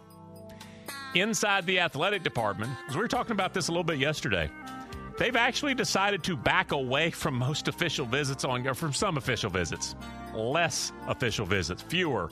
Inside 1.14 1.68
the 1.68 1.80
athletic 1.80 2.24
department, 2.24 2.72
as 2.90 2.96
we 2.96 3.02
were 3.04 3.08
talking 3.08 3.34
about 3.34 3.54
this 3.54 3.68
a 3.68 3.72
little 3.72 3.84
bit 3.84 4.00
yesterday, 4.00 4.50
they've 5.20 5.36
actually 5.36 5.76
decided 5.76 6.24
to 6.24 6.36
back 6.36 6.72
away 6.72 7.12
from 7.12 7.36
most 7.36 7.68
official 7.68 8.08
visits 8.08 8.44
on, 8.44 8.74
from 8.74 8.92
some 8.92 9.18
official 9.18 9.52
visits, 9.52 9.96
less 10.34 10.92
official 11.08 11.46
visits, 11.46 11.82
fewer, 11.82 12.30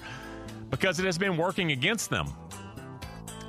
because 0.70 1.00
it 1.00 1.06
has 1.06 1.18
been 1.18 1.38
working 1.38 1.72
against 1.72 2.10
them. 2.10 2.28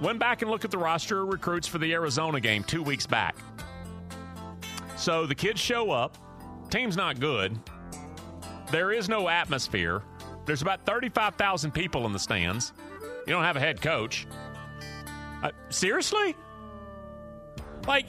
Went 0.01 0.19
back 0.19 0.43
and 0.43 0.51
looked 0.51 0.65
at 0.65 0.71
the 0.71 0.79
roster 0.79 1.23
of 1.23 1.29
recruits 1.29 1.67
for 1.67 1.79
the 1.79 1.93
Arizona 1.93 2.41
game 2.41 2.63
two 2.63 2.83
weeks 2.83 3.07
back. 3.07 3.37
So 4.97 5.27
the 5.27 5.35
kids 5.35 5.61
show 5.61 5.91
up. 5.91 6.17
Team's 6.71 6.97
not 6.97 7.21
good. 7.21 7.59
There 8.71 8.93
is 8.93 9.09
no 9.09 9.29
atmosphere. 9.29 10.03
There's 10.45 10.63
about 10.63 10.85
35,000 10.85 11.73
people 11.73 12.07
in 12.07 12.13
the 12.13 12.19
stands. 12.19 12.73
You 13.27 13.33
don't 13.33 13.45
have 13.45 13.57
a 13.57 13.61
head 13.61 13.81
coach. 13.81 14.27
Uh, 15.43 15.51
seriously? 15.69 16.35
Like, 17.87 18.07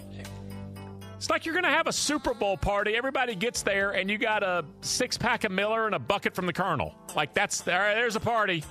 it's 1.17 1.29
like 1.29 1.45
you're 1.45 1.53
going 1.53 1.65
to 1.65 1.71
have 1.71 1.87
a 1.87 1.91
Super 1.91 2.33
Bowl 2.33 2.57
party. 2.57 2.95
Everybody 2.95 3.35
gets 3.35 3.63
there, 3.63 3.91
and 3.91 4.09
you 4.09 4.19
got 4.19 4.43
a 4.43 4.63
six 4.81 5.17
pack 5.17 5.43
of 5.43 5.51
Miller 5.51 5.87
and 5.87 5.95
a 5.95 5.99
bucket 5.99 6.35
from 6.35 6.45
the 6.45 6.53
Colonel. 6.53 6.93
Like, 7.15 7.33
that's 7.33 7.61
there. 7.61 7.95
There's 7.95 8.15
a 8.15 8.19
party. 8.19 8.63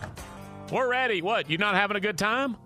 We're 0.73 0.89
ready. 0.89 1.23
What? 1.23 1.51
You 1.51 1.59
not 1.59 1.75
having 1.75 1.97
a 1.97 2.01
good 2.01 2.17
time? 2.17 2.57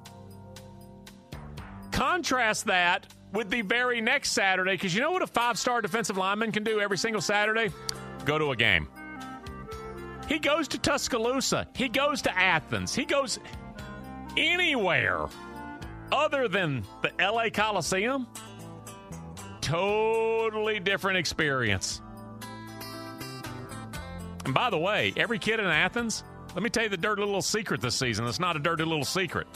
Contrast 1.93 2.66
that 2.66 3.07
with 3.33 3.51
the 3.51 3.62
very 3.62 4.03
next 4.03 4.33
Saturday, 4.33 4.72
because 4.72 4.95
you 4.95 5.01
know 5.01 5.12
what 5.12 5.22
a 5.22 5.26
five 5.26 5.59
star 5.59 5.81
defensive 5.81 6.16
lineman 6.18 6.53
can 6.53 6.62
do 6.62 6.78
every 6.81 6.99
single 6.99 7.22
Saturday? 7.22 7.70
Go 8.26 8.39
to 8.39 8.51
a 8.51 8.57
game. 8.57 8.87
He 10.28 10.39
goes 10.39 10.68
to 10.68 10.78
Tuscaloosa. 10.78 11.66
He 11.74 11.89
goes 11.89 12.22
to 12.22 12.39
Athens. 12.39 12.95
He 12.95 13.05
goes 13.05 13.39
anywhere 14.37 15.26
other 16.12 16.49
than 16.49 16.85
the 17.03 17.11
LA 17.20 17.49
Coliseum. 17.51 18.26
Totally 19.71 20.81
different 20.81 21.16
experience. 21.16 22.03
And 24.45 24.53
by 24.53 24.68
the 24.68 24.79
way, 24.79 25.12
every 25.16 25.39
kid 25.39 25.61
in 25.61 25.66
Athens, 25.66 26.25
let 26.57 26.64
me 26.64 26.71
tell 26.71 26.83
you 26.83 26.89
the 26.89 26.97
dirty 26.97 27.23
little 27.23 27.41
secret 27.41 27.81
this 27.81 27.95
season. 27.95 28.27
It's 28.27 28.41
not 28.41 28.57
a 28.57 28.59
dirty 28.59 28.83
little 28.83 29.05
secret. 29.05 29.47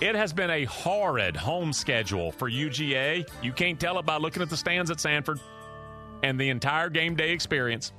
It 0.00 0.14
has 0.14 0.32
been 0.32 0.50
a 0.50 0.66
horrid 0.66 1.34
home 1.34 1.72
schedule 1.72 2.30
for 2.30 2.48
UGA. 2.48 3.28
You 3.42 3.52
can't 3.52 3.80
tell 3.80 3.98
it 3.98 4.06
by 4.06 4.18
looking 4.18 4.40
at 4.40 4.50
the 4.50 4.56
stands 4.56 4.88
at 4.92 5.00
Sanford 5.00 5.40
and 6.22 6.38
the 6.38 6.50
entire 6.50 6.88
game 6.88 7.16
day 7.16 7.32
experience. 7.32 7.92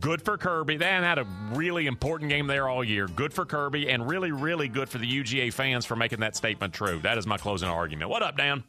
Good 0.00 0.24
for 0.24 0.36
Kirby. 0.36 0.78
They 0.78 0.86
had 0.86 1.20
a 1.20 1.26
really 1.52 1.86
important 1.86 2.28
game 2.28 2.48
there 2.48 2.68
all 2.68 2.82
year. 2.82 3.06
Good 3.06 3.32
for 3.32 3.44
Kirby, 3.44 3.88
and 3.88 4.08
really, 4.08 4.32
really 4.32 4.66
good 4.66 4.88
for 4.88 4.98
the 4.98 5.06
UGA 5.06 5.52
fans 5.52 5.86
for 5.86 5.94
making 5.94 6.18
that 6.20 6.34
statement 6.34 6.74
true. 6.74 6.98
That 7.04 7.18
is 7.18 7.26
my 7.28 7.36
closing 7.36 7.68
argument. 7.68 8.10
What 8.10 8.24
up, 8.24 8.36
Dan? 8.36 8.64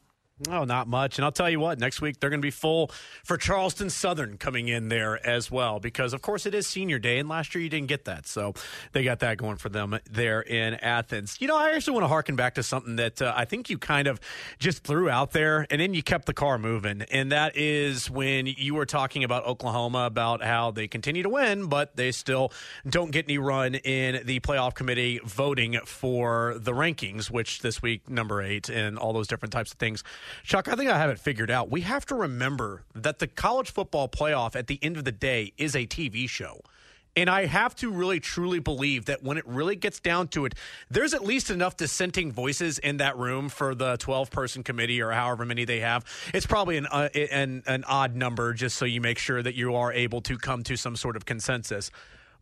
Oh, 0.50 0.64
not 0.64 0.88
much. 0.88 1.18
And 1.20 1.26
I'll 1.26 1.32
tell 1.32 1.50
you 1.50 1.60
what, 1.60 1.80
next 1.80 2.02
week 2.02 2.20
they're 2.20 2.32
going 2.32 2.42
to 2.42 2.46
be 2.46 2.52
full 2.52 2.92
for 3.24 3.38
Charleston 3.38 3.92
Southern 3.92 4.38
coming 4.38 4.68
in 4.68 4.90
there 4.90 5.26
as 5.26 5.52
well, 5.52 5.80
because 5.80 6.12
of 6.12 6.24
course 6.24 6.48
it 6.48 6.56
is 6.56 6.66
senior 6.66 6.98
day, 6.98 7.20
and 7.20 7.30
last 7.30 7.54
year 7.54 7.64
you 7.64 7.70
didn't 7.70 7.88
get 7.88 8.06
that. 8.06 8.26
So 8.26 8.54
they 8.94 9.04
got 9.04 9.20
that 9.20 9.38
going 9.38 9.58
for 9.58 9.70
them 9.70 9.98
there 10.10 10.42
in 10.42 10.74
Athens. 10.76 11.38
You 11.40 11.48
know, 11.48 11.56
I 11.56 11.74
actually 11.74 11.94
want 11.94 12.06
to 12.06 12.08
harken 12.08 12.36
back 12.36 12.56
to 12.56 12.64
something 12.64 12.96
that 12.96 13.22
uh, 13.22 13.32
I 13.36 13.46
think 13.46 13.70
you 13.70 13.78
kind 13.78 14.08
of 14.08 14.20
just 14.58 14.84
threw 14.84 15.08
out 15.08 15.32
there, 15.32 15.68
and 15.70 15.80
then 15.80 15.94
you 15.94 16.02
kept 16.02 16.26
the 16.26 16.34
car 16.34 16.58
moving. 16.58 17.04
And 17.04 17.32
that 17.32 17.56
is 17.56 18.10
when 18.10 18.48
you 18.48 18.74
were 18.74 18.88
talking 18.88 19.24
about 19.24 19.46
Oklahoma, 19.46 20.06
about 20.06 20.44
how 20.44 20.72
they 20.72 20.88
continue 20.88 21.22
to 21.24 21.30
win, 21.30 21.68
but 21.68 21.96
they 21.96 22.12
still 22.12 22.52
don't 22.90 23.12
get 23.12 23.26
any 23.26 23.38
run 23.38 23.76
in 23.76 24.26
the 24.26 24.40
playoff 24.40 24.74
committee 24.74 25.22
voting 25.24 25.80
for 25.86 26.56
the 26.58 26.74
rankings, 26.74 27.30
which 27.30 27.62
this 27.62 27.84
week, 27.84 28.10
number 28.10 28.42
eight, 28.42 28.68
and 28.68 28.98
all 28.98 29.14
those 29.14 29.28
different 29.28 29.54
types 29.54 29.72
of 29.72 29.78
things. 29.78 30.04
Chuck, 30.44 30.68
I 30.68 30.76
think 30.76 30.90
I 30.90 30.98
have 30.98 31.10
it 31.10 31.20
figured 31.20 31.52
out. 31.52 31.72
We 31.72 31.82
have 31.82 32.06
to 32.08 32.16
remember 32.16 32.84
that 32.96 33.20
the 33.20 33.28
college 33.28 33.72
football 33.72 34.08
playoff 34.08 34.56
at 34.56 34.68
the 34.68 34.80
end 34.82 34.98
of 34.98 35.06
the 35.06 35.12
day 35.12 35.54
is 35.58 35.76
a 35.76 35.86
TV 35.86 36.28
show. 36.28 36.62
And 37.16 37.30
I 37.30 37.46
have 37.46 37.76
to 37.76 37.92
really 37.92 38.20
truly 38.20 38.60
believe 38.60 39.06
that 39.06 39.22
when 39.22 39.38
it 39.38 39.48
really 39.48 39.76
gets 39.76 40.00
down 40.00 40.30
to 40.30 40.46
it, 40.46 40.56
there's 40.90 41.14
at 41.14 41.24
least 41.24 41.52
enough 41.52 41.78
dissenting 41.78 42.32
voices 42.32 42.80
in 42.80 42.98
that 42.98 43.18
room 43.18 43.50
for 43.50 43.76
the 43.76 43.98
12 43.98 44.32
person 44.32 44.64
committee 44.64 45.02
or 45.02 45.12
however 45.12 45.46
many 45.46 45.64
they 45.64 45.82
have. 45.82 46.06
It's 46.34 46.48
probably 46.48 46.78
an, 46.78 46.88
uh, 46.88 47.10
an, 47.14 47.64
an 47.68 47.84
odd 47.84 48.16
number 48.16 48.54
just 48.54 48.78
so 48.78 48.86
you 48.86 49.00
make 49.00 49.20
sure 49.20 49.44
that 49.44 49.54
you 49.54 49.76
are 49.76 49.94
able 49.94 50.22
to 50.22 50.38
come 50.38 50.64
to 50.64 50.76
some 50.76 50.96
sort 50.96 51.16
of 51.16 51.26
consensus 51.26 51.92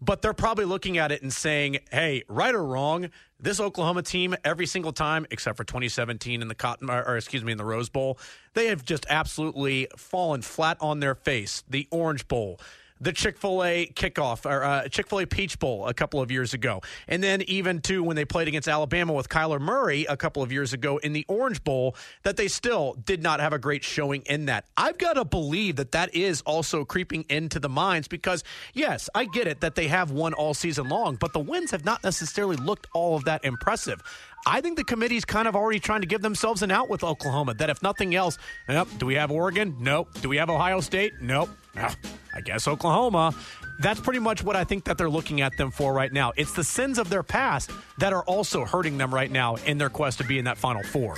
but 0.02 0.22
they're 0.22 0.34
probably 0.34 0.66
looking 0.66 0.98
at 0.98 1.12
it 1.12 1.22
and 1.22 1.32
saying, 1.32 1.80
hey, 1.92 2.24
right 2.28 2.54
or 2.54 2.64
wrong, 2.64 3.10
this 3.40 3.60
Oklahoma 3.60 4.02
team, 4.02 4.36
every 4.44 4.66
single 4.66 4.92
time, 4.92 5.26
except 5.30 5.58
for 5.58 5.64
2017 5.64 6.42
in 6.42 6.48
the 6.48 6.56
Cotton, 6.56 6.90
or 6.90 7.16
excuse 7.16 7.44
me, 7.44 7.52
in 7.52 7.58
the 7.58 7.66
Rose 7.66 7.90
Bowl, 7.90 8.18
they 8.54 8.68
have 8.68 8.84
just 8.84 9.06
absolutely 9.10 9.88
fallen 9.96 10.42
flat 10.42 10.78
on 10.82 11.00
their 11.00 11.16
face. 11.16 11.64
The 11.70 11.88
Orange 11.92 12.28
Bowl, 12.28 12.60
the 13.02 13.12
Chick 13.12 13.38
fil 13.38 13.64
A 13.64 13.88
kickoff 13.88 14.46
or 14.46 14.64
uh, 14.64 14.88
Chick 14.88 15.08
fil 15.08 15.20
A 15.20 15.26
Peach 15.26 15.60
Bowl 15.60 15.88
a 15.88 15.94
couple 15.94 16.22
of 16.22 16.32
years 16.32 16.54
ago. 16.54 16.82
And 17.08 17.22
then 17.24 17.42
even 17.44 17.82
too 17.82 18.04
when 18.04 18.16
they 18.16 18.26
played 18.26 18.48
against 18.48 18.68
Alabama 18.68 19.14
with 19.14 19.28
Kyler 19.28 19.60
Murray 19.60 20.06
a 20.06 20.16
couple 20.16 20.44
of 20.44 20.52
years 20.52 20.72
ago 20.72 20.98
in 20.98 21.12
the 21.12 21.26
Orange 21.28 21.64
Bowl, 21.64 21.96
that 22.24 22.38
they 22.38 22.48
still 22.48 22.96
did 23.06 23.22
not 23.22 23.40
have 23.40 23.54
a 23.54 23.60
great 23.60 23.84
showing 23.84 24.22
in 24.24 24.46
that. 24.46 24.66
I've 24.78 24.98
got 24.98 25.14
to 25.14 25.26
believe 25.26 25.78
that 25.78 25.92
that 25.92 26.14
is 26.14 26.42
also 26.42 26.86
creeping 26.86 27.26
into 27.30 27.60
the 27.60 27.70
minds 27.70 28.08
because, 28.08 28.44
yes, 28.74 29.10
I 29.16 29.26
get 29.26 29.48
it 29.48 29.62
that 29.62 29.76
they 29.76 29.88
have 29.88 30.12
won 30.12 30.34
all 30.34 30.54
season 30.54 30.88
long, 30.88 31.16
but 31.16 31.34
the 31.34 31.40
wins 31.40 31.72
have 31.72 31.84
not 31.84 32.04
necessarily 32.04 32.56
looked 32.56 32.88
all 32.94 33.16
of 33.16 33.26
that 33.26 33.44
impressive. 33.44 34.02
I 34.46 34.62
think 34.62 34.78
the 34.78 34.84
committee's 34.84 35.26
kind 35.26 35.48
of 35.48 35.56
already 35.56 35.80
trying 35.80 36.02
to 36.02 36.08
give 36.08 36.22
themselves 36.22 36.62
an 36.62 36.72
out 36.72 36.90
with 36.90 37.04
Oklahoma. 37.04 37.54
That 37.54 37.70
if 37.70 37.82
nothing 37.84 38.16
else, 38.16 38.38
yep, 38.68 38.88
do 38.98 39.06
we 39.06 39.16
have 39.16 39.32
Oregon? 39.32 39.78
Nope. 39.80 40.10
Do 40.22 40.30
we 40.30 40.38
have 40.38 40.50
Ohio 40.50 40.82
State? 40.82 41.14
Nope. 41.22 41.50
I 41.76 42.42
guess 42.44 42.68
Oklahoma. 42.68 43.34
That's 43.80 44.00
pretty 44.00 44.20
much 44.20 44.44
what 44.44 44.56
I 44.56 44.64
think 44.64 44.84
that 44.86 44.98
they're 44.98 45.10
looking 45.10 45.42
at 45.42 45.58
them 45.58 45.72
for 45.72 45.94
right 45.94 46.12
now. 46.12 46.34
It's 46.36 46.54
the 46.54 46.64
sins 46.64 46.98
of 46.98 47.10
their 47.10 47.24
past 47.24 47.72
that 47.98 48.14
are 48.14 48.24
also 48.24 48.66
hurting 48.66 48.98
them 48.98 49.14
right 49.14 49.32
now 49.32 49.56
in 49.56 49.78
their 49.78 49.90
quest 49.90 50.20
to 50.20 50.24
be 50.24 50.38
in 50.38 50.46
that 50.46 50.58
Final 50.58 50.84
Four. 50.84 51.16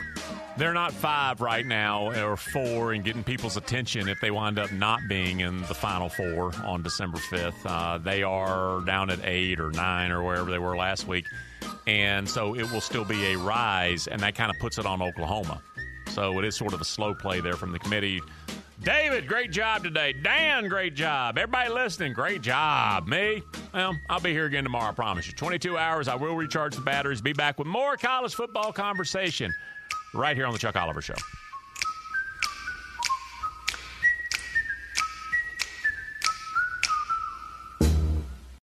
They're 0.56 0.74
not 0.74 0.94
five 0.94 1.42
right 1.42 1.66
now 1.66 2.12
or 2.12 2.38
four 2.38 2.94
and 2.94 3.04
getting 3.04 3.24
people's 3.24 3.58
attention 3.58 4.08
if 4.08 4.22
they 4.22 4.30
wind 4.30 4.60
up 4.60 4.72
not 4.72 5.00
being 5.10 5.40
in 5.40 5.62
the 5.62 5.74
Final 5.74 6.10
Four 6.10 6.54
on 6.64 6.84
December 6.84 7.18
5th. 7.18 7.54
Uh, 7.66 7.98
they 7.98 8.22
are 8.22 8.82
down 8.82 9.10
at 9.10 9.20
eight 9.24 9.60
or 9.60 9.72
nine 9.72 10.12
or 10.12 10.24
wherever 10.24 10.52
they 10.52 10.60
were 10.60 10.78
last 10.78 11.08
week. 11.08 11.26
And 11.88 12.30
so 12.30 12.56
it 12.56 12.70
will 12.72 12.82
still 12.82 13.06
be 13.06 13.34
a 13.34 13.38
rise, 13.38 14.08
and 14.08 14.22
that 14.22 14.36
kind 14.36 14.50
of 14.50 14.58
puts 14.60 14.78
it 14.78 14.86
on 14.86 15.02
Oklahoma. 15.02 15.62
So 16.10 16.38
it 16.40 16.46
is 16.46 16.56
sort 16.56 16.74
of 16.74 16.82
a 16.82 16.86
slow 16.86 17.14
play 17.14 17.42
there 17.42 17.56
from 17.56 17.72
the 17.72 17.80
committee. 17.80 18.22
David, 18.84 19.28
great 19.28 19.52
job 19.52 19.84
today. 19.84 20.14
Dan, 20.14 20.68
great 20.68 20.94
job. 20.94 21.38
Everybody 21.38 21.70
listening, 21.70 22.14
great 22.14 22.42
job. 22.42 23.08
Me, 23.08 23.42
well, 23.74 23.96
I'll 24.10 24.20
be 24.20 24.32
here 24.32 24.46
again 24.46 24.64
tomorrow, 24.64 24.90
I 24.90 24.94
promise 24.94 25.26
you. 25.26 25.34
22 25.34 25.78
hours, 25.78 26.08
I 26.08 26.16
will 26.16 26.36
recharge 26.36 26.76
the 26.76 26.82
batteries, 26.82 27.22
be 27.22 27.34
back 27.34 27.58
with 27.58 27.68
more 27.68 27.96
college 27.96 28.36
football 28.36 28.74
conversation 28.74 29.54
right 30.14 30.36
here 30.36 30.46
on 30.46 30.54
The 30.54 30.60
Chuck 30.60 30.76
Oliver 30.76 31.02
Show. 31.02 31.16